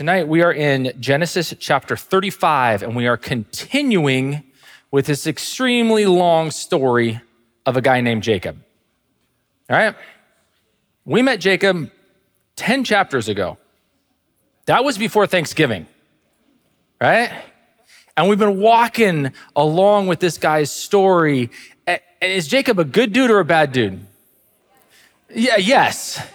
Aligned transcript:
Tonight 0.00 0.28
we 0.28 0.40
are 0.40 0.50
in 0.50 0.94
Genesis 0.98 1.52
chapter 1.60 1.94
35, 1.94 2.82
and 2.82 2.96
we 2.96 3.06
are 3.06 3.18
continuing 3.18 4.42
with 4.90 5.04
this 5.04 5.26
extremely 5.26 6.06
long 6.06 6.50
story 6.50 7.20
of 7.66 7.76
a 7.76 7.82
guy 7.82 8.00
named 8.00 8.22
Jacob. 8.22 8.56
All 9.68 9.76
right? 9.76 9.94
We 11.04 11.20
met 11.20 11.38
Jacob 11.38 11.90
10 12.56 12.82
chapters 12.82 13.28
ago. 13.28 13.58
That 14.64 14.84
was 14.84 14.96
before 14.96 15.26
Thanksgiving, 15.26 15.86
right? 16.98 17.30
And 18.16 18.26
we've 18.26 18.38
been 18.38 18.58
walking 18.58 19.32
along 19.54 20.06
with 20.06 20.18
this 20.18 20.38
guy's 20.38 20.72
story. 20.72 21.50
Is 22.22 22.48
Jacob 22.48 22.78
a 22.78 22.84
good 22.84 23.12
dude 23.12 23.30
or 23.30 23.40
a 23.40 23.44
bad 23.44 23.72
dude? 23.72 24.00
Yeah, 25.28 25.58
yes. 25.58 26.26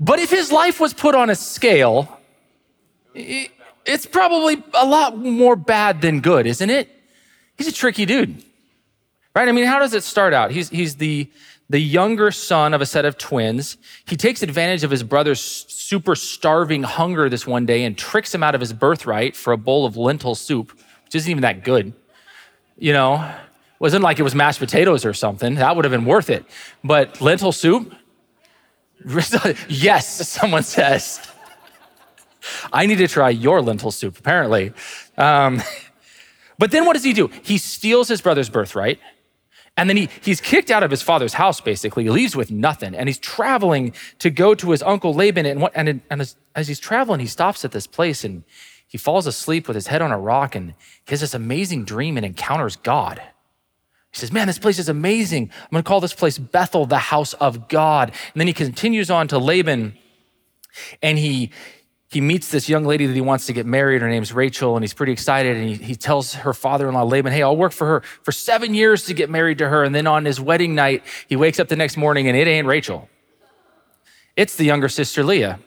But 0.00 0.18
if 0.18 0.30
his 0.30 0.50
life 0.50 0.80
was 0.80 0.94
put 0.94 1.14
on 1.14 1.28
a 1.28 1.34
scale, 1.34 2.18
it's 3.14 4.06
probably 4.06 4.62
a 4.72 4.86
lot 4.86 5.18
more 5.18 5.56
bad 5.56 6.00
than 6.00 6.20
good, 6.20 6.46
isn't 6.46 6.70
it? 6.70 6.88
He's 7.58 7.68
a 7.68 7.72
tricky 7.72 8.06
dude, 8.06 8.42
right? 9.36 9.46
I 9.46 9.52
mean, 9.52 9.66
how 9.66 9.78
does 9.78 9.92
it 9.92 10.02
start 10.02 10.32
out? 10.32 10.50
He's, 10.50 10.70
he's 10.70 10.96
the, 10.96 11.30
the 11.68 11.78
younger 11.78 12.30
son 12.30 12.72
of 12.72 12.80
a 12.80 12.86
set 12.86 13.04
of 13.04 13.18
twins. 13.18 13.76
He 14.06 14.16
takes 14.16 14.42
advantage 14.42 14.82
of 14.84 14.90
his 14.90 15.02
brother's 15.02 15.40
super 15.40 16.14
starving 16.14 16.82
hunger 16.82 17.28
this 17.28 17.46
one 17.46 17.66
day 17.66 17.84
and 17.84 17.98
tricks 17.98 18.34
him 18.34 18.42
out 18.42 18.54
of 18.54 18.62
his 18.62 18.72
birthright 18.72 19.36
for 19.36 19.52
a 19.52 19.58
bowl 19.58 19.84
of 19.84 19.98
lentil 19.98 20.34
soup, 20.34 20.72
which 21.04 21.14
isn't 21.14 21.30
even 21.30 21.42
that 21.42 21.62
good. 21.62 21.92
You 22.78 22.94
know, 22.94 23.30
wasn't 23.78 24.02
like 24.02 24.18
it 24.18 24.22
was 24.22 24.34
mashed 24.34 24.60
potatoes 24.60 25.04
or 25.04 25.12
something. 25.12 25.56
That 25.56 25.76
would 25.76 25.84
have 25.84 25.92
been 25.92 26.06
worth 26.06 26.30
it. 26.30 26.46
But 26.82 27.20
lentil 27.20 27.52
soup, 27.52 27.94
yes, 29.68 30.28
someone 30.28 30.62
says. 30.62 31.20
I 32.72 32.86
need 32.86 32.98
to 32.98 33.08
try 33.08 33.30
your 33.30 33.62
lentil 33.62 33.90
soup, 33.90 34.18
apparently. 34.18 34.72
Um, 35.16 35.62
but 36.58 36.70
then 36.70 36.86
what 36.86 36.94
does 36.94 37.04
he 37.04 37.12
do? 37.12 37.28
He 37.42 37.58
steals 37.58 38.08
his 38.08 38.20
brother's 38.20 38.48
birthright. 38.48 38.98
And 39.76 39.88
then 39.88 39.96
he, 39.96 40.08
he's 40.20 40.40
kicked 40.40 40.70
out 40.70 40.82
of 40.82 40.90
his 40.90 41.00
father's 41.00 41.34
house, 41.34 41.60
basically. 41.60 42.04
He 42.04 42.10
leaves 42.10 42.36
with 42.36 42.50
nothing. 42.50 42.94
And 42.94 43.08
he's 43.08 43.18
traveling 43.18 43.94
to 44.18 44.28
go 44.28 44.54
to 44.54 44.70
his 44.72 44.82
uncle 44.82 45.14
Laban. 45.14 45.46
And, 45.46 45.60
what, 45.60 45.72
and, 45.74 46.02
and 46.10 46.20
as, 46.20 46.36
as 46.54 46.68
he's 46.68 46.80
traveling, 46.80 47.20
he 47.20 47.26
stops 47.26 47.64
at 47.64 47.72
this 47.72 47.86
place 47.86 48.24
and 48.24 48.44
he 48.86 48.98
falls 48.98 49.26
asleep 49.26 49.68
with 49.68 49.76
his 49.76 49.86
head 49.86 50.02
on 50.02 50.10
a 50.10 50.18
rock. 50.18 50.54
And 50.54 50.74
he 51.06 51.10
has 51.10 51.20
this 51.20 51.34
amazing 51.34 51.84
dream 51.84 52.16
and 52.16 52.26
encounters 52.26 52.76
God. 52.76 53.22
He 54.12 54.18
says, 54.18 54.32
Man, 54.32 54.46
this 54.46 54.58
place 54.58 54.78
is 54.78 54.88
amazing. 54.88 55.50
I'm 55.62 55.68
going 55.70 55.82
to 55.82 55.88
call 55.88 56.00
this 56.00 56.14
place 56.14 56.38
Bethel, 56.38 56.86
the 56.86 56.98
house 56.98 57.32
of 57.34 57.68
God. 57.68 58.10
And 58.10 58.40
then 58.40 58.46
he 58.46 58.52
continues 58.52 59.10
on 59.10 59.28
to 59.28 59.38
Laban 59.38 59.96
and 61.02 61.18
he, 61.18 61.50
he 62.10 62.20
meets 62.20 62.50
this 62.50 62.68
young 62.68 62.84
lady 62.84 63.06
that 63.06 63.14
he 63.14 63.20
wants 63.20 63.46
to 63.46 63.52
get 63.52 63.66
married. 63.66 64.02
Her 64.02 64.08
name's 64.08 64.32
Rachel, 64.32 64.76
and 64.76 64.82
he's 64.82 64.94
pretty 64.94 65.12
excited. 65.12 65.56
And 65.56 65.68
he, 65.68 65.74
he 65.74 65.94
tells 65.94 66.34
her 66.34 66.52
father 66.52 66.88
in 66.88 66.94
law, 66.94 67.04
Laban, 67.04 67.32
Hey, 67.32 67.42
I'll 67.42 67.56
work 67.56 67.72
for 67.72 67.86
her 67.86 68.00
for 68.22 68.32
seven 68.32 68.74
years 68.74 69.04
to 69.06 69.14
get 69.14 69.30
married 69.30 69.58
to 69.58 69.68
her. 69.68 69.84
And 69.84 69.94
then 69.94 70.06
on 70.06 70.24
his 70.24 70.40
wedding 70.40 70.74
night, 70.74 71.04
he 71.28 71.36
wakes 71.36 71.60
up 71.60 71.68
the 71.68 71.76
next 71.76 71.96
morning 71.96 72.28
and 72.28 72.36
it 72.36 72.46
ain't 72.48 72.66
Rachel, 72.66 73.08
it's 74.36 74.56
the 74.56 74.64
younger 74.64 74.88
sister 74.88 75.22
Leah. 75.22 75.60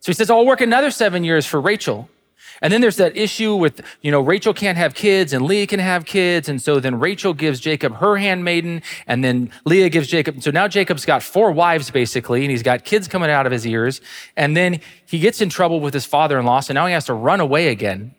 So 0.00 0.12
he 0.12 0.14
says, 0.14 0.30
I'll 0.30 0.46
work 0.46 0.60
another 0.60 0.90
seven 0.90 1.24
years 1.24 1.44
for 1.44 1.60
Rachel. 1.60 2.08
And 2.60 2.72
then 2.72 2.80
there's 2.80 2.96
that 2.96 3.16
issue 3.16 3.54
with, 3.54 3.80
you 4.02 4.10
know, 4.10 4.20
Rachel 4.20 4.52
can't 4.52 4.76
have 4.76 4.94
kids 4.94 5.32
and 5.32 5.44
Leah 5.44 5.66
can 5.66 5.80
have 5.80 6.04
kids. 6.04 6.48
And 6.48 6.60
so 6.60 6.80
then 6.80 6.98
Rachel 6.98 7.32
gives 7.32 7.60
Jacob 7.60 7.96
her 7.96 8.16
handmaiden 8.16 8.82
and 9.06 9.22
then 9.22 9.50
Leah 9.64 9.88
gives 9.88 10.08
Jacob. 10.08 10.36
And 10.36 10.44
so 10.44 10.50
now 10.50 10.66
Jacob's 10.66 11.04
got 11.04 11.22
four 11.22 11.52
wives 11.52 11.90
basically, 11.90 12.42
and 12.42 12.50
he's 12.50 12.62
got 12.62 12.84
kids 12.84 13.06
coming 13.06 13.30
out 13.30 13.46
of 13.46 13.52
his 13.52 13.66
ears. 13.66 14.00
And 14.36 14.56
then 14.56 14.80
he 15.06 15.18
gets 15.18 15.40
in 15.40 15.48
trouble 15.48 15.80
with 15.80 15.94
his 15.94 16.06
father 16.06 16.38
in 16.38 16.46
law. 16.46 16.60
So 16.60 16.74
now 16.74 16.86
he 16.86 16.92
has 16.92 17.06
to 17.06 17.14
run 17.14 17.40
away 17.40 17.68
again. 17.68 18.14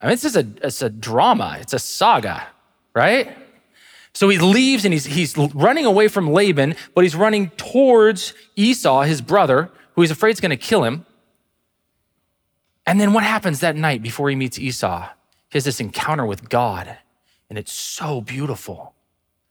I 0.00 0.06
mean, 0.06 0.12
this 0.12 0.24
is 0.24 0.36
a, 0.36 0.46
it's 0.62 0.82
a 0.82 0.90
drama, 0.90 1.56
it's 1.60 1.72
a 1.72 1.78
saga, 1.78 2.46
right? 2.94 3.34
So 4.12 4.28
he 4.28 4.38
leaves 4.38 4.84
and 4.84 4.92
he's, 4.92 5.06
he's 5.06 5.36
running 5.36 5.86
away 5.86 6.08
from 6.08 6.30
Laban, 6.30 6.74
but 6.94 7.04
he's 7.04 7.16
running 7.16 7.50
towards 7.50 8.34
Esau, 8.54 9.02
his 9.02 9.20
brother, 9.20 9.70
who 9.94 10.02
he's 10.02 10.10
afraid 10.10 10.32
is 10.32 10.40
going 10.40 10.50
to 10.50 10.56
kill 10.56 10.84
him. 10.84 11.05
And 12.86 13.00
then 13.00 13.12
what 13.12 13.24
happens 13.24 13.60
that 13.60 13.76
night 13.76 14.02
before 14.02 14.30
he 14.30 14.36
meets 14.36 14.58
Esau? 14.58 15.08
He 15.50 15.56
has 15.56 15.64
this 15.64 15.80
encounter 15.80 16.24
with 16.24 16.48
God, 16.48 16.98
and 17.48 17.58
it's 17.58 17.72
so 17.72 18.20
beautiful. 18.20 18.94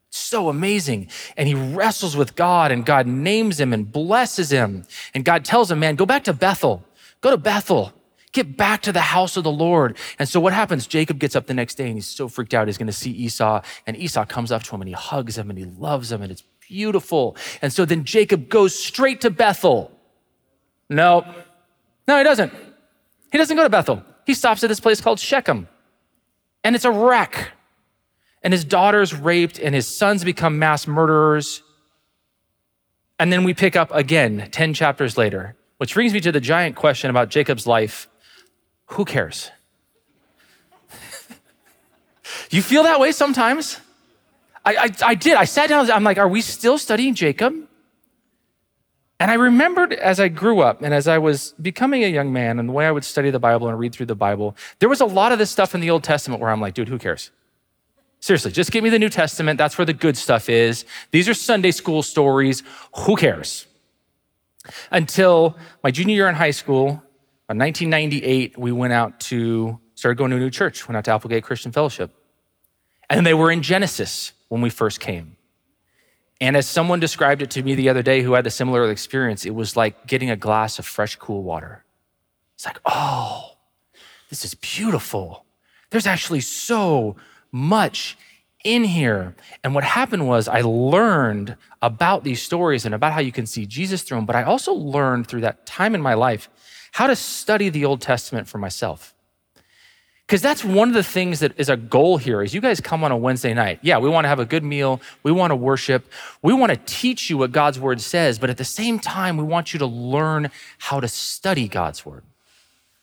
So 0.09 0.47
amazing. 0.47 1.09
And 1.35 1.47
he 1.47 1.53
wrestles 1.53 2.16
with 2.16 2.35
God, 2.35 2.72
and 2.72 2.85
God 2.85 3.06
names 3.06 3.59
him 3.59 3.74
and 3.74 3.91
blesses 3.91 4.50
him. 4.50 4.85
And 5.13 5.25
God 5.25 5.44
tells 5.44 5.69
him, 5.69 5.79
Man, 5.79 5.95
go 5.95 6.06
back 6.06 6.24
to 6.25 6.34
Bethel. 6.34 6.85
Go 7.19 7.31
to 7.31 7.38
Bethel. 7.38 7.91
Get 8.31 8.56
back 8.56 8.81
to 8.84 8.91
the 8.91 9.01
house 9.01 9.38
of 9.38 9.44
the 9.44 9.51
Lord. 9.51 9.97
And 10.19 10.28
so 10.28 10.40
what 10.40 10.53
happens? 10.53 10.88
Jacob 10.88 11.19
gets 11.19 11.35
up 11.35 11.47
the 11.47 11.53
next 11.53 11.75
day 11.75 11.85
and 11.85 11.95
he's 11.95 12.07
so 12.07 12.28
freaked 12.28 12.53
out. 12.53 12.68
He's 12.68 12.78
going 12.78 12.88
to 12.88 12.94
see 12.94 13.12
Esau. 13.12 13.62
And 13.88 13.95
Esau 13.95 14.25
comes 14.25 14.51
up 14.51 14.63
to 14.63 14.75
him 14.75 14.81
and 14.81 14.90
he 14.90 14.94
hugs 14.94 15.38
him 15.38 15.50
and 15.50 15.57
he 15.57 15.66
loves 15.66 16.12
him. 16.12 16.22
And 16.22 16.31
it's 16.31 16.44
beautiful. 16.68 17.38
And 17.62 17.72
so 17.72 17.85
then 17.85 18.03
Jacob 18.03 18.50
goes 18.50 18.78
straight 18.78 19.22
to 19.22 19.29
Bethel. 19.29 19.91
No, 20.90 21.25
no, 22.07 22.18
he 22.18 22.24
doesn't. 22.24 22.51
He 23.35 23.38
doesn't 23.38 23.57
go 23.57 23.63
to 23.63 23.69
Bethel. 23.69 24.01
He 24.25 24.34
stops 24.34 24.63
at 24.63 24.69
this 24.69 24.79
place 24.79 25.01
called 25.01 25.19
Shechem. 25.19 25.68
And 26.63 26.73
it's 26.73 26.85
a 26.85 26.90
wreck. 26.90 27.51
And 28.41 28.53
his 28.53 28.63
daughter's 28.63 29.13
raped, 29.13 29.59
and 29.59 29.75
his 29.75 29.85
sons 29.85 30.23
become 30.23 30.57
mass 30.57 30.88
murderers. 30.88 31.62
And 33.19 33.34
then 33.34 33.44
we 33.44 33.53
pick 33.53 33.75
up 33.75 33.94
again 33.94 34.47
10 34.51 34.74
chapters 34.74 35.18
later, 35.18 35.57
which 35.79 35.95
brings 35.95 36.13
me 36.13 36.22
to 36.22 36.31
the 36.31 36.40
giant 36.40 36.78
question 36.78 37.09
about 37.09 37.28
Jacob's 37.28 37.68
life 37.68 38.07
who 38.85 39.03
cares? 39.03 39.51
you 42.51 42.62
feel 42.62 42.84
that 42.84 43.01
way 43.01 43.12
sometimes? 43.12 43.81
I, 44.63 44.75
I, 44.78 44.90
I, 45.07 45.16
did. 45.16 45.35
I 45.35 45.44
sat 45.44 45.68
down, 45.68 45.91
I'm 45.91 46.06
like, 46.06 46.19
are 46.19 46.29
we 46.29 46.40
still 46.40 46.78
studying 46.78 47.13
Jacob? 47.13 47.68
And 49.20 49.31
I 49.31 49.36
remembered 49.36 49.94
as 49.94 50.20
I 50.20 50.28
grew 50.28 50.59
up 50.59 50.81
and 50.81 50.94
as 50.94 51.08
I 51.08 51.18
was 51.18 51.53
becoming 51.62 52.03
a 52.03 52.08
young 52.08 52.34
man 52.34 52.59
and 52.59 52.68
the 52.68 52.74
way 52.74 52.86
I 52.86 52.92
would 52.92 53.06
study 53.06 53.31
the 53.31 53.40
Bible 53.40 53.70
and 53.70 53.80
read 53.80 53.94
through 53.94 54.08
the 54.08 54.16
Bible, 54.16 54.58
there 54.80 54.90
was 54.90 55.00
a 55.00 55.06
lot 55.06 55.31
of 55.31 55.40
this 55.40 55.50
stuff 55.50 55.74
in 55.74 55.81
the 55.81 55.90
Old 55.90 56.03
Testament 56.03 56.42
where 56.42 56.50
I'm 56.50 56.59
like, 56.59 56.74
dude, 56.74 56.90
who 56.90 57.00
cares? 57.00 57.31
Seriously, 58.20 58.52
just 58.52 58.72
give 58.72 58.84
me 58.84 58.90
the 58.90 59.00
New 59.00 59.09
Testament. 59.09 59.58
That's 59.58 59.78
where 59.78 59.86
the 59.86 59.94
good 59.94 60.18
stuff 60.18 60.50
is. 60.50 60.84
These 61.12 61.30
are 61.30 61.34
Sunday 61.34 61.72
school 61.72 62.02
stories. 62.02 62.64
Who 63.06 63.16
cares? 63.16 63.68
Until 64.92 65.58
my 65.84 65.92
junior 65.92 66.16
year 66.16 66.28
in 66.28 66.36
high 66.36 66.52
school, 66.52 67.02
in 67.48 67.59
1998, 67.59 68.58
we 68.58 68.72
went 68.72 68.94
out 68.94 69.20
to, 69.22 69.80
started 69.94 70.18
going 70.18 70.31
to 70.31 70.38
a 70.38 70.40
new 70.40 70.50
church, 70.50 70.88
went 70.88 70.98
out 70.98 71.06
to 71.06 71.12
Applegate 71.12 71.44
Christian 71.44 71.72
Fellowship. 71.72 72.12
And 73.09 73.25
they 73.25 73.36
were 73.36 73.52
in 73.52 73.62
Genesis 73.62 74.34
when 74.50 74.62
we 74.62 74.72
first 74.72 75.00
came. 75.00 75.34
And 76.45 76.56
as 76.56 76.67
someone 76.67 77.00
described 77.00 77.41
it 77.41 77.50
to 77.51 77.63
me 77.63 77.73
the 77.73 77.89
other 77.89 78.03
day 78.03 78.22
who 78.22 78.33
had 78.33 78.45
a 78.45 78.51
similar 78.51 78.91
experience, 78.91 79.47
it 79.47 79.56
was 79.56 79.75
like 79.75 80.06
getting 80.06 80.29
a 80.29 80.35
glass 80.35 80.78
of 80.78 80.85
fresh, 80.85 81.16
cool 81.16 81.41
water. 81.41 81.83
It's 82.53 82.67
like, 82.67 82.79
oh, 82.85 83.57
this 84.29 84.45
is 84.45 84.53
beautiful. 84.53 85.44
There's 85.89 86.06
actually 86.06 86.41
so 86.41 87.16
much 87.51 88.16
in 88.63 88.83
here. 88.83 89.35
And 89.63 89.73
what 89.73 89.83
happened 89.83 90.28
was 90.28 90.47
I 90.47 90.61
learned 90.61 91.57
about 91.81 92.23
these 92.23 92.44
stories 92.44 92.85
and 92.85 92.94
about 92.94 93.13
how 93.13 93.22
you 93.22 93.31
can 93.31 93.47
see 93.47 93.66
Jesus 93.66 94.03
through 94.03 94.19
them, 94.19 94.27
but 94.27 94.35
I 94.35 94.44
also 94.44 94.72
learned 94.72 95.25
through 95.25 95.41
that 95.41 95.66
time 95.66 95.95
in 95.95 96.01
my 96.01 96.13
life 96.13 96.47
how 96.91 97.07
to 97.07 97.16
study 97.16 97.69
the 97.69 97.85
Old 97.85 98.01
Testament 98.01 98.47
for 98.47 98.59
myself. 98.59 99.15
Because 100.28 100.41
that's 100.41 100.63
one 100.63 100.88
of 100.88 100.96
the 100.96 101.03
things 101.03 101.40
that 101.41 101.53
is 101.58 101.69
a 101.69 101.78
goal 101.78 102.18
here 102.18 102.41
is 102.41 102.53
you 102.53 102.62
guys 102.62 102.81
come 102.81 103.03
on 103.03 103.12
a 103.12 103.18
Wednesday 103.18 103.53
night. 103.53 103.80
Yeah, 103.84 104.00
we 104.00 104.09
want 104.09 104.25
to 104.25 104.30
have 104.30 104.40
a 104.40 104.46
good 104.46 104.63
meal. 104.63 105.00
We 105.22 105.31
want 105.31 105.52
to 105.52 105.56
worship. 105.56 106.12
We 106.41 106.52
want 106.52 106.72
to 106.72 106.80
teach 106.86 107.30
you 107.30 107.38
what 107.38 107.52
God's 107.52 107.80
word 107.80 108.02
says, 108.02 108.40
but 108.40 108.50
at 108.50 108.58
the 108.58 108.66
same 108.66 108.97
time, 108.97 109.38
we 109.38 109.44
want 109.44 109.74
you 109.74 109.80
to 109.80 109.86
learn 109.86 110.50
how 110.80 111.00
to 111.00 111.08
study 111.08 111.68
God's 111.68 112.03
word. 112.06 112.24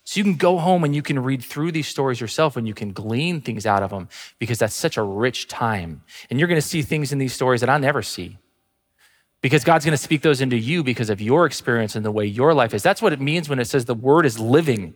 So 0.03 0.19
you 0.19 0.25
can 0.25 0.35
go 0.35 0.59
home 0.59 0.83
and 0.83 0.97
you 0.97 1.03
can 1.03 1.21
read 1.21 1.45
through 1.45 1.71
these 1.71 1.87
stories 1.87 2.21
yourself 2.21 2.57
and 2.57 2.67
you 2.67 2.75
can 2.75 2.93
glean 2.93 3.41
things 3.41 3.67
out 3.67 3.85
of 3.85 3.91
them 3.91 4.09
because 4.41 4.59
that's 4.59 4.75
such 4.75 4.97
a 4.97 5.03
rich 5.03 5.47
time. 5.47 6.03
And 6.29 6.41
you're 6.41 6.49
going 6.49 6.61
to 6.61 6.67
see 6.67 6.83
things 6.83 7.13
in 7.13 7.19
these 7.19 7.33
stories 7.33 7.61
that 7.61 7.71
I 7.71 7.79
never 7.79 8.03
see. 8.03 8.39
Because 9.43 9.63
God's 9.63 9.85
going 9.85 9.97
to 9.97 10.03
speak 10.03 10.23
those 10.23 10.41
into 10.41 10.57
you 10.57 10.83
because 10.83 11.09
of 11.09 11.21
your 11.21 11.47
experience 11.47 11.95
and 11.95 12.05
the 12.05 12.11
way 12.11 12.27
your 12.27 12.53
life 12.53 12.75
is. 12.75 12.83
That's 12.83 13.01
what 13.01 13.13
it 13.13 13.21
means 13.21 13.49
when 13.49 13.61
it 13.61 13.67
says 13.67 13.85
the 13.85 13.95
word 13.95 14.27
is 14.27 14.41
living 14.41 14.95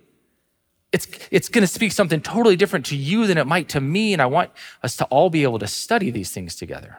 it's, 0.93 1.07
it's 1.31 1.49
going 1.49 1.63
to 1.63 1.69
speak 1.69 1.93
something 1.93 2.21
totally 2.21 2.57
different 2.57 2.87
to 2.87 2.97
you 2.97 3.27
than 3.27 3.39
it 3.39 3.47
might 3.47 3.69
to 3.71 3.81
me. 3.81 4.13
And 4.13 4.23
I 4.23 4.27
want 4.27 4.51
us 4.83 4.97
to 4.97 5.05
all 5.07 5.31
be 5.31 5.43
able 5.43 5.59
to 5.59 5.67
study 5.67 6.11
these 6.11 6.31
things 6.31 6.55
together. 6.55 6.99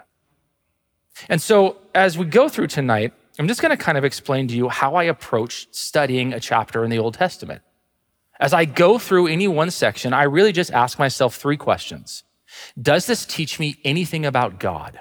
And 1.29 1.41
so, 1.41 1.77
as 1.95 2.17
we 2.17 2.25
go 2.25 2.47
through 2.47 2.67
tonight, 2.67 3.13
I'm 3.39 3.47
just 3.47 3.61
going 3.61 3.75
to 3.75 3.83
kind 3.83 3.97
of 3.97 4.03
explain 4.03 4.47
to 4.49 4.55
you 4.55 4.69
how 4.69 4.95
I 4.95 5.03
approach 5.03 5.67
studying 5.71 6.33
a 6.33 6.39
chapter 6.39 6.83
in 6.83 6.89
the 6.89 6.99
Old 6.99 7.15
Testament. 7.15 7.61
As 8.39 8.53
I 8.53 8.65
go 8.65 8.99
through 8.99 9.27
any 9.27 9.47
one 9.47 9.71
section, 9.71 10.13
I 10.13 10.23
really 10.23 10.51
just 10.51 10.71
ask 10.71 10.99
myself 10.99 11.35
three 11.35 11.57
questions 11.57 12.23
Does 12.79 13.07
this 13.07 13.25
teach 13.25 13.59
me 13.59 13.77
anything 13.83 14.25
about 14.25 14.59
God? 14.59 14.99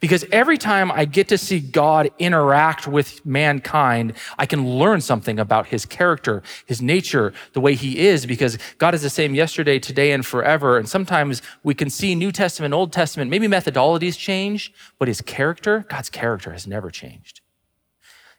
Because 0.00 0.24
every 0.32 0.58
time 0.58 0.90
I 0.92 1.04
get 1.04 1.28
to 1.28 1.38
see 1.38 1.60
God 1.60 2.10
interact 2.18 2.86
with 2.86 3.24
mankind, 3.24 4.14
I 4.38 4.46
can 4.46 4.68
learn 4.68 5.00
something 5.00 5.38
about 5.38 5.66
his 5.68 5.84
character, 5.86 6.42
his 6.66 6.80
nature, 6.80 7.32
the 7.52 7.60
way 7.60 7.74
he 7.74 7.98
is, 7.98 8.26
because 8.26 8.58
God 8.78 8.94
is 8.94 9.02
the 9.02 9.10
same 9.10 9.34
yesterday, 9.34 9.78
today, 9.78 10.12
and 10.12 10.24
forever. 10.24 10.78
And 10.78 10.88
sometimes 10.88 11.42
we 11.62 11.74
can 11.74 11.90
see 11.90 12.14
New 12.14 12.32
Testament, 12.32 12.74
Old 12.74 12.92
Testament, 12.92 13.30
maybe 13.30 13.46
methodologies 13.46 14.18
change, 14.18 14.72
but 14.98 15.08
his 15.08 15.20
character, 15.20 15.84
God's 15.88 16.10
character 16.10 16.52
has 16.52 16.66
never 16.66 16.90
changed. 16.90 17.40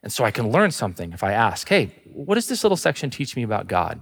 And 0.02 0.12
so 0.12 0.24
I 0.24 0.32
can 0.32 0.50
learn 0.50 0.72
something 0.72 1.12
if 1.12 1.24
I 1.24 1.34
ask, 1.34 1.68
hey, 1.68 1.92
what 2.06 2.36
does 2.36 2.48
this 2.48 2.64
little 2.64 2.78
section 2.78 3.10
teach 3.10 3.36
me 3.36 3.44
about 3.44 3.68
God? 3.68 4.00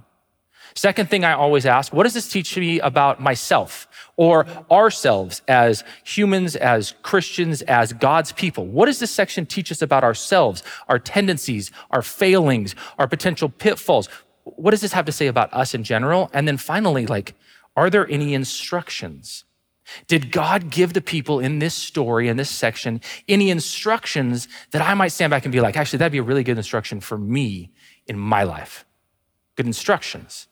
Second 0.76 1.10
thing 1.10 1.24
I 1.24 1.34
always 1.34 1.66
ask, 1.66 1.94
what 1.94 2.04
does 2.04 2.14
this 2.14 2.28
teach 2.28 2.58
me 2.58 2.80
about 2.80 3.22
myself 3.22 3.88
or 4.16 4.46
ourselves 4.72 5.42
as 5.48 5.84
humans, 6.04 6.56
as 6.56 6.94
Christians, 7.04 7.62
as 7.64 7.94
God's 7.94 8.32
people? 8.32 8.66
What 8.66 8.86
does 8.88 9.00
this 9.00 9.12
section 9.12 9.46
teach 9.46 9.72
us 9.72 9.82
about 9.82 10.04
ourselves, 10.04 10.64
our 10.88 11.00
tendencies, 11.00 11.72
our 11.92 12.02
failings, 12.02 12.76
our 12.98 13.08
potential 13.08 13.50
pitfalls? 13.50 14.10
What 14.44 14.72
does 14.72 14.82
this 14.82 14.94
have 14.94 15.06
to 15.06 15.12
say 15.12 15.28
about 15.28 15.54
us 15.54 15.74
in 15.74 15.84
general? 15.84 16.30
And 16.34 16.48
then 16.48 16.58
finally, 16.58 17.06
like, 17.06 17.36
are 17.76 17.90
there 17.90 18.10
any 18.10 18.34
instructions? 18.34 19.44
Did 20.08 20.32
God 20.32 20.70
give 20.70 20.94
the 20.94 21.02
people 21.02 21.40
in 21.40 21.60
this 21.60 21.74
story, 21.74 22.28
in 22.28 22.38
this 22.38 22.50
section, 22.50 23.02
any 23.28 23.50
instructions 23.50 24.48
that 24.72 24.82
I 24.82 24.94
might 24.94 25.10
stand 25.10 25.32
back 25.32 25.46
and 25.46 25.52
be 25.52 25.62
like, 25.62 25.78
actually, 25.78 26.00
that'd 26.00 26.12
be 26.12 26.18
a 26.18 26.24
really 26.24 26.44
good 26.44 26.58
instruction 26.58 27.00
for 27.00 27.18
me 27.18 27.72
in 28.06 28.18
my 28.18 28.44
life? 28.44 28.86
Good 29.56 29.66
instructions. 29.66 30.48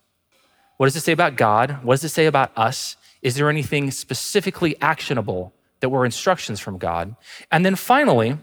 What 0.77 0.87
does 0.87 0.95
it 0.95 1.01
say 1.01 1.11
about 1.11 1.37
God? 1.37 1.83
What 1.83 1.95
does 1.95 2.03
it 2.03 2.09
say 2.09 2.25
about 2.25 2.51
us? 2.57 2.97
Is 3.21 3.35
there 3.35 3.49
anything 3.49 3.91
specifically 3.91 4.79
actionable 4.81 5.53
that 5.79 5.89
were 5.89 6.05
instructions 6.05 6.59
from 6.59 6.77
God? 6.77 7.15
And 7.51 7.65
then 7.65 7.75
finally, 7.75 8.37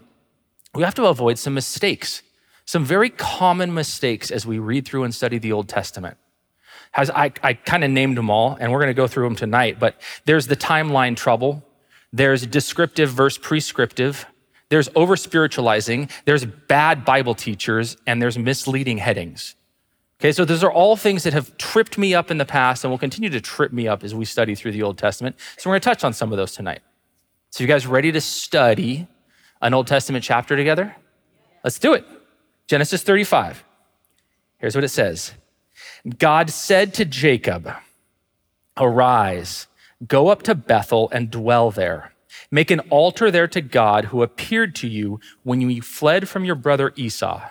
we 0.73 0.83
have 0.83 0.95
to 0.95 1.05
avoid 1.05 1.37
some 1.37 1.53
mistakes, 1.53 2.23
some 2.65 2.83
very 2.83 3.09
common 3.09 3.73
mistakes 3.73 4.31
as 4.31 4.45
we 4.45 4.59
read 4.59 4.85
through 4.85 5.03
and 5.03 5.13
study 5.13 5.37
the 5.37 5.51
Old 5.51 5.69
Testament. 5.69 6.17
As 6.95 7.09
I, 7.09 7.31
I 7.41 7.53
kind 7.53 7.83
of 7.83 7.91
named 7.91 8.17
them 8.17 8.29
all, 8.29 8.57
and 8.59 8.71
we're 8.71 8.79
going 8.79 8.87
to 8.87 8.93
go 8.93 9.07
through 9.07 9.25
them 9.25 9.35
tonight, 9.35 9.79
but 9.79 9.99
there's 10.25 10.47
the 10.47 10.55
timeline 10.55 11.15
trouble, 11.15 11.63
there's 12.11 12.45
descriptive 12.45 13.09
versus 13.09 13.39
prescriptive, 13.39 14.25
there's 14.69 14.89
over 14.95 15.15
spiritualizing, 15.15 16.09
there's 16.25 16.45
bad 16.45 17.05
Bible 17.05 17.35
teachers, 17.35 17.97
and 18.07 18.21
there's 18.21 18.37
misleading 18.37 18.97
headings. 18.97 19.55
Okay, 20.23 20.31
so 20.31 20.45
those 20.45 20.63
are 20.63 20.71
all 20.71 20.95
things 20.95 21.23
that 21.23 21.33
have 21.33 21.57
tripped 21.57 21.97
me 21.97 22.15
up 22.15 22.31
in 22.31 22.37
the 22.37 22.45
past 22.45 22.85
and 22.85 22.91
will 22.91 22.97
continue 22.97 23.29
to 23.29 23.41
trip 23.41 23.73
me 23.73 23.89
up 23.89 24.05
as 24.05 24.15
we 24.15 24.23
study 24.23 24.55
through 24.55 24.71
the 24.71 24.81
Old 24.81 24.97
Testament. 24.97 25.35
So 25.57 25.69
we're 25.69 25.73
going 25.73 25.81
to 25.81 25.89
touch 25.89 26.05
on 26.05 26.13
some 26.13 26.31
of 26.31 26.37
those 26.37 26.53
tonight. 26.53 26.79
So, 27.49 27.61
you 27.61 27.67
guys 27.67 27.85
ready 27.85 28.09
to 28.13 28.21
study 28.21 29.05
an 29.61 29.73
Old 29.73 29.85
Testament 29.85 30.23
chapter 30.23 30.55
together? 30.55 30.95
Let's 31.61 31.77
do 31.77 31.93
it. 31.93 32.05
Genesis 32.67 33.03
35. 33.03 33.65
Here's 34.59 34.75
what 34.75 34.85
it 34.85 34.89
says 34.91 35.33
God 36.17 36.49
said 36.49 36.93
to 36.93 37.03
Jacob, 37.03 37.69
Arise, 38.77 39.67
go 40.07 40.29
up 40.29 40.41
to 40.43 40.55
Bethel 40.55 41.09
and 41.11 41.29
dwell 41.29 41.69
there. 41.69 42.13
Make 42.49 42.71
an 42.71 42.79
altar 42.89 43.29
there 43.29 43.49
to 43.49 43.59
God 43.59 44.05
who 44.05 44.23
appeared 44.23 44.73
to 44.75 44.87
you 44.87 45.19
when 45.43 45.59
you 45.59 45.81
fled 45.81 46.29
from 46.29 46.45
your 46.45 46.55
brother 46.55 46.93
Esau. 46.95 47.41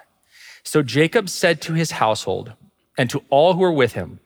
So 0.64 0.82
Jacob 0.82 1.28
said 1.28 1.60
to 1.62 1.74
his 1.74 1.92
household, 1.92 2.54
and 3.02 3.10
to 3.10 3.24
all 3.30 3.54
who 3.54 3.64
are 3.64 3.72
with 3.72 3.94
him, 3.94 4.20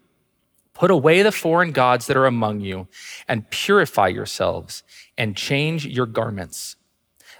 Put 0.74 0.90
away 0.90 1.22
the 1.22 1.32
foreign 1.32 1.72
gods 1.72 2.06
that 2.06 2.18
are 2.18 2.26
among 2.26 2.60
you, 2.60 2.86
and 3.26 3.48
purify 3.48 4.08
yourselves, 4.08 4.82
and 5.16 5.34
change 5.34 5.86
your 5.86 6.04
garments. 6.04 6.76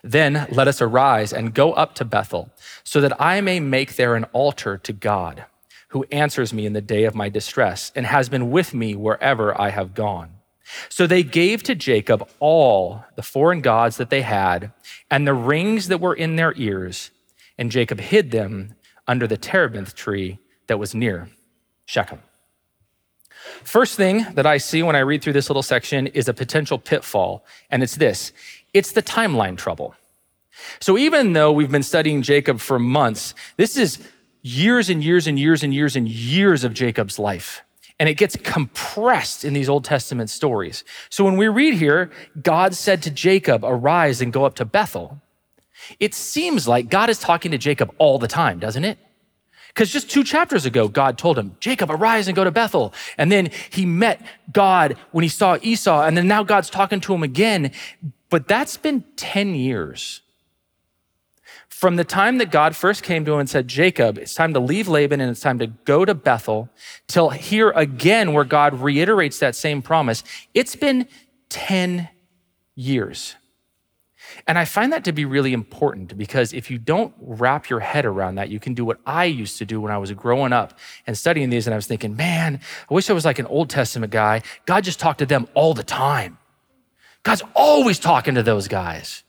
Then 0.03 0.47
let 0.50 0.69
us 0.69 0.81
arise 0.81 1.35
and 1.35 1.53
go 1.53 1.75
up 1.75 1.94
to 1.97 2.06
Bethel, 2.06 2.49
so 2.83 3.03
that 3.03 3.21
I 3.21 3.43
may 3.43 3.61
make 3.61 3.97
there 3.97 4.15
an 4.15 4.25
altar 4.33 4.79
to 4.79 4.93
God, 4.94 5.44
who 5.88 6.06
answers 6.11 6.55
me 6.55 6.65
in 6.65 6.73
the 6.73 6.81
day 6.81 7.05
of 7.05 7.15
my 7.15 7.29
distress, 7.29 7.93
and 7.94 8.06
has 8.06 8.31
been 8.31 8.50
with 8.50 8.73
me 8.73 8.94
wherever 8.94 9.61
I 9.61 9.69
have 9.69 9.93
gone. 9.93 10.31
So 10.88 11.06
they 11.06 11.23
gave 11.23 11.62
to 11.65 11.75
Jacob 11.75 12.27
all 12.41 13.05
the 13.17 13.23
foreign 13.23 13.61
gods 13.61 13.99
that 13.99 14.09
they 14.09 14.23
had, 14.23 14.73
and 15.11 15.27
the 15.27 15.35
rings 15.35 15.88
that 15.88 16.00
were 16.00 16.15
in 16.15 16.37
their 16.37 16.55
ears, 16.56 17.11
and 17.59 17.71
Jacob 17.71 18.00
hid 18.00 18.31
them 18.31 18.77
under 19.06 19.27
the 19.27 19.37
terebinth 19.37 19.94
tree 19.94 20.38
that 20.66 20.78
was 20.78 20.94
near 20.94 21.28
Shechem. 21.84 22.20
First 23.62 23.96
thing 23.96 24.26
that 24.34 24.46
I 24.46 24.58
see 24.58 24.82
when 24.82 24.96
I 24.96 25.00
read 25.00 25.22
through 25.22 25.34
this 25.34 25.48
little 25.48 25.62
section 25.62 26.06
is 26.08 26.28
a 26.28 26.34
potential 26.34 26.78
pitfall, 26.78 27.44
and 27.70 27.82
it's 27.82 27.96
this 27.96 28.32
it's 28.74 28.92
the 28.92 29.02
timeline 29.02 29.56
trouble. 29.56 29.94
So 30.80 30.98
even 30.98 31.32
though 31.32 31.52
we've 31.52 31.70
been 31.70 31.82
studying 31.82 32.22
Jacob 32.22 32.60
for 32.60 32.78
months, 32.78 33.34
this 33.56 33.76
is 33.76 33.98
years 34.42 34.88
and 34.88 35.02
years 35.02 35.26
and 35.26 35.38
years 35.38 35.62
and 35.62 35.74
years 35.74 35.96
and 35.96 36.08
years 36.08 36.64
of 36.64 36.72
Jacob's 36.74 37.18
life. 37.18 37.62
And 37.98 38.08
it 38.08 38.14
gets 38.14 38.36
compressed 38.36 39.44
in 39.44 39.54
these 39.54 39.68
Old 39.68 39.84
Testament 39.84 40.28
stories. 40.28 40.84
So 41.08 41.24
when 41.24 41.36
we 41.36 41.48
read 41.48 41.74
here, 41.74 42.10
God 42.42 42.74
said 42.74 43.02
to 43.02 43.10
Jacob, 43.10 43.64
Arise 43.64 44.20
and 44.20 44.32
go 44.32 44.44
up 44.44 44.54
to 44.56 44.64
Bethel. 44.64 45.20
It 45.98 46.14
seems 46.14 46.68
like 46.68 46.90
God 46.90 47.08
is 47.08 47.18
talking 47.18 47.52
to 47.52 47.58
Jacob 47.58 47.94
all 47.98 48.18
the 48.18 48.28
time, 48.28 48.58
doesn't 48.58 48.84
it? 48.84 48.98
Because 49.76 49.90
just 49.93 50.11
two 50.11 50.25
chapters 50.25 50.64
ago, 50.64 50.88
God 50.88 51.19
told 51.19 51.37
him, 51.37 51.55
Jacob, 51.61 51.90
arise 51.90 52.28
and 52.28 52.34
go 52.34 52.44
to 52.44 52.50
Bethel. 52.50 52.94
And 53.19 53.31
then 53.31 53.50
he 53.69 53.84
met 53.84 54.23
God 54.50 54.96
when 55.11 55.23
he 55.23 55.28
saw 55.28 55.58
Esau. 55.61 56.02
And 56.02 56.17
then 56.17 56.26
now 56.26 56.43
God's 56.44 56.70
talking 56.70 56.99
to 57.00 57.12
him 57.12 57.23
again. 57.23 57.73
But 58.31 58.49
that's 58.49 58.78
been 58.78 59.05
10 59.17 59.55
years. 59.55 60.23
From 61.69 61.96
the 61.96 62.05
time 62.05 62.38
that 62.38 62.50
God 62.50 62.75
first 62.75 63.02
came 63.02 63.26
to 63.26 63.34
him 63.34 63.40
and 63.40 63.50
said, 63.50 63.69
Jacob, 63.69 64.17
it's 64.17 64.34
time 64.34 64.55
to 64.55 64.61
leave 64.61 64.88
Laban 64.88 65.20
and 65.20 65.31
it's 65.31 65.40
time 65.40 65.58
to 65.58 65.67
go 65.67 66.06
to 66.06 66.14
Bethel, 66.14 66.70
till 67.06 67.28
here 67.28 67.70
again, 67.73 68.32
where 68.32 68.44
God 68.44 68.81
reiterates 68.81 69.40
that 69.40 69.55
same 69.55 69.82
promise, 69.82 70.25
it's 70.55 70.75
been 70.75 71.06
10 71.50 72.08
years. 72.76 73.37
And 74.47 74.59
I 74.59 74.65
find 74.65 74.93
that 74.93 75.05
to 75.05 75.12
be 75.12 75.25
really 75.25 75.53
important 75.53 76.17
because 76.17 76.53
if 76.53 76.71
you 76.71 76.79
don't 76.79 77.15
wrap 77.21 77.69
your 77.69 77.81
head 77.81 78.05
around 78.05 78.37
that, 78.37 78.49
you 78.49 78.61
can 78.61 78.75
do 78.75 78.85
what 78.85 78.99
I 79.06 79.25
used 79.25 79.59
to 79.59 79.65
do 79.65 79.81
when 79.81 79.93
I 79.93 79.99
was 79.99 80.12
growing 80.12 80.53
up 80.53 80.79
and 81.06 81.17
studying 81.17 81.50
these. 81.50 81.67
And 81.67 81.75
I 81.75 81.77
was 81.77 81.87
thinking, 81.87 82.17
man, 82.17 82.61
I 82.91 82.94
wish 82.94 83.11
I 83.11 83.12
was 83.12 83.25
like 83.25 83.38
an 83.38 83.47
Old 83.47 83.71
Testament 83.71 84.12
guy. 84.12 84.43
God 84.67 84.85
just 84.85 85.00
talked 85.00 85.19
to 85.21 85.27
them 85.27 85.49
all 85.55 85.75
the 85.75 85.85
time. 85.85 86.38
God's 87.23 87.43
always 87.55 87.99
talking 87.99 88.35
to 88.37 88.43
those 88.43 88.69
guys. 88.69 89.25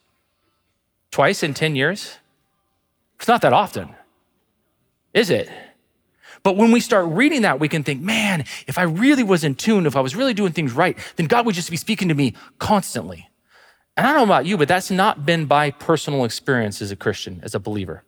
Twice 1.11 1.41
in 1.41 1.53
10 1.53 1.75
years? 1.75 2.17
It's 3.17 3.27
not 3.27 3.41
that 3.41 3.53
often, 3.53 3.95
is 5.13 5.29
it? 5.29 5.49
But 6.43 6.55
when 6.55 6.71
we 6.71 6.79
start 6.79 7.07
reading 7.07 7.41
that, 7.41 7.59
we 7.59 7.67
can 7.67 7.83
think, 7.83 8.01
man, 8.01 8.45
if 8.67 8.77
I 8.77 8.83
really 8.83 9.23
was 9.23 9.43
in 9.43 9.55
tune, 9.55 9.85
if 9.85 9.95
I 9.95 10.01
was 10.01 10.15
really 10.15 10.33
doing 10.33 10.53
things 10.53 10.71
right, 10.71 10.97
then 11.15 11.25
God 11.25 11.45
would 11.45 11.55
just 11.55 11.71
be 11.71 11.77
speaking 11.77 12.09
to 12.09 12.13
me 12.13 12.35
constantly. 12.59 13.26
And 13.97 14.05
I 14.05 14.11
don't 14.11 14.19
know 14.19 14.31
about 14.31 14.45
you, 14.45 14.57
but 14.57 14.67
that's 14.67 14.91
not 14.91 15.25
been 15.25 15.47
by 15.47 15.71
personal 15.71 16.23
experience 16.23 16.83
as 16.83 16.91
a 16.91 16.95
Christian, 16.95 17.39
as 17.41 17.55
a 17.55 17.59
believer. 17.59 18.03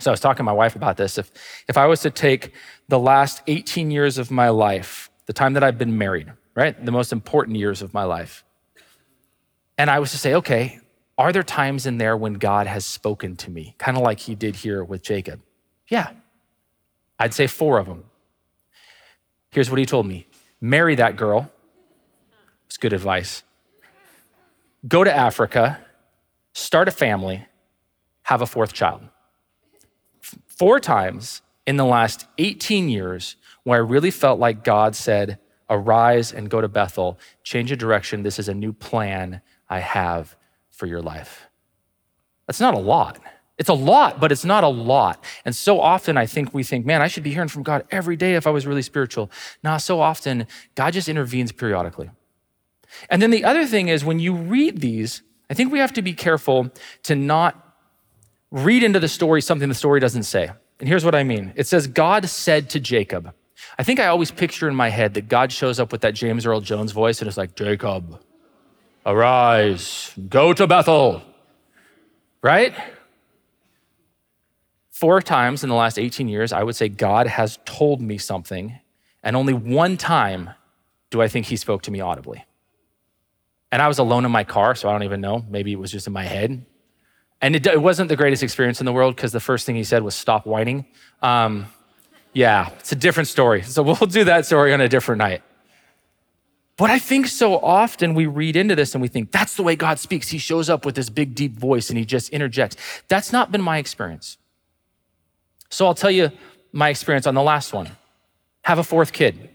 So 0.00 0.10
I 0.10 0.12
was 0.12 0.20
talking 0.20 0.38
to 0.38 0.42
my 0.44 0.52
wife 0.52 0.74
about 0.74 0.96
this. 0.96 1.18
If, 1.18 1.30
if 1.68 1.76
I 1.76 1.86
was 1.86 2.00
to 2.00 2.10
take 2.10 2.54
the 2.88 2.98
last 2.98 3.42
18 3.46 3.90
years 3.90 4.16
of 4.16 4.30
my 4.30 4.48
life, 4.48 5.10
the 5.26 5.34
time 5.34 5.52
that 5.52 5.62
I've 5.62 5.76
been 5.76 5.98
married, 5.98 6.32
right? 6.54 6.82
The 6.82 6.90
most 6.90 7.12
important 7.12 7.58
years 7.58 7.82
of 7.82 7.92
my 7.92 8.04
life. 8.04 8.42
And 9.76 9.90
I 9.90 9.98
was 9.98 10.10
to 10.12 10.18
say, 10.18 10.34
okay, 10.34 10.80
are 11.18 11.30
there 11.30 11.42
times 11.42 11.84
in 11.84 11.98
there 11.98 12.16
when 12.16 12.34
God 12.34 12.66
has 12.66 12.86
spoken 12.86 13.36
to 13.36 13.50
me, 13.50 13.74
kind 13.78 13.98
of 13.98 14.02
like 14.02 14.18
he 14.18 14.34
did 14.34 14.56
here 14.56 14.82
with 14.82 15.02
Jacob? 15.02 15.40
Yeah. 15.88 16.10
I'd 17.18 17.34
say 17.34 17.46
four 17.46 17.78
of 17.78 17.86
them. 17.86 18.04
Here's 19.50 19.68
what 19.68 19.78
he 19.78 19.84
told 19.84 20.06
me 20.06 20.26
marry 20.58 20.94
that 20.94 21.16
girl. 21.16 21.52
It's 22.66 22.78
good 22.78 22.94
advice 22.94 23.42
go 24.86 25.04
to 25.04 25.14
Africa, 25.14 25.78
start 26.52 26.88
a 26.88 26.92
family, 26.92 27.46
have 28.22 28.42
a 28.42 28.46
fourth 28.46 28.72
child. 28.72 29.02
Four 30.46 30.80
times 30.80 31.42
in 31.66 31.76
the 31.76 31.84
last 31.84 32.26
18 32.38 32.88
years 32.88 33.36
where 33.64 33.78
I 33.78 33.82
really 33.82 34.10
felt 34.10 34.38
like 34.38 34.64
God 34.64 34.94
said, 34.94 35.38
Arise 35.70 36.32
and 36.32 36.50
go 36.50 36.60
to 36.60 36.68
Bethel, 36.68 37.18
change 37.44 37.72
a 37.72 37.76
direction. 37.76 38.22
This 38.22 38.38
is 38.38 38.48
a 38.48 38.54
new 38.54 38.72
plan 38.72 39.40
I 39.70 39.78
have 39.78 40.36
for 40.70 40.86
your 40.86 41.00
life. 41.00 41.48
That's 42.46 42.60
not 42.60 42.74
a 42.74 42.78
lot. 42.78 43.18
It's 43.58 43.68
a 43.68 43.74
lot, 43.74 44.20
but 44.20 44.32
it's 44.32 44.44
not 44.44 44.64
a 44.64 44.68
lot. 44.68 45.24
And 45.44 45.54
so 45.54 45.80
often 45.80 46.18
I 46.18 46.26
think 46.26 46.52
we 46.52 46.62
think, 46.62 46.84
man, 46.84 47.00
I 47.00 47.06
should 47.06 47.22
be 47.22 47.32
hearing 47.32 47.48
from 47.48 47.62
God 47.62 47.84
every 47.90 48.16
day 48.16 48.34
if 48.34 48.46
I 48.46 48.50
was 48.50 48.66
really 48.66 48.82
spiritual. 48.82 49.30
Now, 49.62 49.76
so 49.76 50.00
often 50.00 50.46
God 50.74 50.92
just 50.92 51.08
intervenes 51.08 51.52
periodically. 51.52 52.10
And 53.10 53.20
then 53.20 53.30
the 53.30 53.44
other 53.44 53.66
thing 53.66 53.88
is 53.88 54.04
when 54.04 54.18
you 54.18 54.34
read 54.34 54.80
these, 54.80 55.22
I 55.50 55.54
think 55.54 55.72
we 55.72 55.78
have 55.78 55.92
to 55.94 56.02
be 56.02 56.12
careful 56.12 56.70
to 57.04 57.14
not 57.14 57.76
read 58.50 58.82
into 58.82 59.00
the 59.00 59.08
story 59.08 59.40
something 59.40 59.68
the 59.68 59.74
story 59.74 60.00
doesn't 60.00 60.24
say. 60.24 60.50
And 60.80 60.88
here's 60.88 61.04
what 61.04 61.14
I 61.14 61.24
mean 61.24 61.52
it 61.56 61.66
says, 61.66 61.86
God 61.86 62.28
said 62.28 62.70
to 62.70 62.80
Jacob. 62.80 63.32
I 63.78 63.84
think 63.84 64.00
I 64.00 64.06
always 64.06 64.30
picture 64.30 64.68
in 64.68 64.74
my 64.74 64.88
head 64.88 65.14
that 65.14 65.28
God 65.28 65.52
shows 65.52 65.78
up 65.78 65.92
with 65.92 66.00
that 66.00 66.14
James 66.14 66.44
Earl 66.44 66.60
Jones 66.60 66.92
voice 66.92 67.20
and 67.20 67.28
it's 67.28 67.36
like, 67.36 67.54
Jacob. 67.54 68.20
Arise, 69.04 70.12
go 70.28 70.52
to 70.52 70.66
Bethel, 70.66 71.22
right? 72.40 72.72
Four 74.90 75.20
times 75.20 75.64
in 75.64 75.68
the 75.68 75.74
last 75.74 75.98
18 75.98 76.28
years, 76.28 76.52
I 76.52 76.62
would 76.62 76.76
say 76.76 76.88
God 76.88 77.26
has 77.26 77.58
told 77.64 78.00
me 78.00 78.16
something, 78.18 78.78
and 79.24 79.34
only 79.34 79.52
one 79.52 79.96
time 79.96 80.50
do 81.10 81.20
I 81.20 81.26
think 81.26 81.46
he 81.46 81.56
spoke 81.56 81.82
to 81.82 81.90
me 81.90 82.00
audibly. 82.00 82.44
And 83.72 83.80
I 83.80 83.88
was 83.88 83.98
alone 83.98 84.24
in 84.24 84.30
my 84.30 84.44
car, 84.44 84.74
so 84.74 84.88
I 84.88 84.92
don't 84.92 85.02
even 85.02 85.20
know. 85.20 85.44
Maybe 85.48 85.72
it 85.72 85.78
was 85.78 85.90
just 85.90 86.06
in 86.06 86.12
my 86.12 86.24
head. 86.24 86.64
And 87.40 87.56
it, 87.56 87.66
it 87.66 87.82
wasn't 87.82 88.08
the 88.10 88.16
greatest 88.16 88.42
experience 88.42 88.80
in 88.80 88.86
the 88.86 88.92
world 88.92 89.16
because 89.16 89.32
the 89.32 89.40
first 89.40 89.66
thing 89.66 89.74
he 89.74 89.82
said 89.82 90.04
was 90.04 90.14
stop 90.14 90.46
whining. 90.46 90.86
Um, 91.22 91.66
yeah, 92.34 92.68
it's 92.78 92.92
a 92.92 92.96
different 92.96 93.28
story. 93.28 93.62
So 93.62 93.82
we'll 93.82 93.96
do 93.96 94.24
that 94.24 94.46
story 94.46 94.72
on 94.72 94.80
a 94.80 94.88
different 94.88 95.18
night. 95.18 95.42
But 96.76 96.90
I 96.90 96.98
think 96.98 97.26
so 97.26 97.58
often 97.58 98.14
we 98.14 98.26
read 98.26 98.56
into 98.56 98.74
this 98.74 98.94
and 98.94 99.02
we 99.02 99.08
think 99.08 99.30
that's 99.30 99.56
the 99.56 99.62
way 99.62 99.76
God 99.76 99.98
speaks. 99.98 100.28
He 100.28 100.38
shows 100.38 100.70
up 100.70 100.84
with 100.84 100.94
this 100.94 101.10
big, 101.10 101.34
deep 101.34 101.56
voice 101.58 101.90
and 101.90 101.98
he 101.98 102.04
just 102.04 102.30
interjects. 102.30 102.76
That's 103.08 103.32
not 103.32 103.52
been 103.52 103.62
my 103.62 103.78
experience. 103.78 104.38
So 105.70 105.86
I'll 105.86 105.94
tell 105.94 106.10
you 106.10 106.30
my 106.72 106.88
experience 106.88 107.26
on 107.26 107.34
the 107.34 107.42
last 107.42 107.72
one 107.72 107.90
have 108.64 108.78
a 108.78 108.84
fourth 108.84 109.12
kid. 109.12 109.50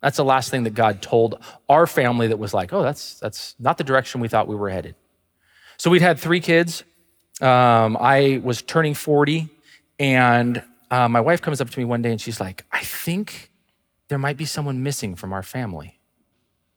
That's 0.00 0.16
the 0.16 0.24
last 0.24 0.50
thing 0.50 0.62
that 0.64 0.74
God 0.74 1.02
told 1.02 1.42
our 1.68 1.86
family 1.86 2.28
that 2.28 2.38
was 2.38 2.54
like, 2.54 2.72
oh, 2.72 2.82
that's, 2.82 3.18
that's 3.18 3.56
not 3.58 3.78
the 3.78 3.84
direction 3.84 4.20
we 4.20 4.28
thought 4.28 4.46
we 4.46 4.54
were 4.54 4.70
headed. 4.70 4.94
So 5.76 5.90
we'd 5.90 6.02
had 6.02 6.18
three 6.18 6.40
kids. 6.40 6.84
Um, 7.40 7.96
I 8.00 8.40
was 8.42 8.62
turning 8.62 8.94
40, 8.94 9.48
and 9.98 10.62
uh, 10.90 11.08
my 11.08 11.20
wife 11.20 11.42
comes 11.42 11.60
up 11.60 11.70
to 11.70 11.78
me 11.78 11.84
one 11.84 12.02
day 12.02 12.10
and 12.10 12.20
she's 12.20 12.40
like, 12.40 12.64
I 12.72 12.82
think 12.82 13.50
there 14.08 14.18
might 14.18 14.36
be 14.36 14.44
someone 14.44 14.82
missing 14.82 15.14
from 15.16 15.32
our 15.32 15.42
family. 15.42 15.98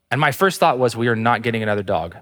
And 0.10 0.20
my 0.20 0.32
first 0.32 0.60
thought 0.60 0.78
was, 0.78 0.96
we 0.96 1.08
are 1.08 1.16
not 1.16 1.42
getting 1.42 1.64
another 1.64 1.84
dog. 1.84 2.18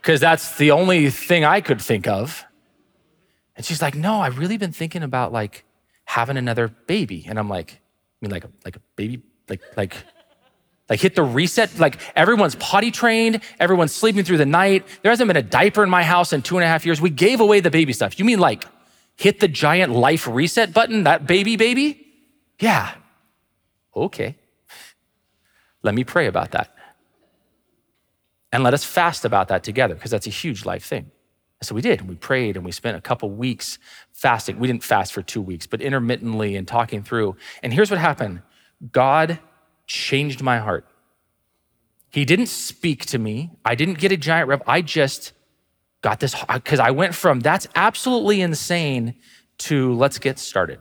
Because 0.00 0.20
that's 0.20 0.56
the 0.56 0.70
only 0.70 1.10
thing 1.10 1.44
I 1.44 1.60
could 1.60 1.80
think 1.80 2.06
of. 2.06 2.44
And 3.56 3.64
she's 3.64 3.80
like, 3.80 3.94
No, 3.94 4.20
I've 4.20 4.38
really 4.38 4.58
been 4.58 4.72
thinking 4.72 5.02
about 5.02 5.32
like 5.32 5.64
having 6.04 6.36
another 6.36 6.68
baby. 6.68 7.24
And 7.26 7.38
I'm 7.38 7.48
like, 7.48 7.80
mean, 8.24 8.32
like 8.32 8.44
like 8.64 8.76
a 8.76 8.80
baby, 8.96 9.22
like, 9.48 9.60
like, 9.76 9.96
like 10.88 11.00
hit 11.00 11.14
the 11.14 11.22
reset. 11.22 11.78
Like 11.78 11.98
everyone's 12.16 12.56
potty 12.56 12.90
trained, 12.90 13.40
everyone's 13.60 13.94
sleeping 13.94 14.24
through 14.24 14.38
the 14.38 14.46
night. 14.46 14.86
There 15.02 15.10
hasn't 15.10 15.28
been 15.28 15.36
a 15.36 15.42
diaper 15.42 15.82
in 15.84 15.90
my 15.90 16.02
house 16.02 16.32
in 16.32 16.42
two 16.42 16.56
and 16.56 16.64
a 16.64 16.68
half 16.68 16.84
years. 16.84 17.00
We 17.00 17.10
gave 17.10 17.40
away 17.40 17.60
the 17.60 17.70
baby 17.70 17.92
stuff. 17.92 18.18
You 18.18 18.24
mean 18.24 18.38
like 18.38 18.64
hit 19.16 19.40
the 19.40 19.48
giant 19.48 19.92
life 19.92 20.26
reset 20.26 20.72
button, 20.72 21.04
that 21.04 21.26
baby, 21.26 21.56
baby? 21.56 22.06
Yeah. 22.60 22.94
Okay. 23.94 24.36
Let 25.82 25.94
me 25.94 26.04
pray 26.04 26.26
about 26.26 26.50
that. 26.52 26.74
And 28.52 28.62
let 28.62 28.74
us 28.74 28.84
fast 28.84 29.24
about 29.24 29.48
that 29.48 29.62
together, 29.64 29.94
because 29.94 30.10
that's 30.10 30.26
a 30.26 30.30
huge 30.30 30.64
life 30.64 30.84
thing. 30.84 31.10
So 31.64 31.74
we 31.74 31.80
did. 31.80 32.08
We 32.08 32.14
prayed 32.14 32.56
and 32.56 32.64
we 32.64 32.72
spent 32.72 32.96
a 32.96 33.00
couple 33.00 33.30
weeks 33.30 33.78
fasting. 34.12 34.58
We 34.58 34.68
didn't 34.68 34.84
fast 34.84 35.12
for 35.12 35.22
two 35.22 35.42
weeks, 35.42 35.66
but 35.66 35.80
intermittently 35.80 36.56
and 36.56 36.66
talking 36.68 37.02
through. 37.02 37.36
And 37.62 37.72
here's 37.72 37.90
what 37.90 38.00
happened 38.00 38.42
God 38.92 39.38
changed 39.86 40.42
my 40.42 40.58
heart. 40.58 40.86
He 42.10 42.24
didn't 42.24 42.46
speak 42.46 43.06
to 43.06 43.18
me. 43.18 43.50
I 43.64 43.74
didn't 43.74 43.98
get 43.98 44.12
a 44.12 44.16
giant 44.16 44.48
rev. 44.48 44.62
I 44.66 44.82
just 44.82 45.32
got 46.00 46.20
this 46.20 46.34
because 46.52 46.78
I 46.78 46.90
went 46.90 47.14
from 47.14 47.40
that's 47.40 47.66
absolutely 47.74 48.40
insane 48.40 49.14
to 49.58 49.94
let's 49.94 50.18
get 50.18 50.38
started. 50.38 50.78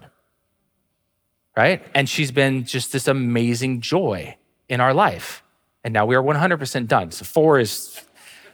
Right? 1.56 1.84
And 1.96 2.10
she's 2.10 2.32
been 2.32 2.66
just 2.66 2.92
this 2.92 3.08
amazing 3.08 3.82
joy 3.82 4.38
in 4.70 4.80
our 4.80 4.94
life. 4.94 5.44
And 5.84 5.94
now 5.94 6.06
we 6.06 6.16
are 6.16 6.24
100% 6.24 6.88
done. 6.88 7.12
So 7.12 7.25
four 7.25 7.60
is, 7.60 8.02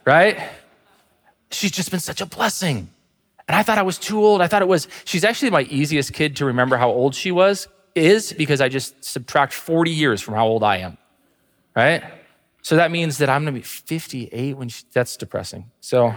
right? 0.04 0.38
She's 1.50 1.70
just 1.70 1.90
been 1.90 2.00
such 2.00 2.20
a 2.20 2.26
blessing. 2.26 2.90
And 3.48 3.56
I 3.56 3.62
thought 3.62 3.78
I 3.78 3.82
was 3.82 3.98
too 3.98 4.24
old. 4.24 4.40
I 4.40 4.46
thought 4.46 4.62
it 4.62 4.68
was, 4.68 4.86
she's 5.04 5.24
actually 5.24 5.50
my 5.50 5.62
easiest 5.62 6.12
kid 6.12 6.36
to 6.36 6.44
remember 6.44 6.76
how 6.76 6.88
old 6.90 7.14
she 7.14 7.32
was 7.32 7.66
is 7.94 8.32
because 8.32 8.60
I 8.60 8.68
just 8.68 9.04
subtract 9.04 9.52
40 9.52 9.90
years 9.90 10.22
from 10.22 10.34
how 10.34 10.46
old 10.46 10.62
I 10.62 10.76
am, 10.78 10.98
right? 11.74 12.04
So 12.62 12.76
that 12.76 12.90
means 12.90 13.18
that 13.18 13.28
I'm 13.28 13.42
gonna 13.42 13.52
be 13.52 13.62
58 13.62 14.56
when 14.56 14.68
she, 14.68 14.84
that's 14.92 15.16
depressing. 15.16 15.70
So, 15.80 16.14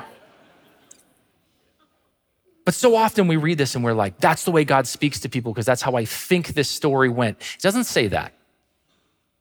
but 2.66 2.74
so 2.74 2.96
often 2.96 3.28
we 3.28 3.38
read 3.38 3.58
this 3.58 3.76
and 3.76 3.84
we're 3.84 3.94
like, 3.94 4.20
that's 4.20 4.46
the 4.46 4.52
way 4.52 4.64
God 4.64 4.88
speaks 4.88 5.20
to 5.22 5.30
people 5.30 5.54
because 5.54 5.66
that's 5.66 5.82
how 5.82 5.96
I 5.96 6.06
think 6.06 6.50
this 6.50 6.70
story 6.70 7.10
went. 7.10 7.40
It 7.56 7.62
doesn't 7.62 7.86
say 7.86 8.08
that. 8.10 8.34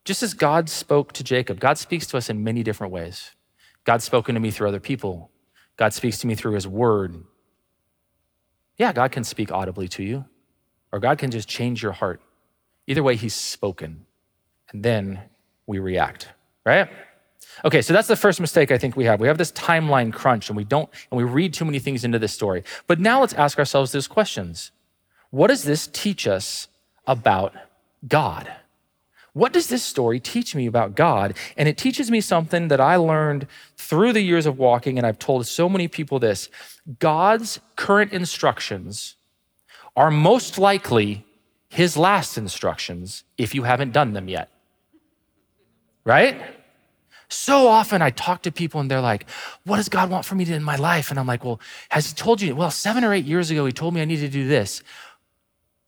Just 0.03 0.23
as 0.23 0.33
God 0.33 0.69
spoke 0.69 1.13
to 1.13 1.23
Jacob, 1.23 1.59
God 1.59 1.77
speaks 1.77 2.07
to 2.07 2.17
us 2.17 2.29
in 2.29 2.43
many 2.43 2.63
different 2.63 2.91
ways. 2.91 3.31
God's 3.85 4.03
spoken 4.03 4.35
to 4.35 4.41
me 4.41 4.51
through 4.51 4.67
other 4.67 4.79
people. 4.79 5.29
God 5.77 5.93
speaks 5.93 6.19
to 6.19 6.27
me 6.27 6.35
through 6.35 6.53
his 6.53 6.67
word. 6.67 7.23
Yeah, 8.77 8.93
God 8.93 9.11
can 9.11 9.23
speak 9.23 9.51
audibly 9.51 9.87
to 9.89 10.03
you 10.03 10.25
or 10.93 10.99
God 10.99 11.17
can 11.17 11.31
just 11.31 11.49
change 11.49 11.81
your 11.81 11.91
heart. 11.91 12.21
Either 12.85 13.01
way, 13.01 13.15
He's 13.15 13.33
spoken. 13.33 14.05
And 14.71 14.83
then 14.83 15.21
we 15.65 15.79
react, 15.79 16.29
right? 16.65 16.87
Okay, 17.65 17.81
so 17.81 17.93
that's 17.93 18.07
the 18.07 18.15
first 18.15 18.39
mistake 18.39 18.71
I 18.71 18.77
think 18.77 18.95
we 18.95 19.05
have. 19.05 19.19
We 19.19 19.27
have 19.27 19.37
this 19.37 19.51
timeline 19.51 20.13
crunch 20.13 20.49
and 20.49 20.55
we 20.55 20.63
don't, 20.63 20.89
and 21.11 21.17
we 21.17 21.23
read 21.23 21.53
too 21.53 21.65
many 21.65 21.79
things 21.79 22.05
into 22.05 22.19
this 22.19 22.31
story. 22.31 22.63
But 22.87 22.99
now 22.99 23.21
let's 23.21 23.33
ask 23.33 23.57
ourselves 23.57 23.91
those 23.91 24.07
questions. 24.07 24.71
What 25.31 25.47
does 25.47 25.63
this 25.63 25.87
teach 25.87 26.27
us 26.27 26.67
about 27.07 27.53
God? 28.07 28.51
What 29.33 29.51
does 29.51 29.67
this 29.67 29.83
story 29.83 30.19
teach 30.19 30.55
me 30.55 30.67
about 30.67 30.95
God? 30.95 31.35
And 31.57 31.67
it 31.67 31.77
teaches 31.77 32.11
me 32.11 32.21
something 32.21 32.67
that 32.67 32.79
I 32.79 32.95
learned 32.95 33.47
through 33.75 34.13
the 34.13 34.21
years 34.21 34.45
of 34.45 34.59
walking, 34.59 34.97
and 34.97 35.07
I've 35.07 35.19
told 35.19 35.47
so 35.47 35.67
many 35.67 35.87
people 35.87 36.19
this 36.19 36.49
God's 36.99 37.59
current 37.75 38.13
instructions 38.13 39.15
are 39.95 40.11
most 40.11 40.57
likely 40.57 41.25
his 41.67 41.97
last 41.97 42.37
instructions 42.37 43.23
if 43.37 43.55
you 43.55 43.63
haven't 43.63 43.91
done 43.91 44.13
them 44.13 44.27
yet. 44.27 44.49
Right? 46.05 46.39
So 47.29 47.67
often 47.67 48.03
I 48.03 48.11
talk 48.11 48.43
to 48.43 48.51
people 48.51 48.79
and 48.79 48.91
they're 48.91 49.01
like, 49.01 49.27
What 49.63 49.77
does 49.77 49.89
God 49.89 50.11
want 50.11 50.25
for 50.25 50.35
me 50.35 50.45
to 50.45 50.51
do 50.51 50.55
in 50.55 50.63
my 50.63 50.75
life? 50.75 51.09
And 51.09 51.19
I'm 51.19 51.25
like, 51.25 51.43
Well, 51.43 51.59
has 51.89 52.09
He 52.09 52.13
told 52.13 52.41
you? 52.41 52.55
Well, 52.55 52.69
seven 52.69 53.03
or 53.03 53.11
eight 53.11 53.25
years 53.25 53.49
ago, 53.49 53.65
He 53.65 53.71
told 53.71 53.95
me 53.95 54.01
I 54.01 54.05
needed 54.05 54.31
to 54.31 54.37
do 54.37 54.47
this. 54.47 54.83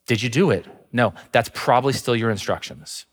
Did 0.08 0.24
you 0.24 0.30
do 0.30 0.50
it? 0.50 0.66
No, 0.92 1.14
that's 1.32 1.52
probably 1.54 1.94
still 1.94 2.16
your 2.16 2.32
instructions. 2.32 3.06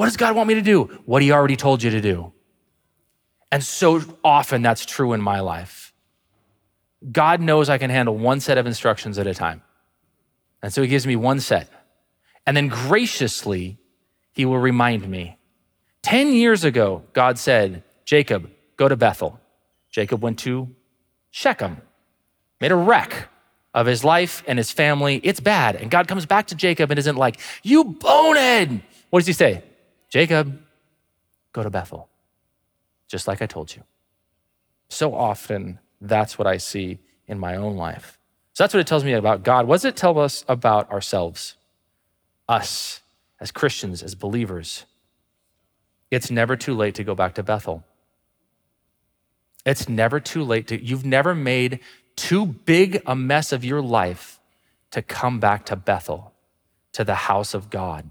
What 0.00 0.06
does 0.06 0.16
God 0.16 0.34
want 0.34 0.48
me 0.48 0.54
to 0.54 0.62
do? 0.62 0.84
What 1.04 1.20
He 1.20 1.30
already 1.30 1.56
told 1.56 1.82
you 1.82 1.90
to 1.90 2.00
do. 2.00 2.32
And 3.52 3.62
so 3.62 4.00
often 4.24 4.62
that's 4.62 4.86
true 4.86 5.12
in 5.12 5.20
my 5.20 5.40
life. 5.40 5.92
God 7.12 7.42
knows 7.42 7.68
I 7.68 7.76
can 7.76 7.90
handle 7.90 8.16
one 8.16 8.40
set 8.40 8.56
of 8.56 8.66
instructions 8.66 9.18
at 9.18 9.26
a 9.26 9.34
time. 9.34 9.60
And 10.62 10.72
so 10.72 10.80
he 10.80 10.88
gives 10.88 11.06
me 11.06 11.16
one 11.16 11.38
set. 11.38 11.68
And 12.46 12.56
then 12.56 12.68
graciously, 12.68 13.76
he 14.32 14.46
will 14.46 14.56
remind 14.56 15.06
me. 15.06 15.36
10 16.00 16.32
years 16.32 16.64
ago, 16.64 17.02
God 17.12 17.38
said, 17.38 17.82
Jacob, 18.06 18.50
go 18.78 18.88
to 18.88 18.96
Bethel. 18.96 19.38
Jacob 19.90 20.22
went 20.22 20.38
to 20.38 20.74
Shechem, 21.30 21.76
made 22.58 22.72
a 22.72 22.76
wreck 22.76 23.28
of 23.74 23.84
his 23.84 24.02
life 24.02 24.42
and 24.46 24.58
his 24.58 24.70
family. 24.70 25.20
It's 25.22 25.40
bad. 25.40 25.76
And 25.76 25.90
God 25.90 26.08
comes 26.08 26.24
back 26.24 26.46
to 26.46 26.54
Jacob 26.54 26.90
and 26.90 26.98
isn't 26.98 27.16
like, 27.16 27.38
You 27.62 27.84
bonehead. 27.84 28.80
What 29.10 29.20
does 29.20 29.26
he 29.26 29.34
say? 29.34 29.64
Jacob, 30.10 30.60
go 31.52 31.62
to 31.62 31.70
Bethel, 31.70 32.08
just 33.08 33.26
like 33.28 33.40
I 33.40 33.46
told 33.46 33.74
you. 33.74 33.82
So 34.88 35.14
often, 35.14 35.78
that's 36.00 36.36
what 36.36 36.46
I 36.46 36.56
see 36.56 36.98
in 37.26 37.38
my 37.38 37.56
own 37.56 37.76
life. 37.76 38.18
So 38.52 38.64
that's 38.64 38.74
what 38.74 38.80
it 38.80 38.86
tells 38.86 39.04
me 39.04 39.12
about 39.12 39.44
God. 39.44 39.66
What 39.66 39.76
does 39.76 39.84
it 39.84 39.96
tell 39.96 40.18
us 40.18 40.44
about 40.48 40.90
ourselves? 40.90 41.54
Us 42.48 43.00
as 43.38 43.52
Christians, 43.52 44.02
as 44.02 44.14
believers. 44.14 44.84
It's 46.10 46.30
never 46.30 46.56
too 46.56 46.74
late 46.74 46.96
to 46.96 47.04
go 47.04 47.14
back 47.14 47.34
to 47.36 47.42
Bethel. 47.42 47.84
It's 49.64 49.88
never 49.88 50.18
too 50.18 50.42
late 50.42 50.66
to, 50.68 50.84
you've 50.84 51.04
never 51.04 51.34
made 51.34 51.80
too 52.16 52.44
big 52.44 53.02
a 53.06 53.14
mess 53.14 53.52
of 53.52 53.64
your 53.64 53.80
life 53.80 54.40
to 54.90 55.02
come 55.02 55.38
back 55.38 55.64
to 55.66 55.76
Bethel, 55.76 56.32
to 56.92 57.04
the 57.04 57.14
house 57.14 57.54
of 57.54 57.70
God, 57.70 58.08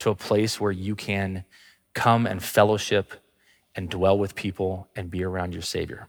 to 0.00 0.10
a 0.10 0.14
place 0.14 0.60
where 0.60 0.72
you 0.72 0.94
can 0.94 1.44
come 1.94 2.26
and 2.26 2.42
fellowship 2.42 3.12
and 3.74 3.88
dwell 3.88 4.18
with 4.18 4.34
people 4.34 4.88
and 4.94 5.10
be 5.10 5.24
around 5.24 5.52
your 5.52 5.62
Savior. 5.62 6.08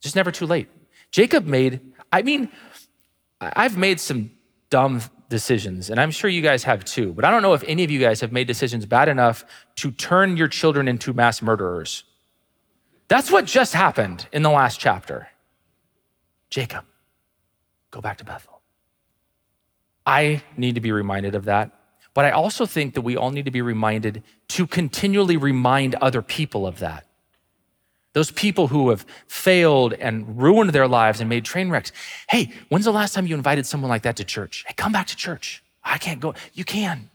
Just 0.00 0.16
never 0.16 0.30
too 0.30 0.46
late. 0.46 0.68
Jacob 1.10 1.46
made, 1.46 1.80
I 2.12 2.22
mean, 2.22 2.48
I've 3.40 3.76
made 3.76 4.00
some 4.00 4.30
dumb 4.70 5.00
decisions, 5.28 5.90
and 5.90 6.00
I'm 6.00 6.10
sure 6.10 6.28
you 6.28 6.42
guys 6.42 6.64
have 6.64 6.84
too, 6.84 7.12
but 7.12 7.24
I 7.24 7.30
don't 7.30 7.42
know 7.42 7.54
if 7.54 7.64
any 7.66 7.84
of 7.84 7.90
you 7.90 8.00
guys 8.00 8.20
have 8.20 8.32
made 8.32 8.46
decisions 8.46 8.86
bad 8.86 9.08
enough 9.08 9.44
to 9.76 9.90
turn 9.90 10.36
your 10.36 10.48
children 10.48 10.88
into 10.88 11.12
mass 11.12 11.40
murderers. 11.42 12.04
That's 13.08 13.30
what 13.30 13.44
just 13.44 13.74
happened 13.74 14.26
in 14.32 14.42
the 14.42 14.50
last 14.50 14.80
chapter. 14.80 15.28
Jacob, 16.50 16.84
go 17.90 18.00
back 18.00 18.18
to 18.18 18.24
Bethel. 18.24 18.60
I 20.06 20.42
need 20.56 20.74
to 20.74 20.80
be 20.80 20.92
reminded 20.92 21.34
of 21.34 21.46
that. 21.46 21.72
But 22.14 22.24
I 22.24 22.30
also 22.30 22.64
think 22.64 22.94
that 22.94 23.02
we 23.02 23.16
all 23.16 23.32
need 23.32 23.44
to 23.44 23.50
be 23.50 23.60
reminded 23.60 24.22
to 24.48 24.66
continually 24.66 25.36
remind 25.36 25.96
other 25.96 26.22
people 26.22 26.66
of 26.66 26.78
that. 26.78 27.06
Those 28.12 28.30
people 28.30 28.68
who 28.68 28.90
have 28.90 29.04
failed 29.26 29.92
and 29.94 30.40
ruined 30.40 30.70
their 30.70 30.86
lives 30.86 31.20
and 31.20 31.28
made 31.28 31.44
train 31.44 31.68
wrecks. 31.68 31.90
Hey, 32.28 32.52
when's 32.68 32.84
the 32.84 32.92
last 32.92 33.12
time 33.12 33.26
you 33.26 33.34
invited 33.34 33.66
someone 33.66 33.88
like 33.88 34.02
that 34.02 34.16
to 34.16 34.24
church? 34.24 34.64
Hey, 34.68 34.74
come 34.74 34.92
back 34.92 35.08
to 35.08 35.16
church. 35.16 35.64
I 35.82 35.98
can't 35.98 36.20
go. 36.20 36.34
You 36.52 36.64
can. 36.64 37.10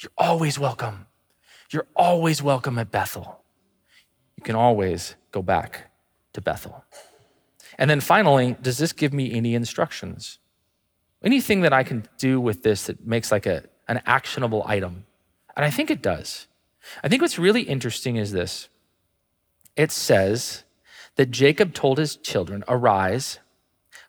You're 0.00 0.12
always 0.18 0.58
welcome. 0.58 1.06
You're 1.70 1.86
always 1.96 2.42
welcome 2.42 2.78
at 2.78 2.90
Bethel. 2.90 3.40
You 4.36 4.42
can 4.42 4.54
always 4.54 5.14
go 5.32 5.40
back 5.40 5.90
to 6.34 6.42
Bethel. 6.42 6.84
And 7.78 7.88
then 7.88 8.00
finally, 8.00 8.56
does 8.60 8.76
this 8.76 8.92
give 8.92 9.14
me 9.14 9.32
any 9.32 9.54
instructions? 9.54 10.38
Anything 11.24 11.62
that 11.62 11.72
I 11.72 11.82
can 11.84 12.06
do 12.18 12.38
with 12.38 12.62
this 12.62 12.86
that 12.86 13.06
makes 13.06 13.32
like 13.32 13.46
a, 13.46 13.64
an 13.88 14.02
actionable 14.06 14.64
item? 14.66 15.06
And 15.56 15.64
I 15.64 15.70
think 15.70 15.90
it 15.90 16.02
does. 16.02 16.46
I 17.02 17.08
think 17.08 17.22
what's 17.22 17.38
really 17.38 17.62
interesting 17.62 18.16
is 18.16 18.32
this 18.32 18.68
it 19.76 19.90
says 19.90 20.64
that 21.16 21.30
Jacob 21.30 21.74
told 21.74 21.98
his 21.98 22.16
children, 22.16 22.64
Arise, 22.68 23.38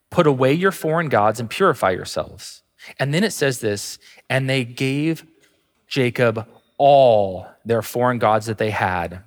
put 0.10 0.28
away 0.28 0.54
your 0.54 0.72
foreign 0.72 1.10
gods, 1.10 1.40
and 1.40 1.50
purify 1.50 1.92
yourselves. 1.92 2.64
And 3.00 3.14
then 3.14 3.24
it 3.24 3.34
says 3.34 3.60
this, 3.60 3.98
and 4.30 4.50
they 4.50 4.64
gave 4.64 5.26
Jacob 5.88 6.48
all 6.78 7.48
their 7.64 7.82
foreign 7.82 8.20
gods 8.20 8.46
that 8.46 8.58
they 8.58 8.72
had 8.72 9.22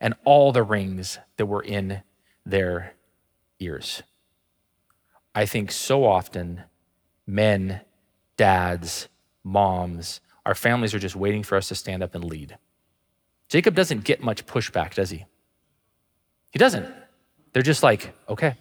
and 0.00 0.14
all 0.24 0.52
the 0.52 0.62
rings 0.62 1.18
that 1.36 1.46
were 1.46 1.62
in 1.62 2.02
their 2.44 2.94
ears. 3.60 4.02
I 5.34 5.46
think 5.46 5.72
so 5.72 6.04
often 6.04 6.62
men, 7.26 7.80
dads, 8.36 9.08
moms, 9.44 10.20
our 10.44 10.54
families 10.54 10.94
are 10.94 10.98
just 10.98 11.16
waiting 11.16 11.42
for 11.42 11.56
us 11.56 11.68
to 11.68 11.74
stand 11.74 12.02
up 12.02 12.14
and 12.14 12.24
lead. 12.24 12.58
Jacob 13.48 13.74
doesn't 13.74 14.04
get 14.04 14.22
much 14.22 14.46
pushback, 14.46 14.94
does 14.94 15.10
he? 15.10 15.26
He 16.50 16.58
doesn't. 16.58 16.92
They're 17.52 17.62
just 17.62 17.82
like, 17.82 18.14
okay, 18.28 18.56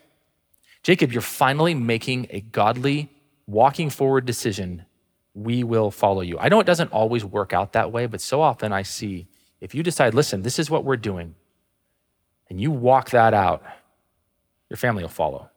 Jacob, 0.83 1.11
you're 1.11 1.21
finally 1.21 1.73
making 1.73 2.27
a 2.29 2.41
godly, 2.41 3.09
walking 3.47 3.89
forward 3.89 4.25
decision. 4.25 4.85
We 5.33 5.63
will 5.63 5.91
follow 5.91 6.21
you. 6.21 6.37
I 6.39 6.49
know 6.49 6.59
it 6.59 6.65
doesn't 6.65 6.91
always 6.91 7.23
work 7.23 7.53
out 7.53 7.73
that 7.73 7.91
way, 7.91 8.05
but 8.05 8.21
so 8.21 8.41
often 8.41 8.73
I 8.73 8.81
see 8.81 9.27
if 9.61 9.75
you 9.75 9.83
decide, 9.83 10.13
listen, 10.13 10.41
this 10.41 10.57
is 10.59 10.69
what 10.69 10.83
we're 10.83 10.97
doing, 10.97 11.35
and 12.49 12.59
you 12.59 12.71
walk 12.71 13.11
that 13.11 13.33
out, 13.33 13.63
your 14.69 14.77
family 14.77 15.03
will 15.03 15.09
follow. 15.09 15.49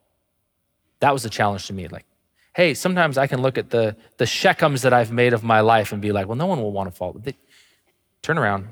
That 1.00 1.12
was 1.12 1.22
the 1.22 1.30
challenge 1.30 1.66
to 1.66 1.72
me. 1.72 1.88
Like, 1.88 2.04
hey, 2.54 2.74
sometimes 2.74 3.18
I 3.18 3.26
can 3.26 3.42
look 3.42 3.58
at 3.58 3.70
the, 3.70 3.96
the 4.16 4.24
Shechems 4.24 4.82
that 4.82 4.92
I've 4.92 5.10
made 5.10 5.32
of 5.32 5.42
my 5.42 5.60
life 5.60 5.92
and 5.92 6.00
be 6.00 6.12
like, 6.12 6.26
well, 6.28 6.36
no 6.36 6.46
one 6.46 6.60
will 6.60 6.72
want 6.72 6.90
to 6.90 6.96
follow. 6.96 7.18
They, 7.18 7.36
turn 8.22 8.38
around. 8.38 8.68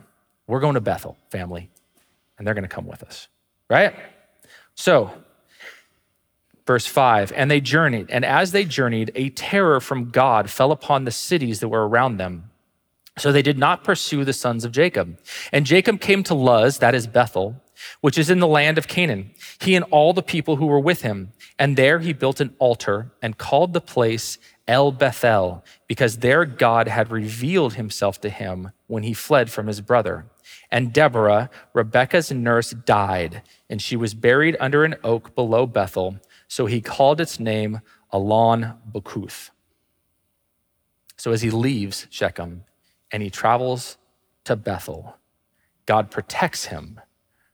We're 0.46 0.60
going 0.60 0.74
to 0.74 0.80
Bethel, 0.80 1.16
family, 1.30 1.70
and 2.38 2.46
they're 2.46 2.54
going 2.54 2.62
to 2.62 2.68
come 2.68 2.86
with 2.86 3.02
us 3.02 3.28
right? 3.72 3.94
So, 4.74 5.10
verse 6.66 6.86
5 6.86 7.32
and 7.34 7.50
they 7.50 7.60
journeyed, 7.60 8.10
and 8.10 8.24
as 8.24 8.52
they 8.52 8.64
journeyed, 8.64 9.10
a 9.14 9.30
terror 9.30 9.80
from 9.80 10.10
God 10.10 10.50
fell 10.50 10.72
upon 10.72 11.04
the 11.04 11.10
cities 11.10 11.60
that 11.60 11.68
were 11.68 11.88
around 11.88 12.18
them. 12.18 12.50
So 13.18 13.32
they 13.32 13.42
did 13.42 13.58
not 13.58 13.82
pursue 13.82 14.24
the 14.24 14.32
sons 14.32 14.64
of 14.64 14.72
Jacob. 14.72 15.18
And 15.52 15.66
Jacob 15.66 16.00
came 16.00 16.22
to 16.24 16.34
Luz, 16.34 16.78
that 16.78 16.94
is 16.94 17.06
Bethel, 17.06 17.60
which 18.00 18.16
is 18.16 18.30
in 18.30 18.40
the 18.40 18.46
land 18.46 18.78
of 18.78 18.88
Canaan, 18.88 19.32
he 19.60 19.74
and 19.74 19.84
all 19.90 20.12
the 20.12 20.22
people 20.22 20.56
who 20.56 20.66
were 20.66 20.80
with 20.80 21.02
him. 21.02 21.32
And 21.62 21.76
there 21.76 22.00
he 22.00 22.12
built 22.12 22.40
an 22.40 22.56
altar 22.58 23.12
and 23.22 23.38
called 23.38 23.72
the 23.72 23.80
place 23.80 24.36
El 24.66 24.90
Bethel, 24.90 25.64
because 25.86 26.18
there 26.18 26.44
God 26.44 26.88
had 26.88 27.12
revealed 27.12 27.74
himself 27.74 28.20
to 28.22 28.30
him 28.30 28.72
when 28.88 29.04
he 29.04 29.12
fled 29.12 29.48
from 29.48 29.68
his 29.68 29.80
brother. 29.80 30.26
And 30.72 30.92
Deborah, 30.92 31.50
Rebekah's 31.72 32.32
nurse, 32.32 32.72
died, 32.72 33.42
and 33.70 33.80
she 33.80 33.94
was 33.94 34.12
buried 34.12 34.56
under 34.58 34.82
an 34.82 34.96
oak 35.04 35.36
below 35.36 35.66
Bethel. 35.66 36.16
So 36.48 36.66
he 36.66 36.80
called 36.80 37.20
its 37.20 37.38
name 37.38 37.80
Alon 38.10 38.74
Bachuth. 38.90 39.50
So 41.16 41.30
as 41.30 41.42
he 41.42 41.50
leaves 41.50 42.08
Shechem 42.10 42.64
and 43.12 43.22
he 43.22 43.30
travels 43.30 43.98
to 44.46 44.56
Bethel, 44.56 45.14
God 45.86 46.10
protects 46.10 46.64
him 46.64 47.00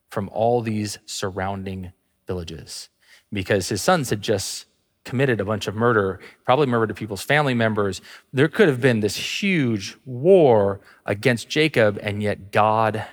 from 0.08 0.30
all 0.30 0.62
these 0.62 0.98
surrounding 1.04 1.92
villages 2.26 2.88
because 3.32 3.68
his 3.68 3.82
sons 3.82 4.10
had 4.10 4.22
just 4.22 4.66
committed 5.04 5.40
a 5.40 5.44
bunch 5.44 5.66
of 5.66 5.74
murder, 5.74 6.20
probably 6.44 6.66
murdered 6.66 6.94
people's 6.94 7.22
family 7.22 7.54
members. 7.54 8.00
There 8.32 8.48
could 8.48 8.68
have 8.68 8.80
been 8.80 9.00
this 9.00 9.16
huge 9.16 9.96
war 10.04 10.80
against 11.06 11.48
Jacob, 11.48 11.98
and 12.02 12.22
yet 12.22 12.52
God 12.52 13.04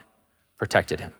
protected 0.58 1.00
him. 1.00 1.14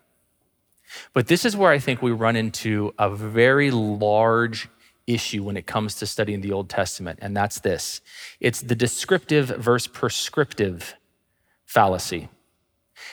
But 1.12 1.28
this 1.28 1.44
is 1.44 1.56
where 1.56 1.70
I 1.70 1.78
think 1.78 2.02
we 2.02 2.10
run 2.10 2.36
into 2.36 2.94
a 2.98 3.10
very 3.10 3.70
large 3.70 4.68
issue 5.06 5.42
when 5.42 5.56
it 5.56 5.66
comes 5.66 5.94
to 5.96 6.06
studying 6.06 6.40
the 6.40 6.52
Old 6.52 6.68
Testament, 6.68 7.18
and 7.22 7.36
that's 7.36 7.60
this 7.60 8.00
it's 8.40 8.60
the 8.60 8.74
descriptive 8.74 9.48
versus 9.48 9.86
prescriptive 9.86 10.94
fallacy. 11.64 12.28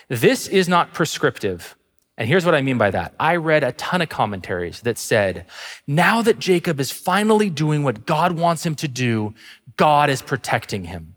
This 0.07 0.47
is 0.47 0.67
not 0.67 0.93
prescriptive. 0.93 1.75
And 2.17 2.27
here's 2.27 2.45
what 2.45 2.53
I 2.53 2.61
mean 2.61 2.77
by 2.77 2.91
that. 2.91 3.15
I 3.19 3.37
read 3.37 3.63
a 3.63 3.71
ton 3.71 4.01
of 4.01 4.09
commentaries 4.09 4.81
that 4.81 4.97
said, 4.97 5.45
now 5.87 6.21
that 6.21 6.37
Jacob 6.37 6.79
is 6.79 6.91
finally 6.91 7.49
doing 7.49 7.83
what 7.83 8.05
God 8.05 8.33
wants 8.33 8.65
him 8.65 8.75
to 8.75 8.87
do, 8.87 9.33
God 9.77 10.09
is 10.09 10.21
protecting 10.21 10.85
him. 10.85 11.15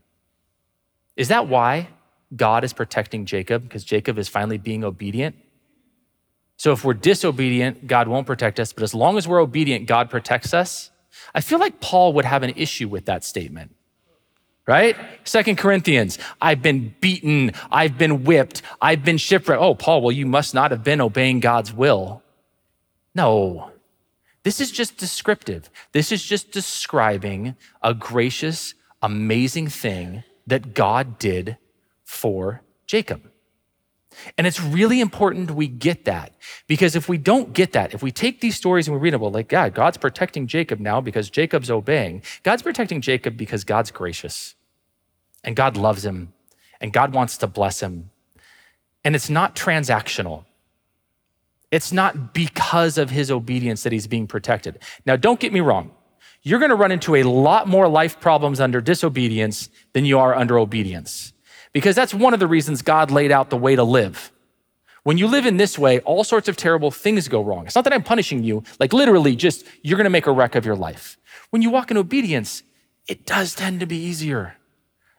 Is 1.16 1.28
that 1.28 1.48
why 1.48 1.88
God 2.34 2.64
is 2.64 2.72
protecting 2.72 3.26
Jacob? 3.26 3.64
Because 3.64 3.84
Jacob 3.84 4.18
is 4.18 4.28
finally 4.28 4.58
being 4.58 4.84
obedient? 4.84 5.36
So 6.56 6.72
if 6.72 6.84
we're 6.84 6.94
disobedient, 6.94 7.86
God 7.86 8.08
won't 8.08 8.26
protect 8.26 8.58
us. 8.58 8.72
But 8.72 8.82
as 8.82 8.94
long 8.94 9.18
as 9.18 9.28
we're 9.28 9.40
obedient, 9.42 9.86
God 9.86 10.08
protects 10.08 10.54
us. 10.54 10.90
I 11.34 11.42
feel 11.42 11.58
like 11.58 11.80
Paul 11.80 12.14
would 12.14 12.24
have 12.24 12.42
an 12.42 12.54
issue 12.56 12.88
with 12.88 13.04
that 13.04 13.24
statement 13.24 13.74
right? 14.66 14.96
Second 15.24 15.56
Corinthians, 15.56 16.18
I've 16.40 16.62
been 16.62 16.94
beaten, 17.00 17.52
I've 17.70 17.96
been 17.96 18.24
whipped, 18.24 18.62
I've 18.80 19.04
been 19.04 19.18
shipwrecked. 19.18 19.62
Oh, 19.62 19.74
Paul, 19.74 20.02
well, 20.02 20.12
you 20.12 20.26
must 20.26 20.54
not 20.54 20.70
have 20.70 20.82
been 20.82 21.00
obeying 21.00 21.40
God's 21.40 21.72
will. 21.72 22.22
No, 23.14 23.70
this 24.42 24.60
is 24.60 24.70
just 24.70 24.96
descriptive. 24.96 25.70
This 25.92 26.12
is 26.12 26.22
just 26.22 26.52
describing 26.52 27.56
a 27.82 27.94
gracious, 27.94 28.74
amazing 29.02 29.68
thing 29.68 30.24
that 30.46 30.74
God 30.74 31.18
did 31.18 31.56
for 32.04 32.62
Jacob. 32.86 33.22
And 34.38 34.46
it's 34.46 34.60
really 34.60 35.00
important 35.00 35.50
we 35.50 35.66
get 35.68 36.04
that 36.06 36.32
because 36.66 36.96
if 36.96 37.08
we 37.08 37.18
don't 37.18 37.52
get 37.52 37.72
that, 37.72 37.92
if 37.94 38.02
we 38.02 38.10
take 38.10 38.40
these 38.40 38.56
stories 38.56 38.88
and 38.88 38.96
we 38.96 39.00
read 39.00 39.12
them, 39.12 39.20
well, 39.20 39.30
like 39.30 39.48
God, 39.48 39.74
God's 39.74 39.98
protecting 39.98 40.46
Jacob 40.46 40.80
now 40.80 41.00
because 41.00 41.28
Jacob's 41.28 41.70
obeying. 41.70 42.22
God's 42.42 42.62
protecting 42.62 43.00
Jacob 43.00 43.36
because 43.36 43.64
God's 43.64 43.90
gracious 43.90 44.54
and 45.46 45.56
God 45.56 45.76
loves 45.76 46.04
him 46.04 46.34
and 46.80 46.92
God 46.92 47.14
wants 47.14 47.38
to 47.38 47.46
bless 47.46 47.80
him. 47.80 48.10
And 49.04 49.14
it's 49.14 49.30
not 49.30 49.56
transactional. 49.56 50.44
It's 51.70 51.92
not 51.92 52.34
because 52.34 52.98
of 52.98 53.10
his 53.10 53.30
obedience 53.30 53.84
that 53.84 53.92
he's 53.92 54.06
being 54.06 54.26
protected. 54.26 54.80
Now, 55.06 55.16
don't 55.16 55.40
get 55.40 55.52
me 55.52 55.60
wrong. 55.60 55.92
You're 56.42 56.58
going 56.58 56.70
to 56.70 56.76
run 56.76 56.92
into 56.92 57.16
a 57.16 57.22
lot 57.22 57.66
more 57.66 57.88
life 57.88 58.20
problems 58.20 58.60
under 58.60 58.80
disobedience 58.80 59.68
than 59.94 60.04
you 60.04 60.18
are 60.18 60.34
under 60.34 60.58
obedience 60.58 61.32
because 61.72 61.96
that's 61.96 62.14
one 62.14 62.34
of 62.34 62.40
the 62.40 62.46
reasons 62.46 62.82
God 62.82 63.10
laid 63.10 63.32
out 63.32 63.50
the 63.50 63.56
way 63.56 63.76
to 63.76 63.82
live. 63.82 64.32
When 65.02 65.18
you 65.18 65.26
live 65.26 65.46
in 65.46 65.56
this 65.56 65.78
way, 65.78 66.00
all 66.00 66.24
sorts 66.24 66.48
of 66.48 66.56
terrible 66.56 66.90
things 66.90 67.28
go 67.28 67.42
wrong. 67.42 67.66
It's 67.66 67.74
not 67.74 67.84
that 67.84 67.92
I'm 67.92 68.02
punishing 68.02 68.42
you, 68.42 68.64
like 68.80 68.92
literally, 68.92 69.36
just 69.36 69.64
you're 69.82 69.96
gonna 69.96 70.10
make 70.10 70.26
a 70.26 70.32
wreck 70.32 70.54
of 70.54 70.64
your 70.64 70.74
life. 70.74 71.18
When 71.50 71.62
you 71.62 71.70
walk 71.70 71.90
in 71.90 71.96
obedience, 71.96 72.62
it 73.06 73.26
does 73.26 73.54
tend 73.54 73.80
to 73.80 73.86
be 73.86 73.98
easier. 73.98 74.56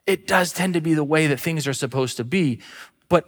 It 0.08 0.26
does 0.26 0.54
tend 0.54 0.74
to 0.74 0.82
be 0.82 0.94
the 0.94 1.04
way 1.04 1.28
that 1.28 1.40
things 1.40 1.68
are 1.68 1.74
supposed 1.74 2.18
to 2.18 2.24
be, 2.24 2.62
but 3.10 3.28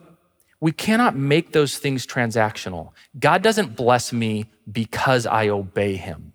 we 0.62 0.72
cannot 0.72 1.16
make 1.16 1.52
those 1.52 1.78
things 1.78 2.08
transactional. 2.08 2.92
God 3.20 3.44
doesn't 3.44 3.76
bless 3.76 4.12
me 4.12 4.46
because 4.72 5.28
I 5.28 5.50
obey 5.50 5.98
him. 5.98 6.34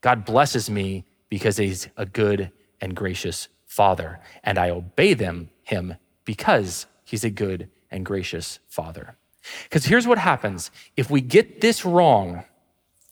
God 0.00 0.24
blesses 0.24 0.68
me 0.68 1.04
because 1.28 1.56
he's 1.56 1.88
a 1.96 2.04
good 2.04 2.50
and 2.80 2.96
gracious 2.96 3.48
father, 3.66 4.18
and 4.42 4.58
I 4.58 4.70
obey 4.70 5.14
them, 5.14 5.50
him 5.62 5.94
because 6.24 6.86
he's 7.04 7.24
a 7.24 7.30
good 7.30 7.68
and 7.90 8.04
gracious 8.04 8.58
father. 8.68 9.16
Because 9.64 9.84
here's 9.84 10.06
what 10.06 10.18
happens 10.18 10.70
if 10.96 11.10
we 11.10 11.20
get 11.20 11.60
this 11.60 11.84
wrong, 11.84 12.44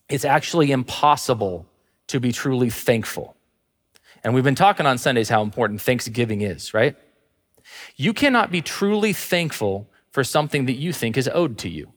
it's 0.09 0.25
actually 0.25 0.73
impossible 0.73 1.67
to 2.09 2.21
be 2.21 2.33
truly 2.33 2.71
thankful. 2.71 3.37
And 4.29 4.35
we've 4.35 4.45
been 4.45 4.55
talking 4.55 4.85
on 4.85 4.99
Sundays 4.99 5.31
how 5.31 5.41
important 5.41 5.81
Thanksgiving 5.81 6.43
is, 6.43 6.75
right? 6.75 6.95
You 7.97 8.13
cannot 8.13 8.51
be 8.51 8.61
truly 8.61 9.15
thankful 9.15 9.89
for 10.11 10.23
something 10.23 10.67
that 10.67 10.75
you 10.75 10.93
think 10.93 11.17
is 11.17 11.31
owed 11.33 11.57
to 11.61 11.71
you. 11.71 11.95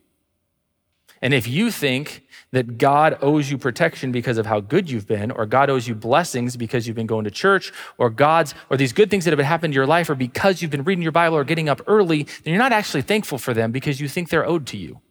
And 1.21 1.33
if 1.33 1.45
you 1.45 1.71
think 1.71 2.23
that 2.51 2.77
God 2.77 3.17
owes 3.21 3.51
you 3.51 3.57
protection 3.57 4.13
because 4.13 4.37
of 4.37 4.45
how 4.45 4.61
good 4.61 4.89
you've 4.89 5.07
been, 5.07 5.31
or 5.31 5.45
God 5.45 5.69
owes 5.69 5.89
you 5.89 5.93
blessings 5.93 6.55
because 6.55 6.87
you've 6.87 6.95
been 6.95 7.05
going 7.05 7.25
to 7.25 7.31
church, 7.31 7.73
or 7.97 8.09
God's, 8.09 8.55
or 8.69 8.77
these 8.77 8.93
good 8.93 9.11
things 9.11 9.25
that 9.25 9.37
have 9.37 9.45
happened 9.45 9.73
in 9.73 9.75
your 9.75 9.85
life, 9.85 10.09
or 10.09 10.15
because 10.15 10.61
you've 10.61 10.71
been 10.71 10.85
reading 10.85 11.01
your 11.01 11.11
Bible 11.11 11.35
or 11.35 11.43
getting 11.43 11.67
up 11.67 11.81
early, 11.85 12.23
then 12.23 12.53
you're 12.53 12.63
not 12.63 12.71
actually 12.71 13.01
thankful 13.01 13.39
for 13.39 13.53
them 13.53 13.73
because 13.73 13.99
you 13.99 14.07
think 14.07 14.29
they're 14.29 14.47
owed 14.47 14.65
to 14.67 14.77
you. 14.77 15.01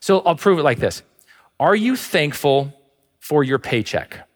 So 0.00 0.20
I'll 0.20 0.36
prove 0.36 0.58
it 0.58 0.64
like 0.64 0.80
this 0.80 1.02
Are 1.58 1.74
you 1.74 1.96
thankful 1.96 2.74
for 3.20 3.42
your 3.42 3.58
paycheck? 3.58 4.26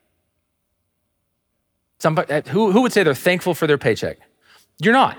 Somebody, 2.04 2.34
uh, 2.34 2.42
who, 2.48 2.70
who 2.70 2.82
would 2.82 2.92
say 2.92 3.02
they're 3.02 3.14
thankful 3.14 3.54
for 3.54 3.66
their 3.66 3.78
paycheck? 3.78 4.18
You're 4.78 4.92
not. 4.92 5.16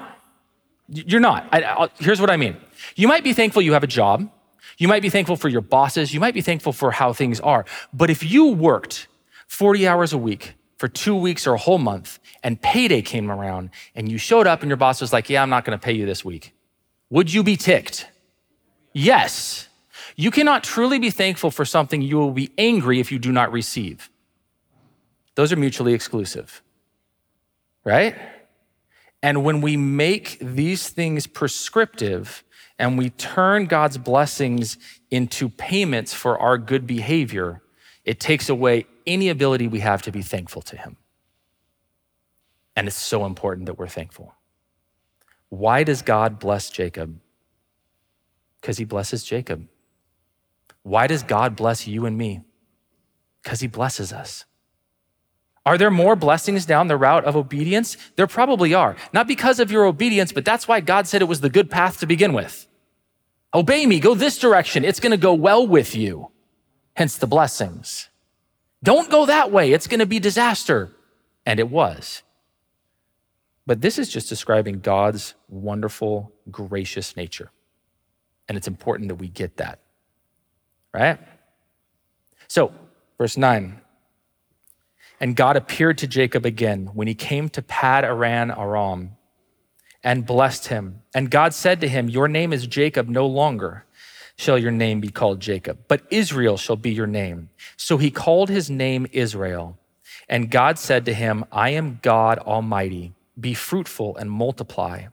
You're 0.88 1.19
not. 1.19 1.50
I, 1.52 1.89
here's 1.98 2.21
what 2.21 2.30
I 2.30 2.38
mean. 2.38 2.58
You 2.95 3.08
might 3.08 3.24
be 3.24 3.34
thankful 3.34 3.63
you 3.63 3.74
have 3.74 3.84
a 3.84 3.88
job. 3.88 4.30
You 4.78 4.88
might 4.88 5.02
be 5.02 5.10
thankful 5.10 5.36
for 5.36 5.50
your 5.50 5.62
bosses. 5.62 6.13
You 6.13 6.19
might 6.19 6.36
be 6.36 6.41
thankful 6.41 6.74
for 6.74 6.91
how 6.91 7.12
things 7.12 7.39
are. 7.39 7.65
But 7.91 8.12
if 8.12 8.21
you 8.21 8.50
worked 8.50 9.08
40 9.48 9.88
hours 9.88 10.13
a 10.13 10.19
week 10.19 10.54
for 10.78 10.88
two 10.88 11.15
weeks 11.15 11.48
or 11.48 11.56
a 11.56 11.58
whole 11.58 11.80
month 11.80 12.19
and 12.43 12.62
payday 12.62 13.02
came 13.02 13.32
around 13.32 13.71
and 13.95 14.08
you 14.08 14.19
showed 14.19 14.45
up 14.45 14.62
and 14.62 14.69
your 14.69 14.78
boss 14.78 15.02
was 15.02 15.12
like, 15.12 15.28
Yeah, 15.28 15.41
I'm 15.41 15.50
not 15.50 15.65
going 15.65 15.76
to 15.76 15.84
pay 15.84 15.93
you 15.93 16.06
this 16.06 16.24
week, 16.24 16.54
would 17.10 17.34
you 17.34 17.41
be 17.41 17.58
ticked? 17.58 18.08
Yes. 18.93 19.69
You 20.15 20.30
cannot 20.30 20.63
truly 20.63 21.00
be 21.00 21.10
thankful 21.10 21.50
for 21.50 21.65
something 21.65 22.04
you 22.04 22.17
will 22.17 22.30
be 22.30 22.52
angry 22.60 23.00
if 23.00 23.12
you 23.12 23.17
do 23.17 23.32
not 23.32 23.52
receive. 23.52 24.12
Those 25.34 25.52
are 25.52 25.58
mutually 25.58 25.95
exclusive, 25.95 26.62
right? 27.86 28.15
And 29.24 29.45
when 29.45 29.62
we 29.62 29.78
make 29.78 30.38
these 30.41 30.89
things 30.89 31.28
prescriptive, 31.28 32.43
and 32.78 32.98
we 32.98 33.10
turn 33.12 33.65
God's 33.65 33.98
blessings 33.98 34.78
into 35.10 35.50
payments 35.50 36.13
for 36.13 36.38
our 36.38 36.58
good 36.58 36.86
behavior, 36.86 37.62
it 38.04 38.19
takes 38.19 38.50
away 38.50 38.86
any 39.08 39.30
ability 39.30 39.67
we 39.67 39.80
have 39.80 40.02
to 40.04 40.12
be 40.12 40.21
thankful 40.21 40.62
to 40.63 40.78
Him. 40.78 40.98
And 42.76 42.88
it's 42.88 42.98
so 42.98 43.26
important 43.26 43.67
that 43.67 43.78
we're 43.78 43.88
thankful. 43.88 44.36
Why 45.50 45.84
does 45.84 46.02
God 46.02 46.39
bless 46.39 46.69
Jacob? 46.69 47.19
Because 48.60 48.78
He 48.78 48.84
blesses 48.84 49.24
Jacob. 49.24 49.67
Why 50.84 51.08
does 51.08 51.24
God 51.24 51.56
bless 51.56 51.88
you 51.88 52.06
and 52.06 52.17
me? 52.17 52.41
Because 53.41 53.62
He 53.62 53.67
blesses 53.67 54.12
us. 54.12 54.43
Are 55.65 55.78
there 55.78 55.89
more 55.89 56.15
blessings 56.15 56.65
down 56.65 56.88
the 56.88 56.97
route 56.97 57.25
of 57.25 57.36
obedience? 57.36 57.97
There 58.15 58.28
probably 58.28 58.73
are. 58.73 58.95
Not 59.13 59.28
because 59.28 59.60
of 59.60 59.71
your 59.71 59.86
obedience, 59.86 60.32
but 60.32 60.45
that's 60.45 60.67
why 60.67 60.80
God 60.80 61.08
said 61.08 61.21
it 61.21 61.25
was 61.25 61.41
the 61.41 61.49
good 61.49 61.71
path 61.71 61.99
to 61.99 62.06
begin 62.06 62.34
with. 62.34 62.67
Obey 63.54 63.86
me, 63.86 63.99
go 63.99 64.13
this 64.13 64.38
direction. 64.38 64.86
It's 64.86 64.99
going 64.99 65.12
to 65.12 65.17
go 65.17 65.34
well 65.34 65.65
with 65.65 65.95
you. 65.95 66.30
Hence 66.95 67.17
the 67.17 67.28
blessings. 67.28 68.10
Don't 68.84 69.10
go 69.10 69.25
that 69.25 69.51
way. 69.51 69.71
It's 69.71 69.88
going 69.88 70.01
to 70.01 70.06
be 70.06 70.19
disaster. 70.19 70.91
And 71.45 71.60
it 71.60 71.69
was. 71.69 72.21
But 73.65 73.82
this 73.82 73.97
is 73.97 74.10
just 74.10 74.30
describing 74.30 74.82
God's 74.82 75.34
wonderful, 75.49 76.32
gracious 76.51 77.15
nature. 77.17 77.51
And 78.47 78.58
it's 78.58 78.67
important 78.67 79.10
that 79.10 79.15
we 79.15 79.28
get 79.28 79.58
that. 79.58 79.80
Right? 80.93 81.17
So, 82.47 82.71
verse 83.17 83.38
9 83.38 83.82
and 85.19 85.36
God 85.36 85.56
appeared 85.56 85.97
to 85.99 86.08
Jacob 86.08 86.45
again 86.45 86.91
when 86.93 87.08
he 87.08 87.15
came 87.15 87.49
to 87.49 87.62
Pad 87.62 88.04
Aram 88.04 88.51
Aram 88.51 89.17
and 90.04 90.25
blessed 90.25 90.67
him. 90.67 91.01
And 91.13 91.32
God 91.32 91.54
said 91.54 91.82
to 91.82 91.88
him, 91.88 92.10
Your 92.10 92.28
name 92.28 92.54
is 92.54 92.67
Jacob 92.67 93.08
no 93.08 93.25
longer 93.25 93.86
shall 94.38 94.58
your 94.58 94.71
name 94.71 94.99
be 94.99 95.10
called 95.10 95.39
Jacob, 95.39 95.80
but 95.88 96.04
Israel 96.10 96.58
shall 96.58 96.75
be 96.75 96.91
your 96.91 97.08
name. 97.08 97.49
So 97.78 97.97
he 97.97 98.12
called 98.12 98.49
his 98.49 98.69
name 98.69 99.08
Israel. 99.12 99.78
And 100.28 100.51
God 100.51 100.78
said 100.78 101.06
to 101.06 101.13
him, 101.13 101.45
I 101.51 101.69
am 101.69 101.99
God 102.01 102.39
Almighty. 102.39 103.13
Be 103.39 103.54
fruitful 103.54 104.17
and 104.17 104.30
multiply. 104.32 105.08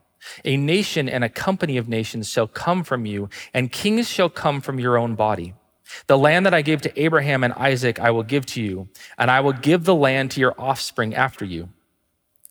A 0.45 0.57
nation 0.57 1.09
and 1.09 1.23
a 1.23 1.29
company 1.29 1.77
of 1.77 1.89
nations 1.89 2.29
shall 2.29 2.47
come 2.47 2.83
from 2.83 3.05
you, 3.05 3.29
and 3.53 3.71
kings 3.71 4.09
shall 4.09 4.29
come 4.29 4.61
from 4.61 4.79
your 4.79 4.97
own 4.97 5.15
body. 5.15 5.53
The 6.07 6.17
land 6.17 6.45
that 6.45 6.53
I 6.53 6.61
gave 6.61 6.81
to 6.81 7.01
Abraham 7.01 7.43
and 7.43 7.53
Isaac, 7.53 7.99
I 7.99 8.11
will 8.11 8.23
give 8.23 8.45
to 8.47 8.61
you, 8.61 8.89
and 9.17 9.29
I 9.31 9.39
will 9.39 9.53
give 9.53 9.83
the 9.83 9.95
land 9.95 10.31
to 10.31 10.39
your 10.39 10.55
offspring 10.59 11.15
after 11.15 11.45
you. 11.45 11.69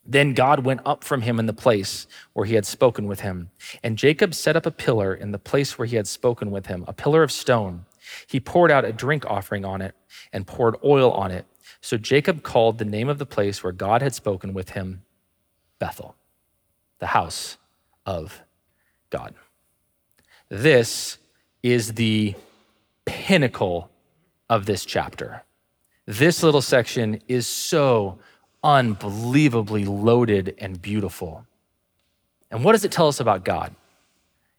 Then 0.05 0.35
God 0.35 0.65
went 0.65 0.81
up 0.85 1.05
from 1.05 1.23
him 1.23 1.39
in 1.39 1.47
the 1.47 1.53
place 1.53 2.07
where 2.33 2.45
he 2.45 2.55
had 2.55 2.67
spoken 2.67 3.07
with 3.07 3.21
him. 3.21 3.51
And 3.83 3.97
Jacob 3.97 4.35
set 4.35 4.57
up 4.57 4.67
a 4.67 4.71
pillar 4.71 5.15
in 5.15 5.31
the 5.31 5.39
place 5.39 5.79
where 5.79 5.87
he 5.87 5.97
had 5.97 6.09
spoken 6.09 6.51
with 6.51 6.67
him, 6.67 6.85
a 6.89 6.93
pillar 6.93 7.23
of 7.23 7.31
stone. 7.31 7.85
He 8.27 8.41
poured 8.41 8.71
out 8.71 8.85
a 8.85 8.93
drink 8.93 9.25
offering 9.27 9.65
on 9.65 9.81
it 9.81 9.95
and 10.33 10.47
poured 10.47 10.77
oil 10.85 11.13
on 11.13 11.31
it. 11.31 11.47
So 11.81 11.97
Jacob 11.97 12.43
called 12.43 12.79
the 12.79 12.85
name 12.85 13.09
of 13.09 13.19
the 13.19 13.27
place 13.27 13.63
where 13.63 13.73
God 13.73 14.03
had 14.03 14.15
spoken 14.15 14.55
with 14.55 14.71
him 14.71 15.03
Bethel, 15.79 16.17
the 16.99 17.09
house 17.09 17.57
of 18.05 18.43
God. 19.11 19.35
This 20.49 21.19
is 21.63 21.95
the 21.95 22.35
pinnacle 23.05 23.91
of 24.49 24.67
this 24.67 24.85
chapter. 24.85 25.45
This 26.07 26.43
little 26.43 26.63
section 26.63 27.21
is 27.29 27.47
so 27.47 28.19
unbelievably 28.63 29.85
loaded 29.85 30.55
and 30.59 30.81
beautiful. 30.81 31.47
And 32.51 32.65
what 32.65 32.73
does 32.73 32.85
it 32.85 32.93
tell 32.93 33.09
us 33.09 33.21
about 33.21 33.45
God? 33.45 33.75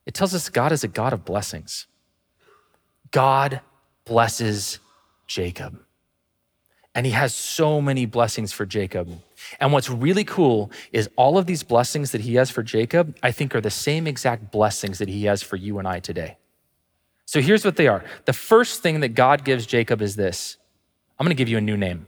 It 0.06 0.14
tells 0.14 0.34
us 0.34 0.50
God 0.50 0.72
is 0.72 0.84
a 0.84 0.88
God 0.88 1.14
of 1.14 1.24
blessings. 1.26 1.88
God 3.12 3.62
blesses 4.06 4.80
Jacob. 5.28 5.80
And 6.96 7.06
he 7.06 7.12
has 7.12 7.34
so 7.34 7.82
many 7.82 8.06
blessings 8.06 8.52
for 8.52 8.66
Jacob. 8.66 9.10
And 9.60 9.74
what's 9.74 9.90
really 9.90 10.24
cool 10.24 10.72
is 10.92 11.10
all 11.16 11.38
of 11.38 11.46
these 11.46 11.64
blessings 11.64 12.12
that 12.12 12.22
he 12.22 12.36
has 12.36 12.50
for 12.50 12.62
Jacob, 12.62 13.18
I 13.24 13.32
think, 13.32 13.56
are 13.56 13.62
the 13.62 13.72
same 13.72 14.06
exact 14.06 14.52
blessings 14.52 15.00
that 15.00 15.10
he 15.10 15.26
has 15.26 15.42
for 15.42 15.56
you 15.56 15.80
and 15.80 15.88
I 15.88 16.00
today. 16.00 16.38
So 17.26 17.42
here's 17.42 17.66
what 17.66 17.76
they 17.76 17.88
are. 17.88 18.04
The 18.26 18.34
first 18.34 18.82
thing 18.82 19.00
that 19.00 19.10
God 19.10 19.44
gives 19.44 19.66
Jacob 19.66 20.02
is 20.02 20.16
this 20.16 20.58
I'm 21.20 21.26
going 21.26 21.36
to 21.36 21.40
give 21.40 21.50
you 21.50 21.58
a 21.58 21.62
new 21.62 21.78
name. 21.78 22.08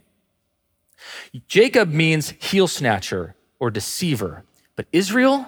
Jacob 1.47 1.89
means 1.89 2.33
heel 2.39 2.67
snatcher 2.67 3.35
or 3.59 3.69
deceiver, 3.69 4.43
but 4.75 4.87
Israel, 4.91 5.45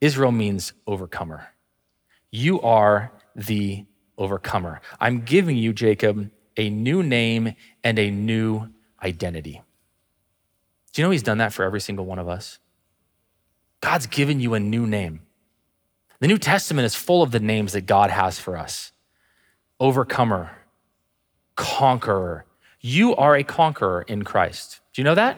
Israel 0.00 0.32
means 0.32 0.72
overcomer. 0.86 1.48
You 2.30 2.60
are 2.60 3.12
the 3.34 3.86
overcomer. 4.16 4.80
I'm 5.00 5.22
giving 5.22 5.56
you, 5.56 5.72
Jacob, 5.72 6.30
a 6.56 6.68
new 6.68 7.02
name 7.02 7.54
and 7.84 7.98
a 7.98 8.10
new 8.10 8.68
identity. 9.02 9.62
Do 10.92 11.02
you 11.02 11.06
know 11.06 11.10
he's 11.12 11.22
done 11.22 11.38
that 11.38 11.52
for 11.52 11.62
every 11.62 11.80
single 11.80 12.04
one 12.04 12.18
of 12.18 12.28
us? 12.28 12.58
God's 13.80 14.06
given 14.06 14.40
you 14.40 14.54
a 14.54 14.60
new 14.60 14.86
name. 14.86 15.20
The 16.20 16.26
New 16.26 16.38
Testament 16.38 16.84
is 16.84 16.96
full 16.96 17.22
of 17.22 17.30
the 17.30 17.40
names 17.40 17.72
that 17.74 17.82
God 17.82 18.10
has 18.10 18.40
for 18.40 18.56
us 18.56 18.92
overcomer, 19.80 20.50
conqueror. 21.56 22.44
You 22.80 23.14
are 23.16 23.36
a 23.36 23.44
conqueror 23.44 24.02
in 24.02 24.22
Christ. 24.24 24.80
Do 24.92 25.00
you 25.02 25.04
know 25.04 25.14
that? 25.14 25.36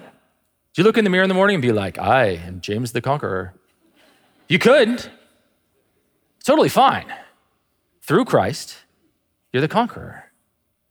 Do 0.72 0.82
you 0.82 0.84
look 0.84 0.98
in 0.98 1.04
the 1.04 1.10
mirror 1.10 1.24
in 1.24 1.28
the 1.28 1.34
morning 1.34 1.54
and 1.56 1.62
be 1.62 1.72
like, 1.72 1.98
I 1.98 2.26
am 2.26 2.60
James 2.60 2.92
the 2.92 3.00
Conqueror? 3.00 3.54
You 4.48 4.58
couldn't. 4.58 5.10
totally 6.44 6.68
fine. 6.68 7.06
Through 8.02 8.24
Christ, 8.24 8.76
you're 9.52 9.60
the 9.60 9.68
conqueror. 9.68 10.24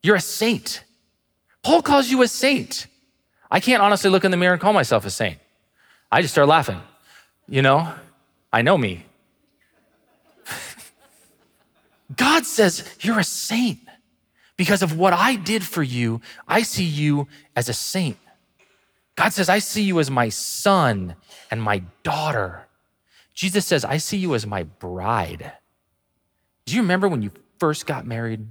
You're 0.02 0.16
a 0.16 0.22
saint. 0.22 0.84
Paul 1.64 1.82
calls 1.82 2.10
you 2.10 2.22
a 2.22 2.28
saint. 2.28 2.88
I 3.52 3.60
can't 3.60 3.82
honestly 3.82 4.10
look 4.10 4.24
in 4.24 4.32
the 4.32 4.38
mirror 4.38 4.54
and 4.54 4.62
call 4.62 4.74
myself 4.74 5.06
a 5.06 5.10
saint. 5.10 5.40
I 6.12 6.22
just 6.22 6.34
start 6.34 6.48
laughing. 6.48 6.82
You 7.48 7.62
know, 7.62 7.94
I 8.54 8.62
know 8.62 8.78
me. 8.78 9.06
God 12.16 12.46
says, 12.46 12.84
You're 13.02 13.20
a 13.20 13.24
saint. 13.24 13.80
Because 14.58 14.82
of 14.82 14.98
what 14.98 15.14
I 15.14 15.36
did 15.36 15.64
for 15.64 15.82
you, 15.82 16.20
I 16.46 16.64
see 16.64 16.84
you 16.84 17.30
as 17.56 17.70
a 17.70 17.74
saint. 17.74 18.18
God 19.16 19.32
says, 19.34 19.48
I 19.48 19.60
see 19.60 19.84
you 19.84 20.00
as 20.00 20.12
my 20.12 20.30
son 20.30 21.16
and 21.50 21.62
my 21.62 21.84
daughter. 22.04 22.68
Jesus 23.34 23.66
says, 23.66 23.86
I 23.86 23.98
see 23.98 24.18
you 24.18 24.36
as 24.36 24.46
my 24.46 24.64
bride. 24.64 25.54
Do 26.66 26.76
you 26.76 26.82
remember 26.82 27.08
when 27.08 27.22
you 27.22 27.32
first 27.58 27.86
got 27.86 28.06
married? 28.06 28.48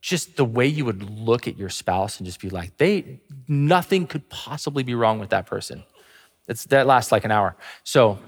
Just 0.00 0.36
the 0.36 0.44
way 0.44 0.66
you 0.66 0.84
would 0.84 1.02
look 1.02 1.48
at 1.48 1.58
your 1.58 1.68
spouse 1.68 2.18
and 2.18 2.26
just 2.26 2.40
be 2.40 2.48
like, 2.48 2.76
they 2.76 3.20
nothing 3.48 4.06
could 4.06 4.28
possibly 4.28 4.82
be 4.82 4.94
wrong 4.94 5.18
with 5.18 5.30
that 5.30 5.46
person. 5.46 5.82
It's, 6.48 6.64
that 6.66 6.86
lasts 6.86 7.12
like 7.12 7.24
an 7.24 7.32
hour. 7.32 7.56
So 7.84 8.18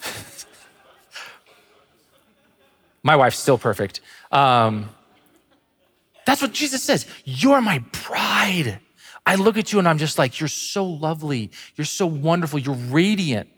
my 3.04 3.14
wife's 3.14 3.38
still 3.38 3.58
perfect. 3.58 4.00
Um, 4.32 4.88
that's 6.26 6.42
what 6.42 6.52
Jesus 6.52 6.82
says. 6.82 7.06
You're 7.24 7.60
my 7.60 7.78
bride. 8.06 8.80
I 9.26 9.36
look 9.36 9.56
at 9.56 9.72
you 9.72 9.78
and 9.78 9.86
I'm 9.86 9.98
just 9.98 10.18
like, 10.18 10.40
you're 10.40 10.48
so 10.48 10.84
lovely. 10.84 11.50
You're 11.76 11.84
so 11.84 12.06
wonderful. 12.06 12.58
You're 12.58 12.74
radiant. 12.74 13.48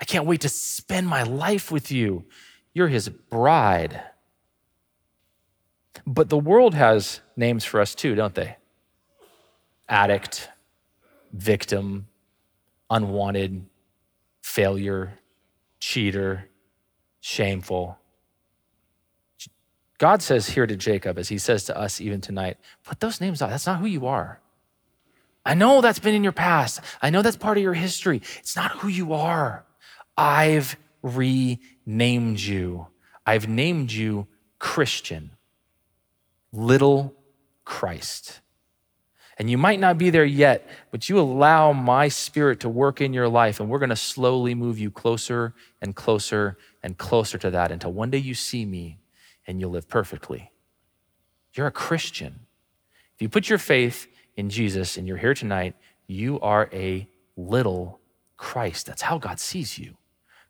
I 0.00 0.04
can't 0.04 0.24
wait 0.24 0.40
to 0.42 0.48
spend 0.48 1.06
my 1.06 1.24
life 1.24 1.70
with 1.70 1.92
you. 1.92 2.24
You're 2.72 2.88
his 2.88 3.08
bride. 3.08 4.00
But 6.06 6.28
the 6.28 6.38
world 6.38 6.74
has 6.74 7.20
names 7.36 7.64
for 7.64 7.80
us 7.80 7.94
too, 7.94 8.14
don't 8.14 8.34
they? 8.34 8.56
Addict, 9.88 10.48
victim, 11.32 12.06
unwanted, 12.88 13.66
failure, 14.42 15.18
cheater, 15.80 16.48
shameful. 17.20 17.98
God 20.02 20.20
says 20.20 20.48
here 20.48 20.66
to 20.66 20.74
Jacob, 20.74 21.16
as 21.16 21.28
he 21.28 21.38
says 21.38 21.62
to 21.66 21.78
us 21.78 22.00
even 22.00 22.20
tonight, 22.20 22.56
put 22.82 22.98
those 22.98 23.20
names 23.20 23.40
out. 23.40 23.50
That's 23.50 23.68
not 23.68 23.78
who 23.78 23.86
you 23.86 24.08
are. 24.08 24.40
I 25.46 25.54
know 25.54 25.80
that's 25.80 26.00
been 26.00 26.16
in 26.16 26.24
your 26.24 26.32
past. 26.32 26.80
I 27.00 27.10
know 27.10 27.22
that's 27.22 27.36
part 27.36 27.56
of 27.56 27.62
your 27.62 27.72
history. 27.72 28.20
It's 28.40 28.56
not 28.56 28.72
who 28.72 28.88
you 28.88 29.12
are. 29.12 29.64
I've 30.16 30.76
renamed 31.04 32.40
you. 32.40 32.88
I've 33.24 33.48
named 33.48 33.92
you 33.92 34.26
Christian, 34.58 35.30
little 36.52 37.14
Christ. 37.64 38.40
And 39.38 39.48
you 39.48 39.56
might 39.56 39.78
not 39.78 39.98
be 39.98 40.10
there 40.10 40.24
yet, 40.24 40.68
but 40.90 41.08
you 41.08 41.20
allow 41.20 41.72
my 41.72 42.08
spirit 42.08 42.58
to 42.60 42.68
work 42.68 43.00
in 43.00 43.12
your 43.12 43.28
life, 43.28 43.60
and 43.60 43.70
we're 43.70 43.78
going 43.78 43.90
to 43.90 43.94
slowly 43.94 44.56
move 44.56 44.80
you 44.80 44.90
closer 44.90 45.54
and 45.80 45.94
closer 45.94 46.58
and 46.82 46.98
closer 46.98 47.38
to 47.38 47.52
that 47.52 47.70
until 47.70 47.92
one 47.92 48.10
day 48.10 48.18
you 48.18 48.34
see 48.34 48.64
me 48.64 48.98
and 49.46 49.60
you'll 49.60 49.70
live 49.70 49.88
perfectly. 49.88 50.50
You're 51.54 51.66
a 51.66 51.72
Christian. 51.72 52.46
If 53.14 53.22
you 53.22 53.28
put 53.28 53.48
your 53.48 53.58
faith 53.58 54.08
in 54.36 54.50
Jesus 54.50 54.96
and 54.96 55.06
you're 55.06 55.16
here 55.16 55.34
tonight, 55.34 55.74
you 56.06 56.40
are 56.40 56.68
a 56.72 57.08
little 57.36 58.00
Christ. 58.36 58.86
That's 58.86 59.02
how 59.02 59.18
God 59.18 59.38
sees 59.38 59.78
you, 59.78 59.96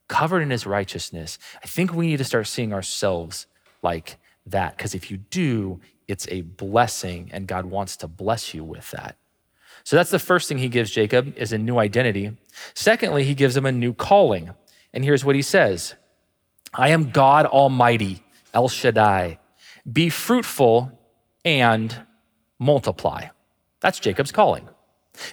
covered 0.08 0.40
in 0.40 0.50
his 0.50 0.66
righteousness. 0.66 1.38
I 1.62 1.66
think 1.66 1.92
we 1.92 2.06
need 2.06 2.18
to 2.18 2.24
start 2.24 2.46
seeing 2.46 2.72
ourselves 2.72 3.46
like 3.82 4.16
that, 4.46 4.76
because 4.76 4.94
if 4.94 5.10
you 5.10 5.18
do, 5.18 5.80
it's 6.08 6.26
a 6.30 6.42
blessing, 6.42 7.30
and 7.32 7.46
God 7.46 7.66
wants 7.66 7.96
to 7.98 8.08
bless 8.08 8.54
you 8.54 8.64
with 8.64 8.90
that. 8.92 9.16
So 9.84 9.96
that's 9.96 10.10
the 10.10 10.18
first 10.18 10.48
thing 10.48 10.58
he 10.58 10.68
gives 10.68 10.90
Jacob 10.90 11.36
is 11.36 11.52
a 11.52 11.58
new 11.58 11.78
identity. 11.78 12.36
Secondly, 12.74 13.24
he 13.24 13.34
gives 13.34 13.56
him 13.56 13.66
a 13.66 13.72
new 13.72 13.92
calling. 13.92 14.50
And 14.92 15.04
here's 15.04 15.24
what 15.24 15.36
he 15.36 15.42
says 15.42 15.94
I 16.72 16.88
am 16.90 17.10
God 17.10 17.46
Almighty, 17.46 18.22
El 18.54 18.68
Shaddai. 18.68 19.38
Be 19.90 20.08
fruitful 20.08 20.98
and 21.44 22.06
multiply. 22.58 23.28
That's 23.80 23.98
Jacob's 23.98 24.32
calling. 24.32 24.68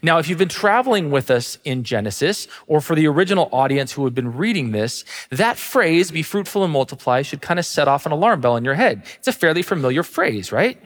Now, 0.03 0.17
if 0.17 0.27
you've 0.27 0.37
been 0.37 0.49
traveling 0.49 1.09
with 1.09 1.31
us 1.31 1.57
in 1.63 1.83
Genesis, 1.83 2.47
or 2.67 2.81
for 2.81 2.95
the 2.95 3.07
original 3.07 3.47
audience 3.53 3.93
who 3.93 4.03
have 4.03 4.13
been 4.13 4.35
reading 4.35 4.71
this, 4.71 5.05
that 5.29 5.57
phrase, 5.57 6.11
be 6.11 6.21
fruitful 6.21 6.63
and 6.63 6.73
multiply, 6.73 7.21
should 7.21 7.41
kind 7.41 7.59
of 7.59 7.65
set 7.65 7.87
off 7.87 8.05
an 8.05 8.11
alarm 8.11 8.41
bell 8.41 8.57
in 8.57 8.65
your 8.65 8.73
head. 8.73 9.03
It's 9.17 9.27
a 9.27 9.31
fairly 9.31 9.61
familiar 9.61 10.03
phrase, 10.03 10.51
right? 10.51 10.81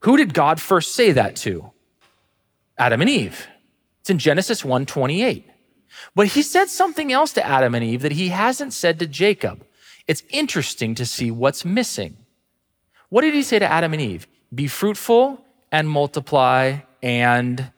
Who 0.00 0.16
did 0.16 0.34
God 0.34 0.60
first 0.60 0.94
say 0.94 1.12
that 1.12 1.36
to? 1.36 1.72
Adam 2.78 3.00
and 3.00 3.10
Eve. 3.10 3.48
It's 4.00 4.10
in 4.10 4.18
Genesis 4.18 4.62
1:28. 4.62 5.44
But 6.14 6.28
he 6.28 6.42
said 6.42 6.68
something 6.68 7.12
else 7.12 7.32
to 7.34 7.46
Adam 7.46 7.74
and 7.74 7.84
Eve 7.84 8.02
that 8.02 8.12
he 8.12 8.28
hasn't 8.28 8.72
said 8.72 8.98
to 8.98 9.06
Jacob. 9.06 9.64
It's 10.06 10.22
interesting 10.30 10.94
to 10.96 11.06
see 11.06 11.30
what's 11.30 11.64
missing. 11.64 12.16
What 13.08 13.22
did 13.22 13.34
he 13.34 13.42
say 13.42 13.58
to 13.58 13.70
Adam 13.70 13.92
and 13.92 14.02
Eve? 14.02 14.26
Be 14.54 14.66
fruitful 14.66 15.44
and 15.70 15.88
multiply 15.88 16.78
and 17.02 17.72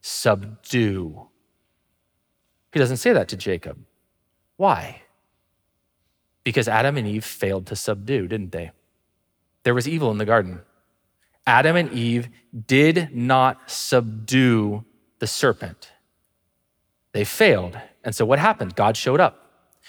subdue. 0.00 1.28
He 2.72 2.78
doesn't 2.78 2.98
say 2.98 3.12
that 3.12 3.28
to 3.28 3.36
Jacob. 3.36 3.78
Why? 4.56 5.02
Because 6.42 6.68
Adam 6.68 6.96
and 6.96 7.06
Eve 7.06 7.24
failed 7.24 7.66
to 7.66 7.76
subdue, 7.76 8.28
didn't 8.28 8.52
they? 8.52 8.72
There 9.62 9.74
was 9.74 9.88
evil 9.88 10.10
in 10.10 10.18
the 10.18 10.24
garden. 10.24 10.60
Adam 11.46 11.76
and 11.76 11.92
Eve 11.92 12.28
did 12.66 13.14
not 13.14 13.70
subdue 13.70 14.84
the 15.18 15.26
serpent. 15.26 15.92
They 17.12 17.24
failed. 17.24 17.78
And 18.02 18.14
so 18.14 18.24
what 18.24 18.38
happened? 18.38 18.76
God 18.76 18.96
showed 18.96 19.20
up. 19.20 19.43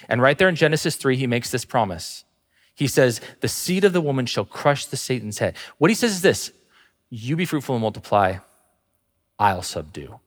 And 0.09 0.21
right 0.21 0.37
there 0.37 0.49
in 0.49 0.55
Genesis 0.55 0.95
3, 0.95 1.15
he 1.15 1.27
makes 1.27 1.51
this 1.51 1.65
promise. 1.65 2.25
He 2.73 2.87
says, 2.87 3.21
The 3.39 3.47
seed 3.47 3.83
of 3.83 3.93
the 3.93 4.01
woman 4.01 4.25
shall 4.25 4.45
crush 4.45 4.85
the 4.85 4.97
Satan's 4.97 5.39
head. 5.39 5.55
What 5.77 5.89
he 5.89 5.95
says 5.95 6.11
is 6.11 6.21
this 6.21 6.51
You 7.09 7.35
be 7.35 7.45
fruitful 7.45 7.75
and 7.75 7.81
multiply, 7.81 8.37
I'll 9.39 9.61
subdue. 9.61 10.19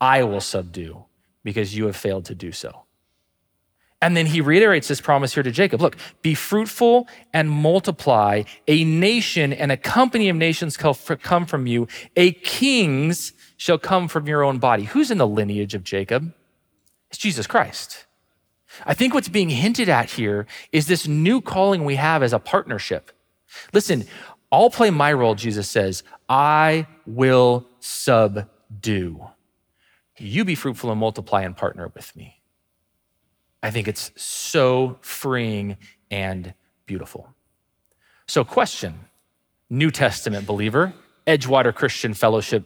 I 0.00 0.24
will 0.24 0.40
subdue 0.40 1.04
because 1.44 1.76
you 1.76 1.86
have 1.86 1.96
failed 1.96 2.24
to 2.26 2.34
do 2.34 2.52
so. 2.52 2.84
And 4.00 4.16
then 4.16 4.26
he 4.26 4.40
reiterates 4.40 4.88
this 4.88 5.00
promise 5.00 5.32
here 5.34 5.44
to 5.44 5.52
Jacob 5.52 5.80
look, 5.80 5.96
be 6.22 6.34
fruitful 6.34 7.06
and 7.32 7.48
multiply. 7.48 8.42
A 8.66 8.82
nation 8.82 9.52
and 9.52 9.70
a 9.70 9.76
company 9.76 10.28
of 10.28 10.34
nations 10.34 10.76
come 10.76 11.46
from 11.46 11.66
you. 11.68 11.86
A 12.16 12.32
kings 12.32 13.32
shall 13.56 13.78
come 13.78 14.08
from 14.08 14.26
your 14.26 14.42
own 14.42 14.58
body. 14.58 14.84
Who's 14.84 15.12
in 15.12 15.18
the 15.18 15.26
lineage 15.26 15.74
of 15.74 15.84
Jacob? 15.84 16.34
It's 17.10 17.18
Jesus 17.18 17.46
Christ. 17.46 18.06
I 18.86 18.94
think 18.94 19.14
what's 19.14 19.28
being 19.28 19.50
hinted 19.50 19.88
at 19.88 20.10
here 20.10 20.46
is 20.72 20.86
this 20.86 21.06
new 21.06 21.40
calling 21.40 21.84
we 21.84 21.96
have 21.96 22.22
as 22.22 22.32
a 22.32 22.38
partnership. 22.38 23.12
Listen, 23.72 24.06
I'll 24.50 24.70
play 24.70 24.90
my 24.90 25.12
role, 25.12 25.34
Jesus 25.34 25.68
says. 25.68 26.02
I 26.28 26.86
will 27.06 27.66
subdue. 27.80 29.28
You 30.18 30.44
be 30.44 30.54
fruitful 30.54 30.90
and 30.90 31.00
multiply 31.00 31.42
and 31.42 31.56
partner 31.56 31.90
with 31.94 32.14
me. 32.14 32.42
I 33.62 33.70
think 33.70 33.88
it's 33.88 34.10
so 34.16 34.98
freeing 35.00 35.76
and 36.10 36.54
beautiful. 36.86 37.28
So, 38.26 38.44
question 38.44 39.06
New 39.70 39.90
Testament 39.90 40.46
believer, 40.46 40.92
Edgewater 41.26 41.74
Christian 41.74 42.12
Fellowship 42.14 42.64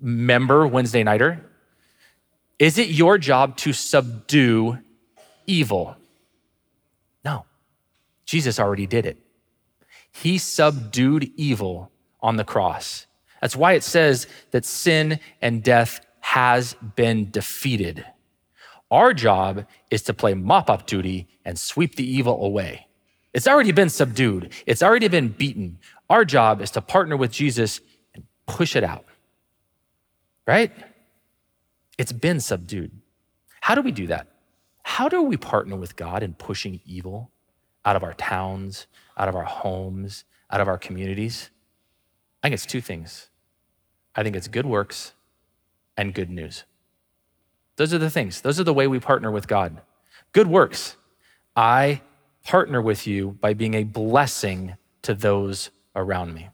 member, 0.00 0.66
Wednesday 0.66 1.02
Nighter, 1.02 1.44
is 2.58 2.78
it 2.78 2.88
your 2.88 3.18
job 3.18 3.56
to 3.58 3.72
subdue 3.72 4.78
evil? 5.46 5.96
No. 7.24 7.44
Jesus 8.26 8.58
already 8.58 8.86
did 8.86 9.06
it. 9.06 9.18
He 10.12 10.38
subdued 10.38 11.30
evil 11.36 11.90
on 12.20 12.36
the 12.36 12.44
cross. 12.44 13.06
That's 13.40 13.56
why 13.56 13.72
it 13.72 13.84
says 13.84 14.26
that 14.50 14.64
sin 14.64 15.20
and 15.40 15.62
death 15.62 16.04
has 16.20 16.74
been 16.96 17.30
defeated. 17.30 18.04
Our 18.90 19.14
job 19.14 19.66
is 19.90 20.02
to 20.02 20.14
play 20.14 20.34
mop 20.34 20.68
up 20.68 20.86
duty 20.86 21.28
and 21.44 21.58
sweep 21.58 21.94
the 21.94 22.08
evil 22.08 22.44
away. 22.44 22.86
It's 23.32 23.46
already 23.46 23.72
been 23.72 23.88
subdued, 23.88 24.52
it's 24.66 24.82
already 24.82 25.08
been 25.08 25.28
beaten. 25.28 25.78
Our 26.08 26.24
job 26.24 26.60
is 26.60 26.72
to 26.72 26.80
partner 26.80 27.16
with 27.16 27.30
Jesus 27.30 27.80
and 28.14 28.24
push 28.46 28.74
it 28.74 28.82
out. 28.82 29.04
Right? 30.46 30.72
It's 31.96 32.12
been 32.12 32.40
subdued. 32.40 32.90
How 33.60 33.76
do 33.76 33.82
we 33.82 33.92
do 33.92 34.08
that? 34.08 34.26
How 34.90 35.08
do 35.08 35.22
we 35.22 35.36
partner 35.36 35.76
with 35.76 35.94
God 35.94 36.20
in 36.20 36.34
pushing 36.34 36.80
evil 36.84 37.30
out 37.84 37.94
of 37.94 38.02
our 38.02 38.12
towns, 38.14 38.88
out 39.16 39.28
of 39.28 39.36
our 39.36 39.44
homes, 39.44 40.24
out 40.50 40.60
of 40.60 40.66
our 40.66 40.78
communities? 40.78 41.50
I 42.42 42.48
think 42.48 42.54
it's 42.54 42.66
two 42.66 42.80
things. 42.80 43.28
I 44.16 44.24
think 44.24 44.34
it's 44.34 44.48
good 44.48 44.66
works 44.66 45.12
and 45.96 46.12
good 46.12 46.28
news. 46.28 46.64
Those 47.76 47.94
are 47.94 47.98
the 47.98 48.10
things. 48.10 48.40
Those 48.40 48.58
are 48.58 48.64
the 48.64 48.74
way 48.74 48.88
we 48.88 48.98
partner 48.98 49.30
with 49.30 49.46
God. 49.46 49.80
Good 50.32 50.48
works. 50.48 50.96
I 51.54 52.02
partner 52.42 52.82
with 52.82 53.06
you 53.06 53.38
by 53.40 53.54
being 53.54 53.74
a 53.74 53.84
blessing 53.84 54.76
to 55.02 55.14
those 55.14 55.70
around 55.94 56.34
me. 56.34 56.48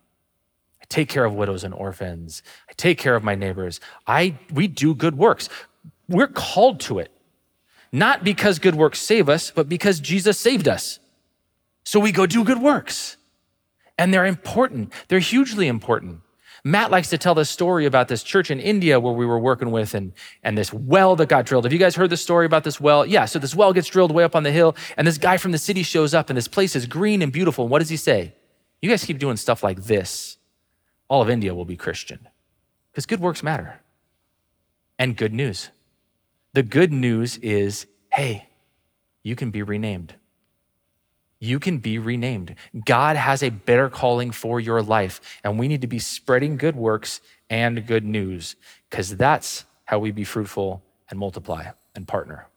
I 0.83 0.85
take 0.91 1.09
care 1.09 1.25
of 1.25 1.35
widows 1.35 1.65
and 1.65 1.73
orphans. 1.73 2.43
I 2.69 2.75
take 2.77 2.99
care 2.99 3.17
of 3.17 3.25
my 3.25 3.35
neighbors. 3.35 3.81
I 4.07 4.39
we 4.53 4.69
do 4.69 4.95
good 4.95 5.17
works. 5.17 5.49
We're 6.07 6.29
called 6.29 6.81
to 6.81 6.99
it. 6.99 7.16
Not 7.97 8.25
because 8.25 8.59
good 8.59 8.75
works 8.75 8.99
save 8.99 9.27
us, 9.31 9.51
but 9.51 9.71
because 9.71 10.01
Jesus 10.01 10.39
saved 10.39 10.69
us. 10.69 10.99
So 11.83 11.99
we 11.99 12.13
go 12.13 12.27
do 12.27 12.45
good 12.45 12.61
works. 12.61 13.17
And 13.97 14.13
they're 14.13 14.27
important. 14.27 14.93
They're 15.09 15.19
hugely 15.19 15.67
important. 15.67 16.21
Matt 16.63 16.91
likes 16.91 17.09
to 17.09 17.17
tell 17.17 17.35
this 17.35 17.49
story 17.49 17.87
about 17.87 18.09
this 18.09 18.23
church 18.23 18.51
in 18.51 18.61
India 18.61 19.01
where 19.01 19.15
we 19.15 19.25
were 19.25 19.39
working 19.39 19.71
with 19.71 19.95
and, 19.95 20.13
and 20.43 20.59
this 20.59 20.75
well 20.75 21.17
that 21.17 21.31
got 21.31 21.47
drilled. 21.47 21.65
Have 21.65 21.73
you 21.73 21.79
guys 21.79 21.97
heard 21.97 22.11
the 22.11 22.19
story 22.19 22.45
about 22.45 22.65
this 22.65 22.79
well? 22.79 23.07
Yeah, 23.07 23.25
so 23.25 23.39
this 23.39 23.55
well 23.55 23.73
gets 23.73 23.89
drilled 23.89 24.13
way 24.13 24.25
up 24.25 24.37
on 24.37 24.43
the 24.43 24.53
hill, 24.53 24.77
and 24.99 25.07
this 25.07 25.17
guy 25.17 25.39
from 25.39 25.53
the 25.53 25.59
city 25.59 25.83
shows 25.83 26.13
up, 26.13 26.29
and 26.29 26.37
this 26.37 26.49
place 26.49 26.77
is 26.77 26.85
green 26.85 27.23
and 27.23 27.33
beautiful. 27.33 27.65
And 27.65 27.71
what 27.71 27.79
does 27.79 27.89
he 27.89 27.97
say? 27.97 28.35
You 28.83 28.91
guys 28.91 29.07
keep 29.07 29.19
doing 29.19 29.39
stuff 29.39 29.63
like 29.63 29.85
this, 29.85 30.37
all 31.09 31.23
of 31.23 31.31
India 31.31 31.55
will 31.55 31.65
be 31.65 31.79
Christian. 31.79 32.29
Because 32.93 33.07
good 33.07 33.21
works 33.21 33.43
matter. 33.43 33.81
And 34.99 35.17
good 35.17 35.33
news. 35.33 35.71
The 36.57 36.63
good 36.63 36.93
news 36.93 37.37
is 37.39 37.87
hey, 38.11 38.49
you 39.23 39.37
can 39.37 39.51
be 39.51 39.63
renamed 39.63 40.15
you 41.39 41.59
can 41.61 41.79
be 41.79 41.99
renamed. 41.99 42.55
God 42.85 43.17
has 43.17 43.43
a 43.43 43.51
better 43.51 43.89
calling 43.89 44.31
for 44.31 44.59
your 44.59 44.83
life, 44.83 45.21
and 45.45 45.59
we 45.59 45.69
need 45.69 45.83
to 45.83 45.87
be 45.87 45.99
spreading 45.99 46.57
good 46.57 46.77
works 46.77 47.21
and 47.51 47.87
good 47.87 48.05
news 48.05 48.57
because 48.89 49.17
that's 49.17 49.65
how 49.85 49.99
we 49.99 50.11
be 50.11 50.25
fruitful 50.25 50.83
and 51.11 51.19
multiply 51.19 51.67
and 51.95 52.09
partner. 52.09 52.49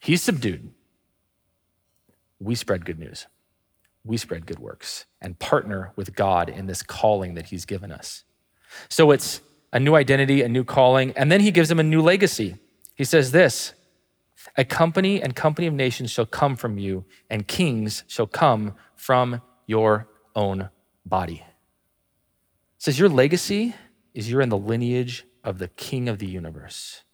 He's 0.00 0.22
subdued. 0.22 0.72
We 2.40 2.54
spread 2.54 2.84
good 2.84 2.98
news. 2.98 3.26
we 4.04 4.16
spread 4.16 4.46
good 4.46 4.58
works 4.58 5.04
and 5.20 5.38
partner 5.38 5.92
with 5.94 6.14
God 6.14 6.48
in 6.48 6.66
this 6.66 6.82
calling 6.82 7.34
that 7.34 7.46
He's 7.46 7.66
given 7.66 7.92
us. 7.92 8.24
So 8.88 9.10
it's 9.10 9.42
a 9.70 9.78
new 9.78 9.94
identity, 9.94 10.40
a 10.40 10.48
new 10.48 10.64
calling, 10.64 11.12
and 11.14 11.30
then 11.30 11.40
He 11.40 11.50
gives 11.50 11.68
them 11.68 11.78
a 11.78 11.82
new 11.82 12.00
legacy. 12.00 12.56
He 12.98 13.04
says 13.04 13.30
this 13.30 13.74
A 14.56 14.64
company 14.64 15.22
and 15.22 15.34
company 15.34 15.68
of 15.68 15.72
nations 15.72 16.10
shall 16.10 16.26
come 16.26 16.56
from 16.56 16.76
you, 16.76 17.04
and 17.30 17.46
kings 17.46 18.02
shall 18.08 18.26
come 18.26 18.74
from 18.96 19.40
your 19.66 20.08
own 20.34 20.68
body. 21.06 21.44
It 22.76 22.82
says, 22.82 22.98
Your 22.98 23.08
legacy 23.08 23.74
is 24.12 24.28
you're 24.28 24.40
in 24.40 24.48
the 24.48 24.58
lineage 24.58 25.24
of 25.44 25.58
the 25.58 25.68
king 25.68 26.08
of 26.08 26.18
the 26.18 26.26
universe. 26.26 27.04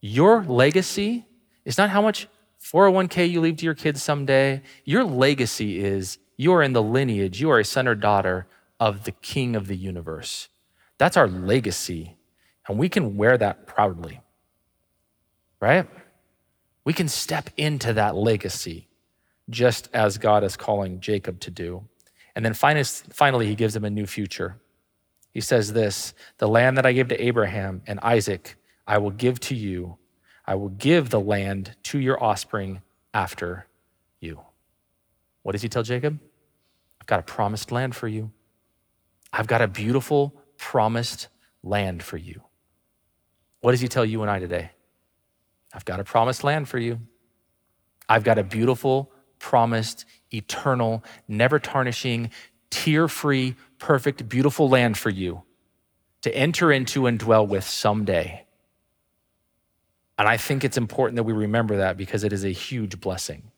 Your 0.00 0.42
legacy 0.44 1.26
is 1.66 1.76
not 1.76 1.90
how 1.90 2.00
much 2.00 2.26
401k 2.62 3.30
you 3.30 3.42
leave 3.42 3.58
to 3.58 3.66
your 3.66 3.74
kids 3.74 4.02
someday. 4.02 4.62
Your 4.84 5.04
legacy 5.04 5.78
is 5.78 6.18
you 6.38 6.54
are 6.54 6.62
in 6.62 6.72
the 6.72 6.82
lineage, 6.82 7.38
you 7.38 7.50
are 7.50 7.58
a 7.58 7.64
son 7.64 7.86
or 7.86 7.94
daughter 7.94 8.46
of 8.78 9.04
the 9.04 9.12
king 9.12 9.54
of 9.54 9.66
the 9.66 9.76
universe. 9.76 10.48
That's 10.96 11.18
our 11.18 11.28
legacy, 11.28 12.16
and 12.66 12.78
we 12.78 12.88
can 12.88 13.18
wear 13.18 13.36
that 13.36 13.66
proudly, 13.66 14.20
right? 15.60 15.86
We 16.84 16.92
can 16.92 17.08
step 17.08 17.50
into 17.56 17.92
that 17.92 18.16
legacy 18.16 18.88
just 19.48 19.88
as 19.92 20.18
God 20.18 20.44
is 20.44 20.56
calling 20.56 21.00
Jacob 21.00 21.40
to 21.40 21.50
do. 21.50 21.84
And 22.34 22.44
then 22.44 22.54
finally, 22.54 23.46
he 23.46 23.54
gives 23.54 23.74
him 23.74 23.84
a 23.84 23.90
new 23.90 24.06
future. 24.06 24.56
He 25.32 25.40
says 25.40 25.72
this 25.72 26.14
The 26.38 26.48
land 26.48 26.76
that 26.78 26.86
I 26.86 26.92
gave 26.92 27.08
to 27.08 27.22
Abraham 27.22 27.82
and 27.86 28.00
Isaac, 28.00 28.56
I 28.86 28.98
will 28.98 29.10
give 29.10 29.40
to 29.40 29.54
you. 29.54 29.98
I 30.46 30.54
will 30.54 30.70
give 30.70 31.10
the 31.10 31.20
land 31.20 31.76
to 31.84 31.98
your 31.98 32.22
offspring 32.22 32.82
after 33.14 33.66
you. 34.20 34.40
What 35.42 35.52
does 35.52 35.62
he 35.62 35.68
tell 35.68 35.82
Jacob? 35.82 36.18
I've 37.00 37.06
got 37.06 37.20
a 37.20 37.22
promised 37.22 37.70
land 37.70 37.94
for 37.94 38.08
you. 38.08 38.30
I've 39.32 39.46
got 39.46 39.62
a 39.62 39.68
beautiful, 39.68 40.34
promised 40.56 41.28
land 41.62 42.02
for 42.02 42.16
you. 42.16 42.42
What 43.60 43.72
does 43.72 43.80
he 43.80 43.88
tell 43.88 44.04
you 44.04 44.22
and 44.22 44.30
I 44.30 44.38
today? 44.38 44.70
I've 45.72 45.84
got 45.84 46.00
a 46.00 46.04
promised 46.04 46.44
land 46.44 46.68
for 46.68 46.78
you. 46.78 47.00
I've 48.08 48.24
got 48.24 48.38
a 48.38 48.42
beautiful, 48.42 49.12
promised, 49.38 50.04
eternal, 50.32 51.04
never 51.28 51.58
tarnishing, 51.58 52.30
tear 52.70 53.08
free, 53.08 53.54
perfect, 53.78 54.28
beautiful 54.28 54.68
land 54.68 54.98
for 54.98 55.10
you 55.10 55.42
to 56.22 56.36
enter 56.36 56.70
into 56.70 57.06
and 57.06 57.18
dwell 57.18 57.46
with 57.46 57.64
someday. 57.64 58.44
And 60.18 60.28
I 60.28 60.36
think 60.36 60.64
it's 60.64 60.76
important 60.76 61.16
that 61.16 61.22
we 61.22 61.32
remember 61.32 61.78
that 61.78 61.96
because 61.96 62.24
it 62.24 62.32
is 62.32 62.44
a 62.44 62.50
huge 62.50 63.00
blessing. 63.00 63.50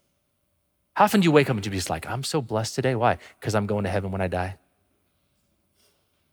How 0.94 1.04
often 1.04 1.20
do 1.20 1.24
you 1.24 1.32
wake 1.32 1.50
up 1.50 1.56
and 1.56 1.64
you're 1.64 1.74
just 1.74 1.90
like, 1.90 2.06
I'm 2.06 2.22
so 2.22 2.40
blessed 2.40 2.74
today? 2.74 2.94
Why? 2.94 3.18
Because 3.40 3.54
I'm 3.54 3.66
going 3.66 3.84
to 3.84 3.90
heaven 3.90 4.12
when 4.12 4.20
I 4.20 4.28
die. 4.28 4.56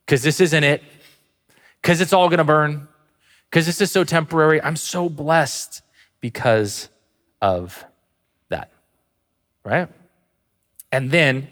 Because 0.06 0.22
this 0.22 0.40
isn't 0.40 0.64
it. 0.64 0.84
Because 1.82 2.02
it's 2.02 2.14
all 2.14 2.28
going 2.28 2.40
to 2.40 2.44
burn. 2.44 2.88
Because 3.50 3.66
this 3.66 3.82
is 3.82 3.92
so 3.92 4.04
temporary. 4.04 4.62
I'm 4.62 4.76
so 4.76 5.10
blessed 5.10 5.82
because 6.22 6.90
of 7.42 7.84
that. 8.50 8.72
Right? 9.64 9.90
And 10.92 11.12
then, 11.12 11.48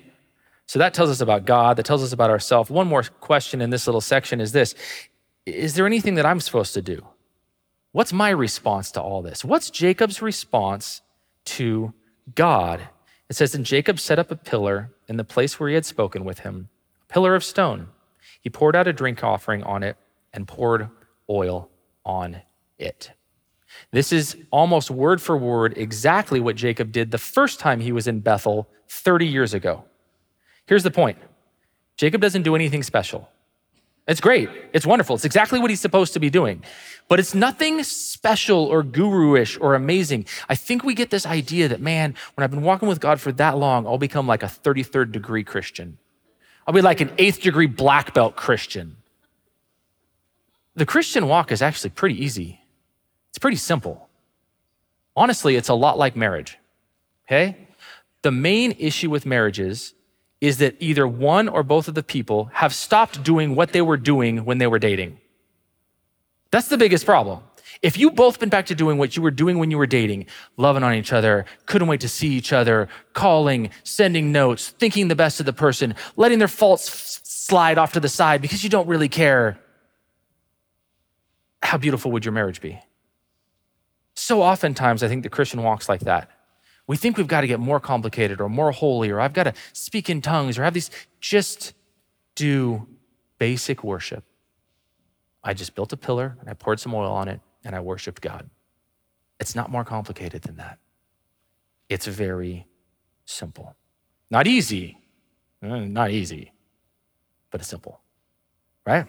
so 0.68 0.80
that 0.80 0.94
tells 0.94 1.10
us 1.10 1.22
about 1.22 1.46
God, 1.46 1.78
that 1.78 1.86
tells 1.86 2.04
us 2.04 2.14
about 2.14 2.30
ourselves. 2.30 2.70
One 2.70 2.88
more 2.88 3.04
question 3.04 3.62
in 3.62 3.70
this 3.70 3.88
little 3.88 4.02
section 4.02 4.42
is 4.42 4.52
this 4.52 4.76
Is 5.46 5.74
there 5.76 5.86
anything 5.86 6.16
that 6.16 6.26
I'm 6.26 6.40
supposed 6.40 6.74
to 6.76 6.82
do? 6.82 7.06
What's 7.94 8.14
my 8.14 8.30
response 8.30 8.92
to 8.92 9.02
all 9.02 9.22
this? 9.22 9.44
What's 9.44 9.70
Jacob's 9.70 10.22
response 10.22 11.02
to 11.46 11.94
God? 12.36 12.82
It 13.30 13.36
says, 13.36 13.56
And 13.56 13.66
Jacob 13.66 14.00
set 14.00 14.20
up 14.20 14.30
a 14.30 14.36
pillar 14.36 14.92
in 15.08 15.18
the 15.18 15.24
place 15.24 15.60
where 15.60 15.70
he 15.70 15.76
had 15.76 15.86
spoken 15.86 16.24
with 16.24 16.40
him, 16.40 16.70
a 17.10 17.14
pillar 17.14 17.34
of 17.34 17.44
stone. 17.44 17.88
He 18.42 18.50
poured 18.52 18.76
out 18.76 18.88
a 18.88 18.94
drink 18.94 19.24
offering 19.24 19.64
on 19.64 19.82
it 19.82 19.98
and 20.32 20.48
poured 20.48 20.90
oil 21.30 21.70
on 22.08 22.42
it. 22.80 23.12
This 23.92 24.12
is 24.12 24.36
almost 24.50 24.90
word 24.90 25.22
for 25.22 25.38
word 25.38 25.78
exactly 25.78 26.40
what 26.40 26.56
Jacob 26.56 26.92
did 26.92 27.12
the 27.12 27.18
first 27.18 27.60
time 27.60 27.82
he 27.82 27.92
was 27.92 28.08
in 28.08 28.22
Bethel 28.22 28.68
30 28.90 29.28
years 29.28 29.54
ago. 29.54 29.84
Here's 30.66 30.84
the 30.84 30.92
point 30.92 31.18
Jacob 31.98 32.22
doesn't 32.22 32.44
do 32.44 32.56
anything 32.56 32.82
special. 32.82 33.30
It's 34.08 34.22
great. 34.22 34.50
It's 34.72 34.86
wonderful. 34.86 35.16
It's 35.18 35.26
exactly 35.26 35.60
what 35.60 35.70
he's 35.70 35.82
supposed 35.82 36.14
to 36.14 36.20
be 36.20 36.30
doing. 36.30 36.64
But 37.10 37.20
it's 37.20 37.36
nothing 37.36 37.84
special 37.84 38.64
or 38.66 38.82
guru-ish 38.82 39.60
or 39.60 39.76
amazing. 39.76 40.26
I 40.48 40.56
think 40.56 40.86
we 40.86 40.94
get 40.94 41.10
this 41.10 41.26
idea 41.26 41.68
that, 41.68 41.82
man, 41.82 42.16
when 42.36 42.44
I've 42.44 42.52
been 42.52 42.62
walking 42.62 42.88
with 42.88 43.02
God 43.02 43.20
for 43.20 43.34
that 43.34 43.58
long, 43.58 43.86
I'll 43.86 43.98
become 43.98 44.26
like 44.26 44.44
a 44.44 44.48
33rd 44.48 45.12
degree 45.12 45.44
Christian. 45.44 45.98
I'll 46.66 46.74
be 46.74 46.82
like 46.82 47.02
an 47.02 47.12
eighth 47.18 47.42
degree 47.42 47.68
black 47.68 48.14
belt 48.14 48.38
Christian. 48.38 48.96
The 50.78 50.86
Christian 50.86 51.28
walk 51.28 51.52
is 51.52 51.64
actually 51.64 51.90
pretty 51.90 52.24
easy. 52.24 52.62
It's 53.30 53.40
pretty 53.40 53.58
simple. 53.58 54.08
Honestly, 55.16 55.56
it's 55.56 55.70
a 55.70 55.74
lot 55.74 55.98
like 55.98 56.16
marriage. 56.16 56.60
Okay? 57.28 57.58
The 58.22 58.32
main 58.32 58.76
issue 58.78 59.10
with 59.10 59.26
marriages 59.26 59.96
is 60.40 60.60
that 60.60 60.76
either 60.80 61.08
one 61.08 61.50
or 61.50 61.64
both 61.64 61.88
of 61.88 61.96
the 61.96 62.04
people 62.04 62.52
have 62.54 62.76
stopped 62.76 63.24
doing 63.24 63.56
what 63.56 63.74
they 63.74 63.82
were 63.82 63.98
doing 63.98 64.46
when 64.46 64.60
they 64.60 64.68
were 64.68 64.78
dating. 64.78 65.18
That's 66.52 66.68
the 66.68 66.78
biggest 66.78 67.08
problem. 67.08 67.40
If 67.82 67.98
you 67.98 68.12
both 68.12 68.40
been 68.40 68.50
back 68.50 68.68
to 68.68 68.76
doing 68.76 69.00
what 69.00 69.16
you 69.16 69.24
were 69.24 69.32
doing 69.32 69.58
when 69.58 69.72
you 69.72 69.80
were 69.80 69.88
dating, 69.88 70.28
loving 70.58 70.84
on 70.84 70.94
each 70.94 71.12
other, 71.12 71.46
couldn't 71.66 71.88
wait 71.88 72.02
to 72.02 72.10
see 72.10 72.30
each 72.30 72.54
other, 72.54 72.88
calling, 73.14 73.72
sending 73.84 74.32
notes, 74.32 74.70
thinking 74.70 75.08
the 75.08 75.16
best 75.16 75.40
of 75.40 75.48
the 75.48 75.54
person, 75.54 75.96
letting 76.16 76.38
their 76.38 76.48
faults 76.48 77.20
slide 77.24 77.80
off 77.80 77.94
to 77.94 78.00
the 78.00 78.10
side 78.10 78.44
because 78.44 78.64
you 78.64 78.70
don't 78.70 78.88
really 78.88 79.10
care, 79.10 79.60
how 81.62 81.78
beautiful 81.78 82.12
would 82.12 82.26
your 82.26 82.32
marriage 82.32 82.62
be? 82.62 82.80
So 84.16 84.42
oftentimes, 84.42 85.04
I 85.04 85.08
think 85.08 85.24
the 85.24 85.30
Christian 85.30 85.64
walks 85.64 85.88
like 85.88 86.02
that. 86.02 86.30
We 86.88 86.98
think 86.98 87.18
we've 87.18 87.28
got 87.28 87.42
to 87.42 87.48
get 87.48 87.60
more 87.60 87.80
complicated 87.80 88.40
or 88.40 88.50
more 88.50 88.72
holy, 88.72 89.10
or 89.10 89.20
I've 89.20 89.34
got 89.34 89.44
to 89.44 89.54
speak 89.74 90.10
in 90.10 90.22
tongues 90.22 90.58
or 90.58 90.64
have 90.64 90.74
these. 90.74 90.90
Just 91.20 91.74
do 92.36 92.88
basic 93.38 93.84
worship. 93.84 94.24
I 95.44 95.54
just 95.54 95.76
built 95.76 95.94
a 95.94 95.98
pillar 95.98 96.38
and 96.40 96.50
I 96.50 96.54
poured 96.54 96.80
some 96.80 96.94
oil 96.94 97.12
on 97.12 97.28
it 97.28 97.42
and 97.64 97.76
I 97.76 97.80
worshiped 97.80 98.22
God. 98.22 98.50
It's 99.40 99.56
not 99.56 99.70
more 99.70 99.84
complicated 99.84 100.42
than 100.42 100.58
that. 100.58 100.80
It's 101.90 102.06
very 102.08 102.68
simple. 103.26 103.76
Not 104.30 104.48
easy, 104.48 104.98
uh, 105.64 105.80
not 105.80 106.12
easy, 106.12 106.52
but 107.52 107.62
it's 107.62 107.70
simple, 107.70 108.02
right? 108.86 109.06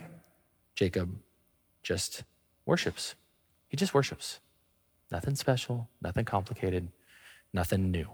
Jacob 0.76 1.18
just 1.82 2.24
worships. 2.68 3.16
He 3.68 3.76
just 3.76 3.94
worships. 3.94 4.38
Nothing 5.10 5.34
special, 5.34 5.88
nothing 6.00 6.24
complicated 6.24 6.88
nothing 7.52 7.90
new. 7.90 8.08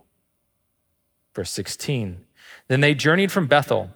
Verse 1.35 1.51
16 1.51 2.25
Then 2.69 2.81
they 2.81 2.95
journeyed 2.95 3.33
from 3.33 3.47
Bethel. 3.47 3.91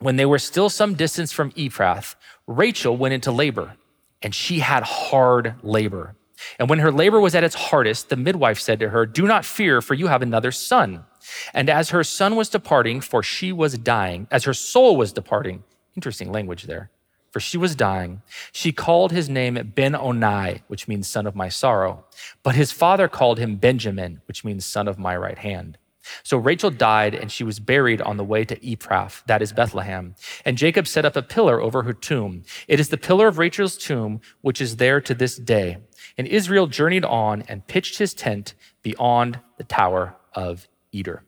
When 0.00 0.16
they 0.16 0.26
were 0.26 0.38
still 0.38 0.68
some 0.68 0.94
distance 0.94 1.32
from 1.32 1.50
Ephrath, 1.52 2.14
Rachel 2.46 2.96
went 2.96 3.14
into 3.14 3.32
labor, 3.32 3.74
and 4.22 4.32
she 4.32 4.60
had 4.60 4.84
hard 4.84 5.56
labor. 5.62 6.14
And 6.60 6.70
when 6.70 6.78
her 6.78 6.92
labor 6.92 7.18
was 7.18 7.34
at 7.34 7.42
its 7.42 7.56
hardest, 7.56 8.08
the 8.08 8.16
midwife 8.16 8.60
said 8.60 8.78
to 8.78 8.90
her, 8.90 9.06
Do 9.06 9.26
not 9.26 9.44
fear, 9.44 9.82
for 9.82 9.94
you 9.94 10.06
have 10.06 10.22
another 10.22 10.52
son. 10.52 11.04
And 11.52 11.68
as 11.68 11.90
her 11.90 12.04
son 12.04 12.36
was 12.36 12.48
departing, 12.48 13.00
for 13.00 13.24
she 13.24 13.52
was 13.52 13.76
dying, 13.76 14.28
as 14.30 14.44
her 14.44 14.54
soul 14.54 14.96
was 14.96 15.12
departing, 15.12 15.64
interesting 15.96 16.30
language 16.30 16.62
there, 16.62 16.90
for 17.38 17.42
she 17.42 17.56
was 17.56 17.76
dying. 17.76 18.20
She 18.50 18.72
called 18.72 19.12
his 19.12 19.28
name 19.28 19.72
Ben 19.72 19.92
Onai, 19.92 20.62
which 20.66 20.88
means 20.88 21.08
son 21.08 21.24
of 21.24 21.36
my 21.36 21.48
sorrow. 21.48 22.04
But 22.42 22.56
his 22.56 22.72
father 22.72 23.06
called 23.06 23.38
him 23.38 23.54
Benjamin, 23.54 24.20
which 24.26 24.44
means 24.44 24.66
son 24.66 24.88
of 24.88 24.98
my 24.98 25.16
right 25.16 25.38
hand. 25.38 25.78
So 26.24 26.36
Rachel 26.36 26.70
died, 26.70 27.14
and 27.14 27.30
she 27.30 27.44
was 27.44 27.60
buried 27.60 28.02
on 28.02 28.16
the 28.16 28.24
way 28.24 28.44
to 28.44 28.56
Ephrath, 28.56 29.22
that 29.26 29.40
is 29.40 29.52
Bethlehem. 29.52 30.16
And 30.44 30.58
Jacob 30.58 30.88
set 30.88 31.04
up 31.04 31.14
a 31.14 31.22
pillar 31.22 31.60
over 31.60 31.84
her 31.84 31.92
tomb. 31.92 32.42
It 32.66 32.80
is 32.80 32.88
the 32.88 32.96
pillar 32.96 33.28
of 33.28 33.38
Rachel's 33.38 33.76
tomb, 33.76 34.20
which 34.40 34.60
is 34.60 34.78
there 34.78 35.00
to 35.02 35.14
this 35.14 35.36
day. 35.36 35.78
And 36.16 36.26
Israel 36.26 36.66
journeyed 36.66 37.04
on 37.04 37.44
and 37.46 37.68
pitched 37.68 37.98
his 37.98 38.14
tent 38.14 38.54
beyond 38.82 39.38
the 39.58 39.64
tower 39.64 40.16
of 40.34 40.66
Eder. 40.92 41.22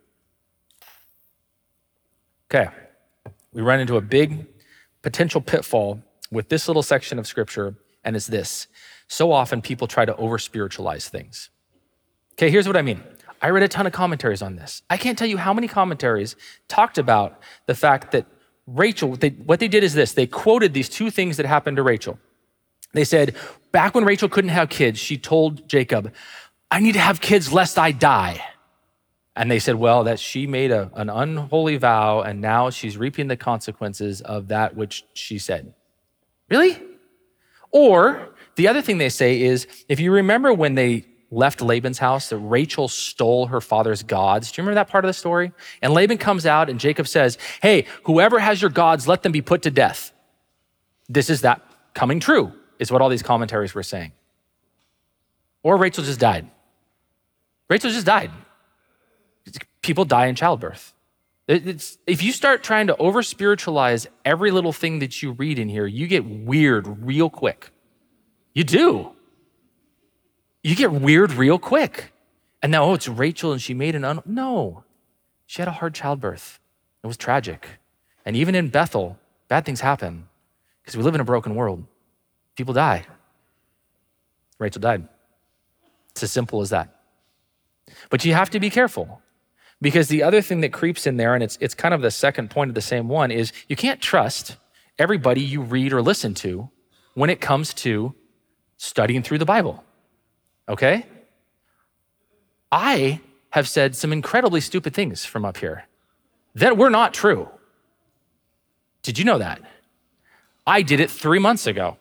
Okay, 2.51 2.67
we 3.53 3.63
run 3.63 3.79
into 3.79 3.97
a 3.97 4.01
big 4.01 4.49
potential 5.03 5.41
pitfall 5.41 6.03
with 6.31 6.49
this 6.49 6.69
little 6.69 6.83
section 6.83 7.19
of 7.19 7.27
scripture, 7.27 7.75
and 8.05 8.17
it's 8.17 8.27
this. 8.27 8.67
So 9.09 9.33
often 9.33 9.63
people 9.63 9.87
try 9.87 10.05
to 10.05 10.15
over 10.17 10.39
spiritualize 10.39 11.09
things. 11.09 11.51
Okay, 12.35 12.51
here's 12.51 12.67
what 12.67 12.77
I 12.77 12.83
mean. 12.83 13.03
I 13.43 13.51
read 13.51 13.63
a 13.63 13.69
ton 13.69 13.87
of 13.87 13.93
commentaries 13.93 14.43
on 14.43 14.57
this. 14.57 14.83
I 14.91 14.97
can't 14.97 15.19
tell 15.19 15.29
you 15.29 15.39
how 15.39 15.55
many 15.55 15.67
commentaries 15.67 16.37
talked 16.69 16.99
about 16.99 17.41
the 17.67 17.75
fact 17.75 18.13
that 18.13 18.27
Rachel, 18.67 19.17
they, 19.17 19.31
what 19.31 19.61
they 19.61 19.69
did 19.69 19.83
is 19.83 19.95
this 19.95 20.13
they 20.13 20.27
quoted 20.27 20.75
these 20.75 20.89
two 20.89 21.11
things 21.11 21.37
that 21.39 21.47
happened 21.47 21.77
to 21.79 21.83
Rachel. 21.83 22.19
They 22.93 23.05
said, 23.05 23.37
back 23.73 23.95
when 23.95 24.05
Rachel 24.05 24.29
couldn't 24.29 24.51
have 24.51 24.69
kids, 24.69 24.99
she 24.99 25.17
told 25.17 25.69
Jacob, 25.69 26.13
I 26.71 26.81
need 26.81 26.93
to 26.93 27.01
have 27.01 27.21
kids 27.21 27.53
lest 27.53 27.79
I 27.79 27.93
die. 27.93 28.43
And 29.37 29.51
they 29.51 29.59
said, 29.59 29.77
well, 29.77 30.05
that 30.05 30.19
she 30.19 30.47
made 30.47 30.71
a, 30.71 30.91
an 30.95 31.09
unholy 31.09 31.77
vow 31.77 32.21
and 32.21 32.41
now 32.41 32.71
she's 32.71 32.97
reaping 32.97 33.29
the 33.29 33.37
consequences 33.37 34.21
of 34.21 34.49
that 34.49 34.77
which 34.77 35.05
she 35.15 35.39
said. 35.39 35.73
Really? 36.49 36.83
Or 37.71 38.35
the 38.57 38.69
other 38.69 38.83
thing 38.83 38.99
they 38.99 39.09
say 39.09 39.41
is 39.41 39.67
if 39.89 40.01
you 40.01 40.13
remember 40.13 40.53
when 40.53 40.75
they 40.75 41.07
left 41.31 41.61
Laban's 41.61 41.99
house, 41.99 42.29
that 42.31 42.39
Rachel 42.39 42.89
stole 42.89 43.47
her 43.47 43.61
father's 43.61 44.03
gods. 44.03 44.51
Do 44.51 44.61
you 44.61 44.65
remember 44.65 44.81
that 44.81 44.91
part 44.91 45.05
of 45.05 45.09
the 45.09 45.15
story? 45.15 45.53
And 45.81 45.95
Laban 45.95 46.19
comes 46.19 46.45
out 46.45 46.69
and 46.69 46.81
Jacob 46.81 47.07
says, 47.07 47.39
Hey, 47.63 47.87
whoever 48.05 48.41
has 48.41 48.61
your 48.61 48.71
gods, 48.71 49.07
let 49.07 49.23
them 49.23 49.33
be 49.33 49.43
put 49.43 49.63
to 49.63 49.71
death. 49.71 50.13
This 51.09 51.31
is 51.31 51.43
that 51.43 51.63
coming 51.95 52.21
true, 52.21 52.53
is 52.79 52.91
what 52.91 53.01
all 53.01 53.09
these 53.09 53.23
commentaries 53.23 53.75
were 53.75 53.83
saying. 53.83 54.13
Or 55.63 55.77
Rachel 55.77 56.03
just 56.03 56.21
died. 56.21 56.51
Rachel 57.69 57.91
just 57.91 58.07
died. 58.07 58.31
People 59.83 60.05
die 60.05 60.27
in 60.27 60.35
childbirth. 60.35 60.95
It's, 61.49 61.99
if 62.07 62.23
you 62.23 62.33
start 62.33 62.63
trying 62.63 62.87
to 62.87 62.97
over 62.99 63.23
spiritualize 63.23 64.07
every 64.25 64.53
little 64.53 64.73
thing 64.73 65.01
that 65.01 65.21
you 65.21 65.33
read 65.33 65.59
in 65.59 65.69
here, 65.69 65.87
you 65.87 66.07
get 66.07 66.25
weird 66.25 67.05
real 67.05 67.29
quick. 67.29 67.73
You 68.55 68.63
do. 68.63 69.13
You 70.63 70.77
get 70.77 70.93
weird 70.93 71.33
real 71.33 71.59
quick. 71.59 72.13
And 72.63 72.71
now, 72.71 72.85
oh, 72.85 72.95
it's 72.95 73.09
Rachel 73.09 73.53
and 73.53 73.61
she 73.61 73.75
made 73.75 73.97
an 73.97 74.05
un. 74.05 74.23
No, 74.25 74.85
she 75.47 75.61
had 75.61 75.69
a 75.69 75.73
hard 75.73 75.95
childbirth. 75.95 76.61
It 77.03 77.07
was 77.07 77.17
tragic. 77.17 77.67
And 78.25 78.37
even 78.37 78.55
in 78.55 78.69
Bethel, 78.69 79.19
bad 79.49 79.65
things 79.65 79.81
happen 79.81 80.29
because 80.83 80.97
we 80.97 81.03
live 81.03 81.15
in 81.17 81.21
a 81.21 81.25
broken 81.25 81.57
world. 81.57 81.85
People 82.55 82.75
die. 82.75 83.07
Rachel 84.59 84.81
died. 84.81 85.09
It's 86.11 86.23
as 86.23 86.31
simple 86.31 86.61
as 86.61 86.71
that. 86.71 86.95
But 88.11 88.25
you 88.25 88.35
have 88.35 88.51
to 88.51 88.61
be 88.61 88.71
careful 88.71 89.21
because 89.81 90.09
the 90.09 90.23
other 90.23 90.43
thing 90.43 90.61
that 90.61 90.73
creeps 90.73 91.07
in 91.07 91.17
there, 91.17 91.35
and 91.35 91.43
it's, 91.43 91.57
it's 91.61 91.75
kind 91.75 91.95
of 91.95 92.03
the 92.03 92.11
second 92.11 92.51
point 92.51 92.71
of 92.71 92.75
the 92.75 92.83
same 92.83 93.09
one, 93.09 93.31
is 93.31 93.53
you 93.69 93.77
can't 93.77 94.01
trust 94.01 94.57
everybody 94.99 95.41
you 95.41 95.63
read 95.63 95.93
or 95.93 96.03
listen 96.03 96.35
to 96.35 96.71
when 97.15 97.31
it 97.31 97.41
comes 97.41 97.73
to 97.75 98.15
studying 98.77 99.23
through 99.23 99.39
the 99.39 99.45
Bible. 99.45 99.83
Okay? 100.69 101.07
I 102.71 103.21
have 103.51 103.69
said 103.69 103.97
some 103.97 104.13
incredibly 104.13 104.61
stupid 104.61 104.95
things 104.95 105.25
from 105.25 105.45
up 105.45 105.57
here 105.57 105.85
that 106.55 106.77
were 106.77 106.91
not 106.91 107.15
true. 107.15 107.49
Did 109.03 109.19
you 109.19 109.25
know 109.25 109.39
that? 109.39 109.61
I 110.67 110.83
did 110.83 111.01
it 111.01 111.11
three 111.11 111.39
months 111.39 111.67
ago. 111.67 111.97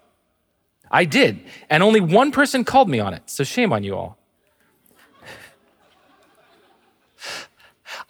I 0.91 1.05
did. 1.05 1.39
And 1.69 1.81
only 1.81 2.01
one 2.01 2.31
person 2.31 2.63
called 2.63 2.89
me 2.89 2.99
on 2.99 3.13
it. 3.13 3.23
So 3.27 3.43
shame 3.43 3.71
on 3.73 3.83
you 3.83 3.95
all. 3.95 4.18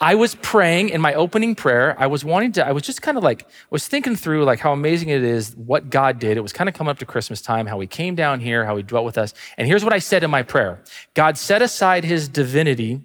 I 0.02 0.16
was 0.16 0.36
praying 0.36 0.89
in 0.89 1.02
my 1.02 1.14
opening 1.14 1.56
prayer. 1.56 1.93
I 2.00 2.08
was 2.08 2.24
wanting 2.24 2.54
to, 2.54 2.66
I 2.66 2.72
was 2.72 2.84
just 2.84 3.02
kind 3.02 3.18
of 3.18 3.24
like, 3.24 3.45
was 3.70 3.86
thinking 3.88 4.16
through 4.16 4.45
like 4.45 4.60
how 4.60 4.72
amazing 4.72 5.10
it 5.10 5.24
is 5.24 5.56
what 5.58 5.89
God 5.89 6.20
did. 6.20 6.38
It 6.38 6.41
was 6.41 6.54
kind 6.54 6.70
of 6.70 6.76
coming 6.76 6.89
up 6.89 7.00
to 7.00 7.06
Christmas 7.06 7.41
time, 7.41 7.66
how 7.68 7.80
he 7.82 7.88
came 7.88 8.16
down 8.16 8.39
here, 8.39 8.64
how 8.64 8.78
he 8.78 8.84
dwelt 8.84 9.04
with 9.04 9.18
us. 9.18 9.34
And 9.58 9.68
here's 9.68 9.84
what 9.84 9.91
I 9.91 10.00
said 10.00 10.24
in 10.24 10.32
my 10.32 10.41
prayer 10.41 10.82
God 11.16 11.38
set 11.38 11.62
aside 11.62 12.06
his 12.06 12.30
divinity 12.30 13.02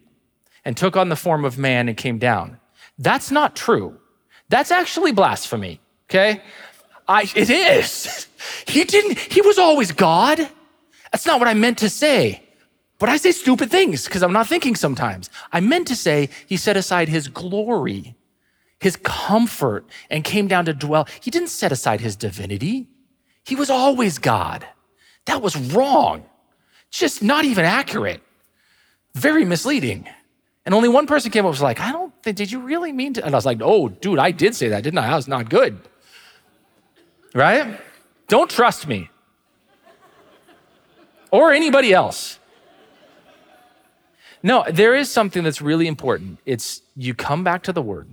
and 0.65 0.77
took 0.77 0.97
on 0.97 1.09
the 1.09 1.17
form 1.17 1.45
of 1.45 1.59
man 1.59 1.89
and 1.89 1.97
came 1.97 2.19
down. 2.19 2.59
That's 2.99 3.31
not 3.31 3.57
true. 3.57 3.99
That's 4.49 4.71
actually 4.71 5.11
blasphemy, 5.11 5.81
okay? 6.09 6.43
I, 7.09 7.29
it 7.35 7.51
is. 7.51 8.29
He 8.67 8.85
didn't, 8.85 9.19
he 9.19 9.41
was 9.41 9.57
always 9.57 9.91
God. 9.91 10.39
That's 11.11 11.25
not 11.25 11.39
what 11.39 11.49
I 11.49 11.55
meant 11.55 11.79
to 11.79 11.89
say. 11.89 12.44
But 13.05 13.11
I 13.11 13.19
say 13.19 13.33
stupid 13.33 13.71
things 13.71 14.07
because 14.07 14.23
I'm 14.23 14.33
not 14.33 14.47
thinking 14.47 14.75
sometimes. 14.75 15.29
I 15.53 15.61
meant 15.61 15.87
to 15.89 15.95
say 15.95 16.31
he 16.47 16.57
set 16.57 16.75
aside 16.75 17.11
his 17.11 17.29
glory, 17.29 18.15
his 18.81 18.97
comfort, 18.97 19.85
and 20.09 20.25
came 20.25 20.49
down 20.49 20.65
to 20.65 20.73
dwell. 20.73 21.07
He 21.21 21.31
didn't 21.31 21.51
set 21.51 21.71
aside 21.71 22.01
his 22.01 22.17
divinity. 22.17 22.89
He 23.45 23.57
was 23.57 23.69
always 23.69 24.17
God. 24.17 24.67
That 25.27 25.43
was 25.43 25.55
wrong. 25.55 26.25
Just 26.91 27.23
not 27.23 27.45
even 27.45 27.67
accurate. 27.67 28.23
Very 29.13 29.45
misleading. 29.45 30.09
And 30.65 30.75
only 30.75 30.89
one 30.89 31.07
person 31.07 31.31
came 31.31 31.41
up 31.41 31.49
and 31.49 31.53
was 31.53 31.61
like, 31.61 31.81
I 31.81 31.93
don't 31.93 32.15
think, 32.23 32.39
did 32.39 32.51
you 32.51 32.61
really 32.61 32.91
mean 32.91 33.13
to? 33.13 33.23
And 33.27 33.35
I 33.35 33.37
was 33.37 33.45
like, 33.45 33.59
oh, 33.61 33.91
dude, 33.91 34.19
I 34.19 34.31
did 34.31 34.55
say 34.55 34.69
that, 34.69 34.83
didn't 34.83 34.97
I? 34.97 35.09
That 35.09 35.17
was 35.17 35.29
not 35.29 35.51
good. 35.51 35.79
Right? 37.35 37.79
Don't 38.29 38.49
trust 38.49 38.89
me 38.89 39.11
or 41.31 41.53
anybody 41.53 41.93
else. 41.93 42.39
No, 44.45 44.63
there 44.71 44.95
is 44.95 45.11
something 45.11 45.43
that's 45.43 45.63
really 45.63 45.87
important. 45.87 46.39
It's 46.45 46.83
you 46.95 47.15
come 47.15 47.45
back 47.45 47.63
to 47.63 47.73
the 47.73 47.81
word 47.81 48.11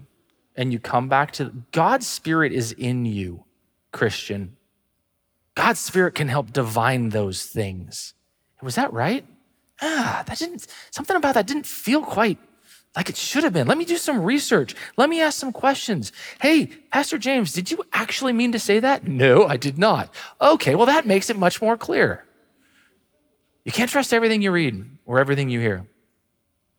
and 0.56 0.72
you 0.72 0.80
come 0.80 1.10
back 1.10 1.34
to 1.34 1.52
God's 1.74 2.08
spirit 2.08 2.54
is 2.54 2.72
in 2.72 3.06
you, 3.06 3.44
Christian. 3.92 4.56
God's 5.56 5.82
spirit 5.82 6.16
can 6.16 6.30
help 6.30 6.54
divine 6.54 7.10
those 7.10 7.44
things. 7.44 8.14
Was 8.62 8.76
that 8.76 8.94
right? 8.94 9.26
Ah, 9.82 10.24
that 10.26 10.40
didn't, 10.40 10.68
something 10.90 11.18
about 11.18 11.34
that 11.34 11.48
didn't 11.48 11.66
feel 11.66 12.02
quite 12.02 12.38
like 12.96 13.10
it 13.10 13.18
should 13.18 13.44
have 13.44 13.52
been. 13.52 13.68
Let 13.68 13.78
me 13.78 13.84
do 13.84 13.98
some 13.98 14.24
research. 14.24 14.74
Let 14.96 15.10
me 15.10 15.20
ask 15.20 15.38
some 15.38 15.52
questions. 15.52 16.14
Hey, 16.42 16.68
Pastor 16.94 17.18
James, 17.18 17.52
did 17.52 17.70
you 17.72 17.84
actually 17.92 18.32
mean 18.32 18.54
to 18.54 18.60
say 18.60 18.80
that? 18.80 19.06
No, 19.06 19.48
I 19.48 19.58
did 19.58 19.78
not. 19.78 20.14
Okay, 20.40 20.76
well, 20.76 20.86
that 20.86 21.06
makes 21.06 21.30
it 21.30 21.36
much 21.36 21.62
more 21.62 21.76
clear. 21.76 22.24
You 23.66 23.74
can't 23.74 23.92
trust 23.92 24.14
everything 24.14 24.42
you 24.42 24.52
read 24.54 24.86
or 25.06 25.20
everything 25.20 25.50
you 25.50 25.60
hear. 25.60 25.88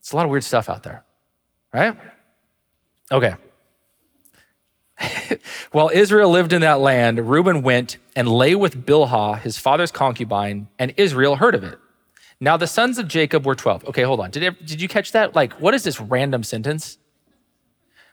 It's 0.03 0.11
a 0.11 0.17
lot 0.17 0.25
of 0.25 0.33
weird 0.33 0.43
stuff 0.43 0.69
out 0.69 0.83
there, 0.83 1.05
right? 1.73 1.97
Okay. 3.13 3.37
While 5.71 5.93
Israel 5.95 6.29
lived 6.29 6.53
in 6.53 6.61
that 6.63 6.81
land, 6.81 7.31
Reuben 7.31 7.63
went 7.63 7.99
and 8.17 8.27
lay 8.27 8.57
with 8.57 8.85
Bilhah, 8.85 9.41
his 9.41 9.59
father's 9.59 9.93
concubine, 9.93 10.67
and 10.77 10.93
Israel 10.97 11.37
heard 11.37 11.55
of 11.55 11.63
it. 11.63 11.79
Now 12.41 12.57
the 12.57 12.67
sons 12.67 12.99
of 12.99 13.07
Jacob 13.07 13.47
were 13.47 13.55
12. 13.55 13.85
Okay, 13.87 14.03
hold 14.03 14.19
on. 14.19 14.33
Did, 14.33 14.57
did 14.67 14.81
you 14.81 14.89
catch 14.89 15.13
that? 15.13 15.37
Like, 15.37 15.53
what 15.61 15.73
is 15.73 15.85
this 15.85 16.01
random 16.01 16.43
sentence? 16.43 16.99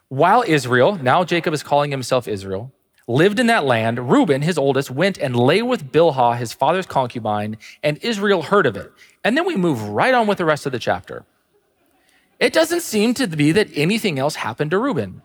While 0.09 0.43
Israel, 0.47 0.95
now 0.95 1.23
Jacob 1.23 1.55
is 1.55 1.63
calling 1.63 1.89
himself 1.89 2.27
Israel, 2.27 2.71
lived 3.07 3.39
in 3.39 3.47
that 3.47 3.65
land, 3.65 4.11
Reuben, 4.11 4.43
his 4.43 4.59
oldest, 4.59 4.91
went 4.91 5.17
and 5.17 5.35
lay 5.35 5.63
with 5.63 5.91
Bilhah, 5.91 6.37
his 6.37 6.53
father's 6.53 6.85
concubine, 6.85 7.57
and 7.81 7.97
Israel 8.03 8.43
heard 8.43 8.67
of 8.67 8.77
it. 8.77 8.91
And 9.23 9.35
then 9.35 9.45
we 9.47 9.55
move 9.55 9.81
right 9.81 10.13
on 10.13 10.27
with 10.27 10.37
the 10.37 10.45
rest 10.45 10.67
of 10.67 10.71
the 10.71 10.77
chapter. 10.77 11.25
It 12.39 12.53
doesn't 12.53 12.81
seem 12.81 13.13
to 13.15 13.27
be 13.27 13.51
that 13.51 13.69
anything 13.75 14.17
else 14.17 14.35
happened 14.35 14.71
to 14.71 14.79
Reuben. 14.79 15.21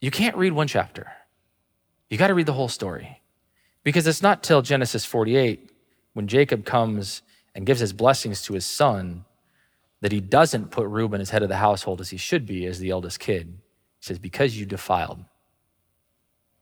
You 0.00 0.10
can't 0.10 0.36
read 0.36 0.52
one 0.52 0.66
chapter. 0.66 1.12
You 2.08 2.18
got 2.18 2.28
to 2.28 2.34
read 2.34 2.46
the 2.46 2.52
whole 2.52 2.68
story. 2.68 3.20
Because 3.84 4.06
it's 4.06 4.22
not 4.22 4.42
till 4.42 4.62
Genesis 4.62 5.04
48 5.04 5.70
when 6.12 6.26
Jacob 6.26 6.64
comes 6.64 7.22
and 7.54 7.66
gives 7.66 7.80
his 7.80 7.92
blessings 7.92 8.42
to 8.42 8.54
his 8.54 8.66
son 8.66 9.24
that 10.00 10.12
he 10.12 10.20
doesn't 10.20 10.70
put 10.70 10.86
Reuben 10.88 11.20
as 11.20 11.30
head 11.30 11.42
of 11.42 11.48
the 11.48 11.56
household 11.56 12.00
as 12.00 12.10
he 12.10 12.16
should 12.16 12.46
be 12.46 12.66
as 12.66 12.78
the 12.78 12.90
eldest 12.90 13.20
kid. 13.20 13.58
He 14.00 14.04
says, 14.04 14.18
Because 14.18 14.58
you 14.58 14.66
defiled. 14.66 15.24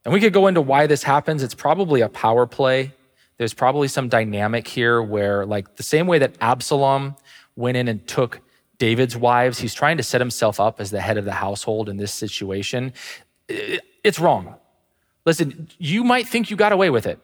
And 0.05 0.13
we 0.13 0.21
could 0.21 0.33
go 0.33 0.47
into 0.47 0.61
why 0.61 0.87
this 0.87 1.03
happens. 1.03 1.43
It's 1.43 1.55
probably 1.55 2.01
a 2.01 2.09
power 2.09 2.47
play. 2.47 2.95
There's 3.37 3.55
probably 3.55 3.89
some 3.89 4.09
dynamic 4.09 4.67
here 4.67 5.01
where, 5.01 5.47
like, 5.47 5.77
the 5.77 5.83
same 5.83 6.07
way 6.07 6.19
that 6.19 6.35
Absalom 6.41 7.15
went 7.59 7.77
in 7.77 7.89
and 7.89 8.07
took 8.07 8.41
David's 8.79 9.17
wives. 9.17 9.59
He's 9.59 9.75
trying 9.75 9.97
to 9.97 10.03
set 10.03 10.21
himself 10.21 10.61
up 10.61 10.81
as 10.81 10.91
the 10.91 11.01
head 11.01 11.19
of 11.19 11.25
the 11.25 11.33
household 11.33 11.89
in 11.89 11.97
this 11.97 12.15
situation. 12.15 12.93
It's 13.49 14.21
wrong. 14.21 14.55
Listen, 15.27 15.69
you 15.79 16.05
might 16.05 16.27
think 16.29 16.51
you 16.51 16.57
got 16.57 16.73
away 16.73 16.89
with 16.89 17.07
it. 17.07 17.19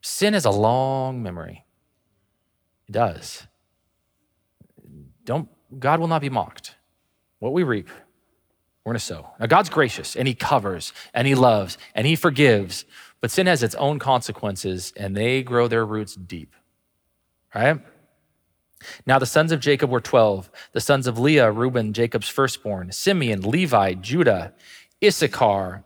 Sin 0.00 0.34
has 0.34 0.44
a 0.44 0.50
long 0.50 1.22
memory. 1.22 1.64
It 2.88 2.92
does. 2.92 3.46
Don't, 5.24 5.48
God 5.78 5.98
will 5.98 6.08
not 6.08 6.22
be 6.22 6.30
mocked. 6.30 6.76
What 7.40 7.52
we 7.52 7.64
reap, 7.64 7.88
we're 8.84 8.92
going 8.92 8.98
to 8.98 9.04
sow. 9.04 9.30
Now, 9.40 9.46
God's 9.46 9.70
gracious 9.70 10.14
and 10.14 10.28
He 10.28 10.34
covers 10.34 10.92
and 11.12 11.26
He 11.26 11.34
loves 11.34 11.78
and 11.94 12.06
He 12.06 12.14
forgives, 12.14 12.84
but 13.20 13.30
sin 13.30 13.46
has 13.46 13.62
its 13.62 13.74
own 13.74 13.98
consequences 13.98 14.92
and 14.96 15.16
they 15.16 15.42
grow 15.42 15.66
their 15.66 15.84
roots 15.84 16.14
deep, 16.14 16.54
right? 17.54 17.80
Now 19.06 19.18
the 19.18 19.26
sons 19.26 19.52
of 19.52 19.60
Jacob 19.60 19.90
were 19.90 20.00
12. 20.00 20.50
The 20.72 20.80
sons 20.80 21.06
of 21.06 21.18
Leah, 21.18 21.50
Reuben, 21.50 21.92
Jacob's 21.92 22.28
firstborn, 22.28 22.92
Simeon, 22.92 23.42
Levi, 23.42 23.94
Judah, 23.94 24.52
Issachar, 25.02 25.84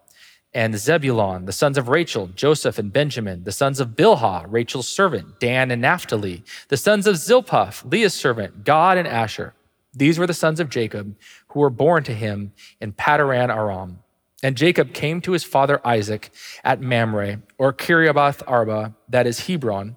and 0.55 0.79
Zebulon. 0.79 1.45
The 1.45 1.53
sons 1.53 1.79
of 1.79 1.89
Rachel, 1.89 2.29
Joseph 2.29 2.79
and 2.79 2.93
Benjamin. 2.93 3.45
The 3.45 3.53
sons 3.53 3.81
of 3.81 3.91
Bilhah, 3.91 4.47
Rachel's 4.49 4.89
servant, 4.89 5.39
Dan 5.41 5.71
and 5.71 5.83
Naphtali. 5.83 6.43
The 6.69 6.77
sons 6.77 7.07
of 7.07 7.17
Zilpah, 7.17 7.73
Leah's 7.85 8.15
servant, 8.15 8.65
Gad 8.65 8.99
and 8.99 9.07
Asher. 9.07 9.55
These 9.95 10.19
were 10.19 10.27
the 10.27 10.35
sons 10.35 10.61
of 10.61 10.71
Jacob 10.71 11.17
who 11.49 11.61
were 11.61 11.71
born 11.71 12.05
to 12.05 12.15
him 12.15 12.53
in 12.81 12.93
Paddan 12.93 13.55
Aram. 13.55 14.01
And 14.43 14.57
Jacob 14.57 14.95
came 14.95 15.21
to 15.23 15.33
his 15.33 15.43
father 15.43 15.81
Isaac 15.85 16.31
at 16.63 16.81
Mamre, 16.81 17.43
or 17.59 17.73
Kiriath 17.73 18.43
Arba, 18.47 18.95
that 19.09 19.27
is 19.27 19.47
Hebron. 19.47 19.97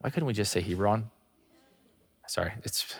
Why 0.00 0.10
couldn't 0.10 0.28
we 0.28 0.32
just 0.32 0.52
say 0.52 0.60
Hebron? 0.60 1.10
Sorry, 2.30 2.52
it's 2.62 2.94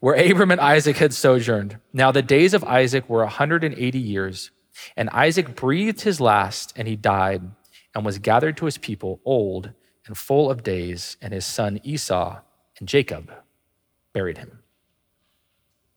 where 0.00 0.16
Abram 0.16 0.50
and 0.50 0.60
Isaac 0.60 0.96
had 0.96 1.14
sojourned. 1.14 1.78
Now 1.92 2.10
the 2.10 2.20
days 2.20 2.52
of 2.52 2.64
Isaac 2.64 3.08
were 3.08 3.22
180 3.22 3.96
years, 3.96 4.50
and 4.96 5.08
Isaac 5.10 5.54
breathed 5.54 6.00
his 6.00 6.20
last, 6.20 6.72
and 6.74 6.88
he 6.88 6.96
died, 6.96 7.42
and 7.94 8.04
was 8.04 8.18
gathered 8.18 8.56
to 8.56 8.64
his 8.64 8.76
people, 8.76 9.20
old 9.24 9.70
and 10.04 10.18
full 10.18 10.50
of 10.50 10.64
days, 10.64 11.16
and 11.22 11.32
his 11.32 11.46
son 11.46 11.78
Esau 11.84 12.40
and 12.80 12.88
Jacob 12.88 13.30
buried 14.12 14.38
him. 14.38 14.58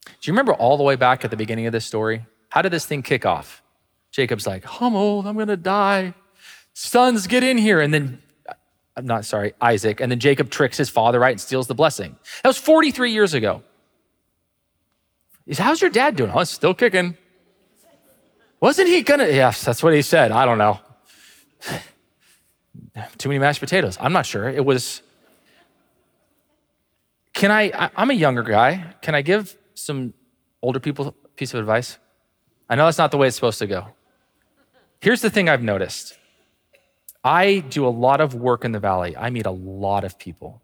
Do 0.06 0.12
you 0.22 0.34
remember 0.34 0.54
all 0.54 0.78
the 0.78 0.84
way 0.84 0.96
back 0.96 1.26
at 1.26 1.32
the 1.32 1.38
beginning 1.38 1.66
of 1.66 1.72
this 1.72 1.88
story? 1.88 2.28
How 2.50 2.62
did 2.62 2.72
this 2.72 2.86
thing 2.86 3.02
kick 3.02 3.26
off? 3.26 3.64
Jacob's 4.12 4.46
like, 4.46 4.80
I'm 4.80 4.96
old, 4.96 5.26
I'm 5.26 5.40
gonna 5.40 5.58
die. 5.58 6.14
Sons, 6.76 7.26
get 7.26 7.44
in 7.44 7.58
here. 7.58 7.82
And 7.82 7.92
then, 7.92 8.22
I'm 8.96 9.06
not 9.06 9.26
sorry, 9.26 9.54
Isaac. 9.62 10.02
And 10.02 10.12
then 10.12 10.20
Jacob 10.20 10.50
tricks 10.50 10.78
his 10.78 10.90
father, 10.90 11.20
right, 11.20 11.32
and 11.32 11.42
steals 11.42 11.68
the 11.68 11.76
blessing. 11.76 12.18
That 12.44 12.50
was 12.50 12.58
43 12.58 13.12
years 13.12 13.34
ago. 13.34 13.64
He 15.46 15.52
Is 15.52 15.58
how's 15.58 15.82
your 15.82 15.90
dad 15.90 16.16
doing? 16.16 16.32
Oh, 16.34 16.44
still 16.44 16.74
kicking. 16.74 17.18
Wasn't 18.60 18.88
he 18.88 19.02
gonna? 19.04 19.28
Yes, 19.28 19.64
that's 19.64 19.82
what 19.82 19.94
he 19.94 20.02
said. 20.02 20.32
I 20.32 20.46
don't 20.46 20.58
know. 20.58 20.80
Too 23.18 23.30
many 23.30 23.40
mashed 23.40 23.62
potatoes. 23.62 23.98
I'm 24.02 24.12
not 24.12 24.26
sure. 24.26 24.50
It 24.50 24.66
was. 24.66 25.02
Can 27.34 27.52
I? 27.52 27.90
I'm 27.96 28.10
a 28.10 28.14
younger 28.14 28.44
guy. 28.44 28.96
Can 29.02 29.16
I 29.16 29.22
give 29.22 29.58
some 29.76 30.14
older 30.62 30.80
people 30.80 31.08
a 31.08 31.28
piece 31.30 31.54
of 31.54 31.62
advice? 31.62 31.98
I 32.70 32.76
know 32.76 32.86
that's 32.86 32.98
not 32.98 33.12
the 33.12 33.18
way 33.18 33.28
it's 33.28 33.36
supposed 33.36 33.60
to 33.60 33.68
go. 33.68 33.88
Here's 35.00 35.22
the 35.22 35.30
thing 35.30 35.48
I've 35.48 35.64
noticed 35.64 36.19
I 37.24 37.60
do 37.60 37.86
a 37.86 37.90
lot 37.90 38.22
of 38.22 38.34
work 38.34 38.64
in 38.64 38.72
the 38.72 38.80
valley. 38.80 39.16
I 39.18 39.30
meet 39.30 39.46
a 39.46 39.52
lot 39.52 40.04
of 40.04 40.18
people. 40.18 40.62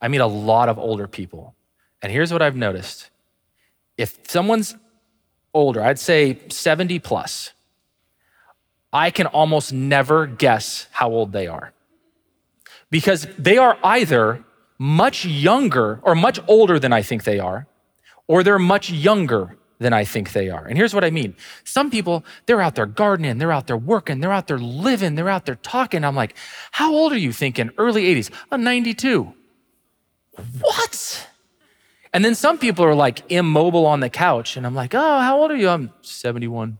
I 0.00 0.08
meet 0.08 0.20
a 0.20 0.26
lot 0.26 0.68
of 0.68 0.78
older 0.78 1.06
people. 1.06 1.54
And 2.02 2.12
here's 2.12 2.32
what 2.32 2.42
I've 2.42 2.56
noticed 2.56 3.10
if 3.96 4.18
someone's 4.28 4.76
older, 5.54 5.82
I'd 5.82 5.98
say 5.98 6.38
70 6.48 6.98
plus, 6.98 7.52
I 8.92 9.10
can 9.10 9.26
almost 9.26 9.72
never 9.72 10.26
guess 10.26 10.86
how 10.92 11.10
old 11.10 11.32
they 11.32 11.46
are. 11.46 11.72
Because 12.90 13.26
they 13.38 13.58
are 13.58 13.78
either 13.82 14.44
much 14.78 15.24
younger 15.24 16.00
or 16.02 16.14
much 16.14 16.38
older 16.46 16.78
than 16.78 16.92
I 16.92 17.02
think 17.02 17.24
they 17.24 17.38
are, 17.38 17.66
or 18.28 18.42
they're 18.42 18.58
much 18.58 18.90
younger 18.90 19.56
than 19.78 19.92
I 19.92 20.04
think 20.04 20.32
they 20.32 20.48
are. 20.48 20.64
And 20.66 20.76
here's 20.76 20.94
what 20.94 21.04
I 21.04 21.10
mean 21.10 21.34
some 21.64 21.90
people, 21.90 22.24
they're 22.46 22.60
out 22.60 22.74
there 22.74 22.86
gardening, 22.86 23.38
they're 23.38 23.52
out 23.52 23.66
there 23.66 23.76
working, 23.76 24.20
they're 24.20 24.32
out 24.32 24.46
there 24.46 24.58
living, 24.58 25.14
they're 25.14 25.28
out 25.28 25.46
there 25.46 25.56
talking. 25.56 26.04
I'm 26.04 26.16
like, 26.16 26.34
how 26.72 26.92
old 26.92 27.12
are 27.12 27.18
you 27.18 27.32
thinking? 27.32 27.70
Early 27.78 28.04
80s. 28.14 28.30
I'm 28.50 28.64
92. 28.64 29.32
What? 30.60 31.28
And 32.12 32.24
then 32.24 32.34
some 32.34 32.58
people 32.58 32.84
are 32.84 32.94
like 32.94 33.30
immobile 33.30 33.86
on 33.86 34.00
the 34.00 34.08
couch, 34.08 34.56
and 34.56 34.66
I'm 34.66 34.74
like, 34.74 34.94
oh, 34.94 35.18
how 35.20 35.38
old 35.40 35.50
are 35.50 35.56
you? 35.56 35.68
I'm 35.68 35.92
71. 36.02 36.78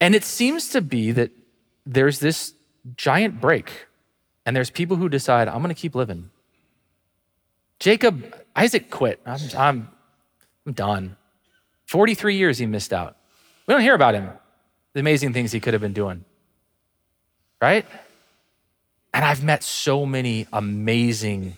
And 0.00 0.14
it 0.14 0.24
seems 0.24 0.68
to 0.70 0.80
be 0.80 1.12
that 1.12 1.30
there's 1.86 2.18
this 2.18 2.54
giant 2.96 3.40
break, 3.40 3.86
and 4.44 4.54
there's 4.54 4.70
people 4.70 4.96
who 4.96 5.08
decide, 5.08 5.48
I'm 5.48 5.62
gonna 5.62 5.74
keep 5.74 5.94
living. 5.94 6.30
Jacob, 7.78 8.34
Isaac 8.54 8.90
quit. 8.90 9.20
I'm, 9.26 9.40
I'm, 9.56 9.88
I'm 10.66 10.72
done. 10.72 11.16
43 11.86 12.36
years 12.36 12.58
he 12.58 12.66
missed 12.66 12.92
out. 12.92 13.16
We 13.66 13.74
don't 13.74 13.82
hear 13.82 13.94
about 13.94 14.14
him, 14.14 14.30
the 14.92 15.00
amazing 15.00 15.32
things 15.32 15.52
he 15.52 15.60
could 15.60 15.74
have 15.74 15.80
been 15.82 15.92
doing. 15.92 16.24
Right? 17.60 17.86
And 19.12 19.24
I've 19.24 19.44
met 19.44 19.62
so 19.62 20.04
many 20.04 20.46
amazing 20.52 21.56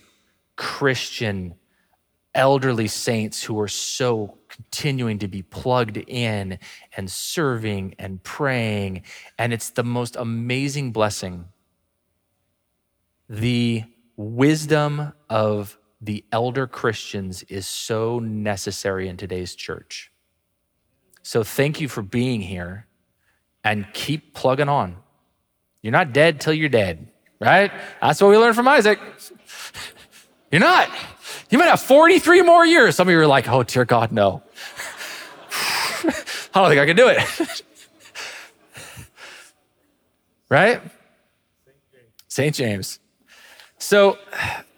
Christian 0.55 1.55
elderly 2.35 2.87
saints 2.87 3.43
who 3.43 3.59
are 3.59 3.67
so 3.67 4.37
continuing 4.47 5.19
to 5.19 5.27
be 5.27 5.41
plugged 5.41 5.97
in 5.97 6.59
and 6.95 7.09
serving 7.09 7.95
and 7.97 8.21
praying. 8.23 9.03
And 9.39 9.51
it's 9.51 9.71
the 9.71 9.83
most 9.83 10.15
amazing 10.15 10.91
blessing. 10.91 11.45
The 13.27 13.83
wisdom 14.15 15.13
of 15.29 15.77
the 15.99 16.23
elder 16.31 16.67
Christians 16.67 17.43
is 17.43 17.67
so 17.67 18.19
necessary 18.19 19.07
in 19.07 19.17
today's 19.17 19.55
church. 19.55 20.11
So 21.27 21.43
thank 21.43 21.81
you 21.81 21.89
for 21.89 22.01
being 22.01 22.39
here 22.39 22.85
and 23.61 23.85
keep 23.91 24.33
plugging 24.33 24.69
on. 24.69 24.95
You're 25.81 25.91
not 25.91 26.13
dead 26.13 26.39
till 26.39 26.53
you're 26.53 26.69
dead, 26.69 27.09
right? 27.41 27.69
That's 28.01 28.21
what 28.21 28.29
we 28.29 28.37
learned 28.37 28.55
from 28.55 28.69
Isaac. 28.69 28.97
You're 30.53 30.61
not. 30.61 30.89
You 31.49 31.57
might 31.57 31.65
have 31.65 31.81
43 31.81 32.43
more 32.43 32.65
years. 32.65 32.95
Some 32.95 33.09
of 33.09 33.11
you 33.11 33.19
are 33.19 33.27
like, 33.27 33.49
oh, 33.49 33.63
dear 33.63 33.83
God, 33.83 34.13
no. 34.13 34.41
I 36.05 36.13
don't 36.53 36.69
think 36.69 36.79
I 36.79 36.85
can 36.85 36.95
do 36.95 37.09
it. 37.09 37.63
right? 40.49 40.81
St. 42.29 42.55
James. 42.55 42.99
So 43.79 44.17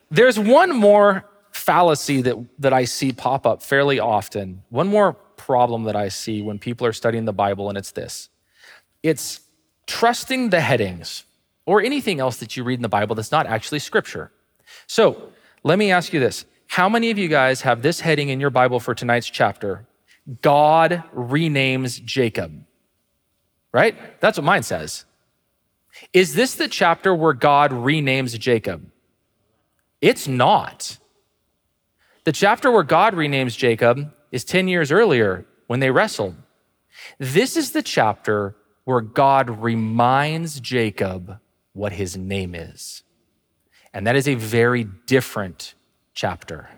there's 0.09 0.39
one 0.39 0.75
more 0.75 1.29
fallacy 1.51 2.23
that, 2.23 2.43
that 2.57 2.73
I 2.73 2.85
see 2.85 3.11
pop 3.11 3.45
up 3.45 3.61
fairly 3.61 3.99
often, 3.99 4.63
one 4.69 4.87
more 4.87 5.15
problem 5.49 5.85
that 5.85 5.95
I 5.95 6.09
see 6.09 6.43
when 6.43 6.59
people 6.59 6.85
are 6.85 6.93
studying 6.93 7.25
the 7.25 7.33
Bible, 7.33 7.69
and 7.69 7.77
it's 7.77 7.89
this 7.89 8.29
it's 9.01 9.41
trusting 9.87 10.51
the 10.51 10.61
headings 10.61 11.23
or 11.65 11.81
anything 11.81 12.19
else 12.19 12.37
that 12.37 12.55
you 12.55 12.63
read 12.63 12.77
in 12.77 12.83
the 12.83 12.87
Bible 12.99 13.15
that's 13.15 13.31
not 13.31 13.47
actually 13.47 13.79
scripture. 13.79 14.31
So 14.85 15.31
let 15.63 15.79
me 15.79 15.91
ask 15.91 16.13
you 16.13 16.19
this 16.19 16.45
How 16.67 16.87
many 16.87 17.09
of 17.09 17.17
you 17.17 17.27
guys 17.27 17.61
have 17.61 17.81
this 17.81 17.99
heading 17.99 18.29
in 18.29 18.39
your 18.39 18.51
Bible 18.51 18.79
for 18.79 18.93
tonight's 18.93 19.27
chapter? 19.27 19.87
God 20.43 21.03
renames 21.15 21.99
Jacob. 22.05 22.63
Right? 23.71 23.95
That's 24.21 24.37
what 24.37 24.45
mine 24.45 24.61
says. 24.61 25.05
Is 26.13 26.35
this 26.35 26.53
the 26.53 26.67
chapter 26.67 27.15
where 27.15 27.33
God 27.33 27.71
renames 27.71 28.37
Jacob? 28.37 28.91
It's 29.99 30.27
not. 30.27 30.99
The 32.25 32.33
chapter 32.33 32.69
where 32.69 32.83
God 32.83 33.15
renames 33.15 33.57
Jacob 33.57 34.13
is 34.31 34.43
10 34.43 34.67
years 34.67 34.91
earlier 34.91 35.45
when 35.67 35.79
they 35.79 35.91
wrestled. 35.91 36.35
This 37.17 37.55
is 37.55 37.71
the 37.71 37.83
chapter 37.83 38.55
where 38.85 39.01
God 39.01 39.61
reminds 39.61 40.59
Jacob 40.59 41.39
what 41.73 41.93
his 41.93 42.17
name 42.17 42.55
is. 42.55 43.03
And 43.93 44.05
that 44.07 44.15
is 44.15 44.27
a 44.27 44.35
very 44.35 44.83
different 44.83 45.73
chapter 46.13 46.69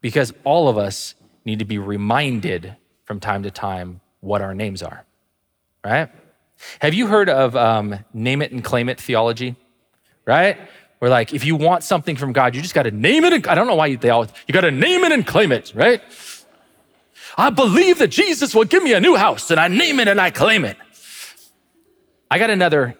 because 0.00 0.32
all 0.44 0.68
of 0.68 0.78
us 0.78 1.14
need 1.44 1.58
to 1.58 1.64
be 1.64 1.78
reminded 1.78 2.76
from 3.04 3.20
time 3.20 3.42
to 3.42 3.50
time 3.50 4.00
what 4.20 4.42
our 4.42 4.54
names 4.54 4.82
are, 4.82 5.04
right? 5.84 6.10
Have 6.80 6.94
you 6.94 7.06
heard 7.06 7.28
of 7.28 7.54
um, 7.56 7.98
name 8.12 8.42
it 8.42 8.52
and 8.52 8.64
claim 8.64 8.88
it 8.88 9.00
theology, 9.00 9.56
right? 10.24 10.58
Where 10.98 11.10
like, 11.10 11.34
if 11.34 11.44
you 11.44 11.56
want 11.56 11.84
something 11.84 12.16
from 12.16 12.32
God, 12.32 12.54
you 12.54 12.62
just 12.62 12.74
got 12.74 12.84
to 12.84 12.90
name 12.90 13.24
it. 13.24 13.32
And, 13.32 13.46
I 13.46 13.54
don't 13.54 13.66
know 13.66 13.74
why 13.74 13.94
they 13.96 14.10
always, 14.10 14.30
you 14.46 14.52
got 14.52 14.62
to 14.62 14.70
name 14.70 15.04
it 15.04 15.12
and 15.12 15.26
claim 15.26 15.52
it, 15.52 15.72
right? 15.74 16.02
I 17.36 17.50
believe 17.50 17.98
that 17.98 18.08
Jesus 18.08 18.54
will 18.54 18.64
give 18.64 18.82
me 18.82 18.94
a 18.94 19.00
new 19.00 19.14
house 19.14 19.50
and 19.50 19.60
I 19.60 19.68
name 19.68 20.00
it 20.00 20.08
and 20.08 20.20
I 20.20 20.30
claim 20.30 20.64
it. 20.64 20.76
I 22.30 22.38
got 22.38 22.50
another 22.50 22.96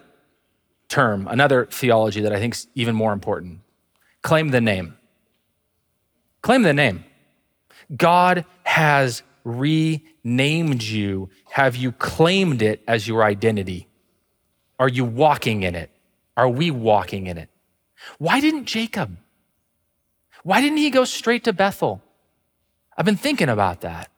term, 0.89 1.27
another 1.27 1.65
theology 1.65 2.21
that 2.21 2.31
I 2.31 2.39
think 2.39 2.53
is 2.53 2.67
even 2.75 2.95
more 2.95 3.13
important. 3.13 3.61
Claim 4.21 4.49
the 4.49 4.61
name. 4.61 4.95
Claim 6.41 6.61
the 6.61 6.73
name. 6.73 7.03
God 7.95 8.45
has 8.63 9.23
renamed 9.43 10.83
you. 10.83 11.29
Have 11.49 11.75
you 11.75 11.91
claimed 11.91 12.61
it 12.61 12.83
as 12.87 13.07
your 13.07 13.23
identity? 13.23 13.87
Are 14.79 14.89
you 14.89 15.03
walking 15.03 15.63
in 15.63 15.75
it? 15.75 15.89
Are 16.35 16.47
we 16.47 16.69
walking 16.69 17.27
in 17.27 17.37
it? 17.37 17.49
Why 18.19 18.39
didn't 18.39 18.65
Jacob? 18.65 19.17
Why 20.43 20.61
didn't 20.61 20.77
he 20.77 20.91
go 20.91 21.03
straight 21.03 21.45
to 21.45 21.53
Bethel? 21.53 22.01
I've 22.95 23.05
been 23.05 23.17
thinking 23.17 23.49
about 23.49 23.81
that. 23.81 24.11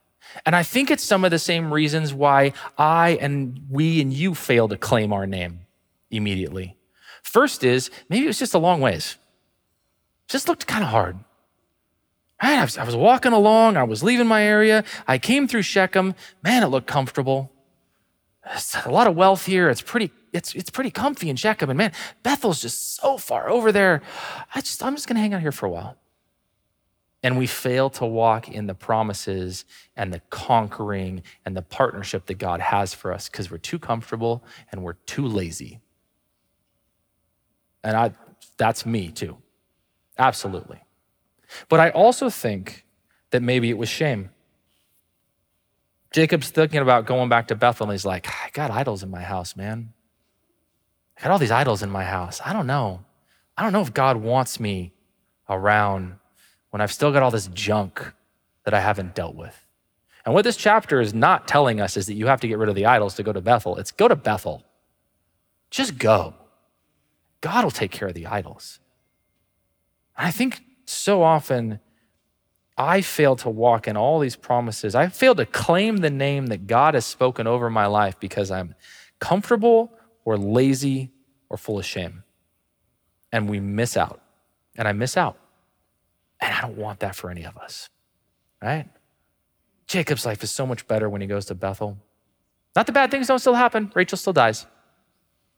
And 0.46 0.56
I 0.56 0.64
think 0.64 0.92
it's 0.92 1.04
some 1.04 1.26
of 1.26 1.32
the 1.32 1.40
same 1.40 1.74
reasons 1.74 2.14
why 2.14 2.54
I 2.78 3.18
and 3.22 3.62
we 3.70 4.02
and 4.02 4.14
you 4.14 4.36
fail 4.36 4.68
to 4.68 4.78
claim 4.78 5.12
our 5.12 5.26
name 5.26 5.62
immediately. 6.12 6.78
First 7.24 7.64
is 7.64 7.90
maybe 8.10 8.26
it 8.26 8.28
was 8.28 8.40
just 8.40 8.54
a 8.54 8.60
long 8.60 8.82
ways. 8.82 9.18
Just 10.28 10.48
looked 10.48 10.68
kind 10.68 10.84
of 10.84 10.90
hard. 10.90 11.18
I 12.40 12.64
was, 12.64 12.78
I 12.78 12.84
was 12.86 12.96
walking 12.96 13.34
along, 13.34 13.76
I 13.76 13.84
was 13.84 14.02
leaving 14.02 14.28
my 14.28 14.44
area, 14.44 14.84
I 15.08 15.18
came 15.18 15.48
through 15.48 15.64
Shechem. 15.64 16.16
Man, 16.42 16.64
it 16.64 16.68
looked 16.68 16.88
comfortable. 16.88 17.52
It's 18.54 18.76
a 18.86 18.90
lot 18.90 19.08
of 19.08 19.16
wealth 19.16 19.46
here. 19.46 19.70
It's 19.70 19.82
pretty, 19.82 20.12
it's, 20.32 20.56
it's 20.56 20.70
pretty 20.70 20.90
comfy 20.90 21.30
in 21.30 21.36
Shechem. 21.36 21.70
And 21.70 21.78
man, 21.78 21.92
Bethel's 22.24 22.62
just 22.62 22.96
so 22.96 23.18
far 23.18 23.50
over 23.50 23.72
there. 23.72 24.02
I 24.56 24.62
just, 24.62 24.82
I'm 24.82 24.96
just 24.96 25.08
gonna 25.08 25.20
hang 25.20 25.34
out 25.34 25.42
here 25.42 25.52
for 25.52 25.66
a 25.66 25.70
while. 25.70 25.98
And 27.22 27.38
we 27.38 27.48
fail 27.48 27.90
to 27.92 28.06
walk 28.06 28.48
in 28.48 28.68
the 28.68 28.74
promises 28.74 29.66
and 29.98 30.14
the 30.14 30.22
conquering 30.30 31.24
and 31.46 31.56
the 31.56 31.62
partnership 31.62 32.26
that 32.28 32.36
God 32.36 32.62
has 32.62 32.94
for 32.94 33.12
us 33.12 33.28
because 33.28 33.52
we're 33.52 33.58
too 33.58 33.80
comfortable 33.80 34.44
and 34.72 34.84
we're 34.84 34.94
too 35.06 35.28
lazy. 35.28 35.82
And 37.84 37.98
I, 37.98 38.14
that's 38.58 38.86
me 38.86 39.10
too. 39.10 39.38
Absolutely. 40.18 40.82
But 41.68 41.80
I 41.80 41.90
also 41.90 42.30
think 42.30 42.86
that 43.32 43.42
maybe 43.42 43.70
it 43.70 43.78
was 43.78 43.90
shame. 43.90 44.30
Jacob's 46.12 46.50
thinking 46.50 46.80
about 46.80 47.06
going 47.06 47.30
back 47.30 47.48
to 47.50 47.56
Bethel 47.56 47.86
and 47.86 47.94
he's 47.94 48.06
like, 48.06 48.28
I 48.28 48.50
got 48.54 48.72
idols 48.72 49.04
in 49.04 49.12
my 49.12 49.22
house, 49.22 49.56
man. 49.56 49.94
I 51.18 51.24
got 51.24 51.32
all 51.32 51.40
these 51.40 51.52
idols 51.52 51.84
in 51.84 51.90
my 51.90 52.06
house. 52.06 52.42
I 52.44 52.54
don't 52.54 52.68
know. 52.68 53.04
I 53.58 53.64
don't 53.64 53.74
know 53.74 53.82
if 53.82 53.94
God 53.94 54.18
wants 54.18 54.60
me 54.60 54.94
around 55.50 56.19
when 56.70 56.82
I've 56.82 56.92
still 56.92 57.12
got 57.12 57.24
all 57.24 57.32
this 57.32 57.48
junk 57.48 58.14
that 58.64 58.74
I 58.74 58.80
haven't 58.80 59.16
dealt 59.16 59.36
with. 59.36 59.66
And 60.26 60.34
what 60.34 60.44
this 60.44 60.58
chapter 60.58 61.02
is 61.02 61.14
not 61.14 61.48
telling 61.48 61.82
us 61.82 61.98
is 61.98 62.06
that 62.08 62.14
you 62.14 62.28
have 62.28 62.42
to 62.42 62.48
get 62.48 62.58
rid 62.58 62.70
of 62.70 62.76
the 62.76 62.86
idols 62.86 63.16
to 63.16 63.24
go 63.24 63.34
to 63.34 63.42
Bethel. 63.42 63.78
It's 63.78 63.92
go 63.92 64.08
to 64.08 64.16
Bethel. 64.16 64.64
Just 65.72 65.98
go. 65.98 66.36
God 67.42 67.64
will 67.64 67.72
take 67.72 67.92
care 67.92 68.08
of 68.08 68.14
the 68.14 68.28
idols. 68.28 68.80
I 70.16 70.32
think 70.32 70.62
so 70.86 71.24
often 71.24 71.80
I 72.78 73.02
fail 73.02 73.36
to 73.38 73.50
walk 73.50 73.88
in 73.88 73.98
all 73.98 74.20
these 74.20 74.36
promises. 74.36 74.96
I 74.96 75.08
fail 75.08 75.36
to 75.36 75.46
claim 75.46 75.98
the 75.98 76.10
name 76.10 76.48
that 76.48 76.68
God 76.68 76.94
has 76.94 77.06
spoken 77.06 77.48
over 77.48 77.70
my 77.70 77.86
life 77.88 78.20
because 78.20 78.52
I'm 78.52 78.76
comfortable 79.20 79.92
or 80.26 80.38
lazy 80.38 81.12
or 81.50 81.58
full 81.58 81.80
of 81.80 81.86
shame. 81.86 82.24
And 83.32 83.50
we 83.50 83.60
miss 83.60 83.98
out. 83.98 84.22
And 84.78 84.88
I 84.88 84.94
miss 84.94 85.18
out. 85.18 85.38
And 86.42 86.54
I 86.54 86.62
don't 86.62 86.78
want 86.78 87.00
that 87.02 87.16
for 87.16 87.30
any 87.30 87.46
of 87.46 87.58
us, 87.58 87.90
right? 88.62 88.88
Jacob's 89.88 90.26
life 90.26 90.44
is 90.44 90.52
so 90.52 90.66
much 90.66 90.88
better 90.88 91.10
when 91.10 91.22
he 91.22 91.28
goes 91.28 91.46
to 91.48 91.56
Bethel. 91.56 91.98
Not 92.76 92.86
the 92.86 92.92
bad 92.92 93.12
things 93.12 93.28
don't 93.28 93.40
still 93.40 93.56
happen. 93.56 93.92
Rachel 93.96 94.18
still 94.18 94.34
dies, 94.34 94.66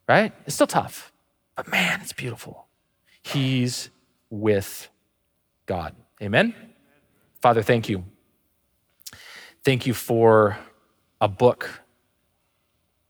right? 0.07 0.33
It's 0.45 0.55
still 0.55 0.67
tough. 0.67 1.11
But 1.55 1.69
man, 1.69 1.99
it's 2.01 2.13
beautiful. 2.13 2.67
He's 3.21 3.89
with 4.29 4.89
God. 5.65 5.95
Amen? 6.21 6.55
Father, 7.41 7.61
thank 7.61 7.89
you. 7.89 8.05
Thank 9.63 9.85
you 9.85 9.93
for 9.93 10.57
a 11.19 11.27
book 11.27 11.81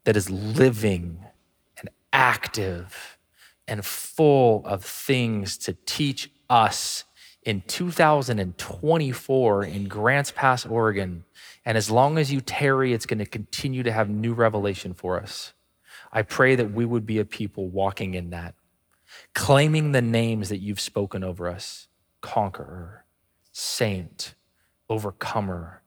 that 0.03 0.17
is 0.17 0.29
living 0.29 1.23
and 1.77 1.89
active 2.11 3.17
and 3.67 3.85
full 3.85 4.65
of 4.65 4.83
things 4.83 5.57
to 5.59 5.77
teach 5.85 6.31
us 6.49 7.05
in 7.43 7.61
2024 7.67 9.63
in 9.63 9.87
Grants 9.87 10.31
Pass, 10.31 10.65
Oregon. 10.65 11.25
And 11.65 11.77
as 11.77 11.89
long 11.89 12.17
as 12.17 12.31
you 12.31 12.41
tarry, 12.41 12.93
it's 12.93 13.05
going 13.05 13.19
to 13.19 13.25
continue 13.25 13.83
to 13.83 13.91
have 13.91 14.09
new 14.09 14.33
revelation 14.33 14.93
for 14.93 15.19
us. 15.19 15.53
I 16.11 16.21
pray 16.21 16.55
that 16.55 16.71
we 16.71 16.85
would 16.85 17.05
be 17.05 17.19
a 17.19 17.25
people 17.25 17.67
walking 17.69 18.13
in 18.13 18.31
that, 18.31 18.53
claiming 19.33 19.91
the 19.91 20.01
names 20.01 20.49
that 20.49 20.59
you've 20.59 20.79
spoken 20.79 21.23
over 21.23 21.47
us 21.47 21.87
conqueror, 22.21 23.05
saint, 23.51 24.35
overcomer, 24.89 25.81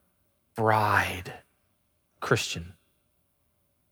bride, 0.57 1.35
Christian. 2.21 2.75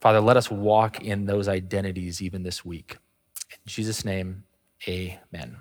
Father, 0.00 0.20
let 0.20 0.36
us 0.36 0.50
walk 0.50 1.00
in 1.00 1.26
those 1.26 1.46
identities 1.46 2.20
even 2.20 2.42
this 2.42 2.64
week. 2.64 2.96
In 3.52 3.58
Jesus' 3.66 4.04
name, 4.04 4.42
amen. 4.88 5.56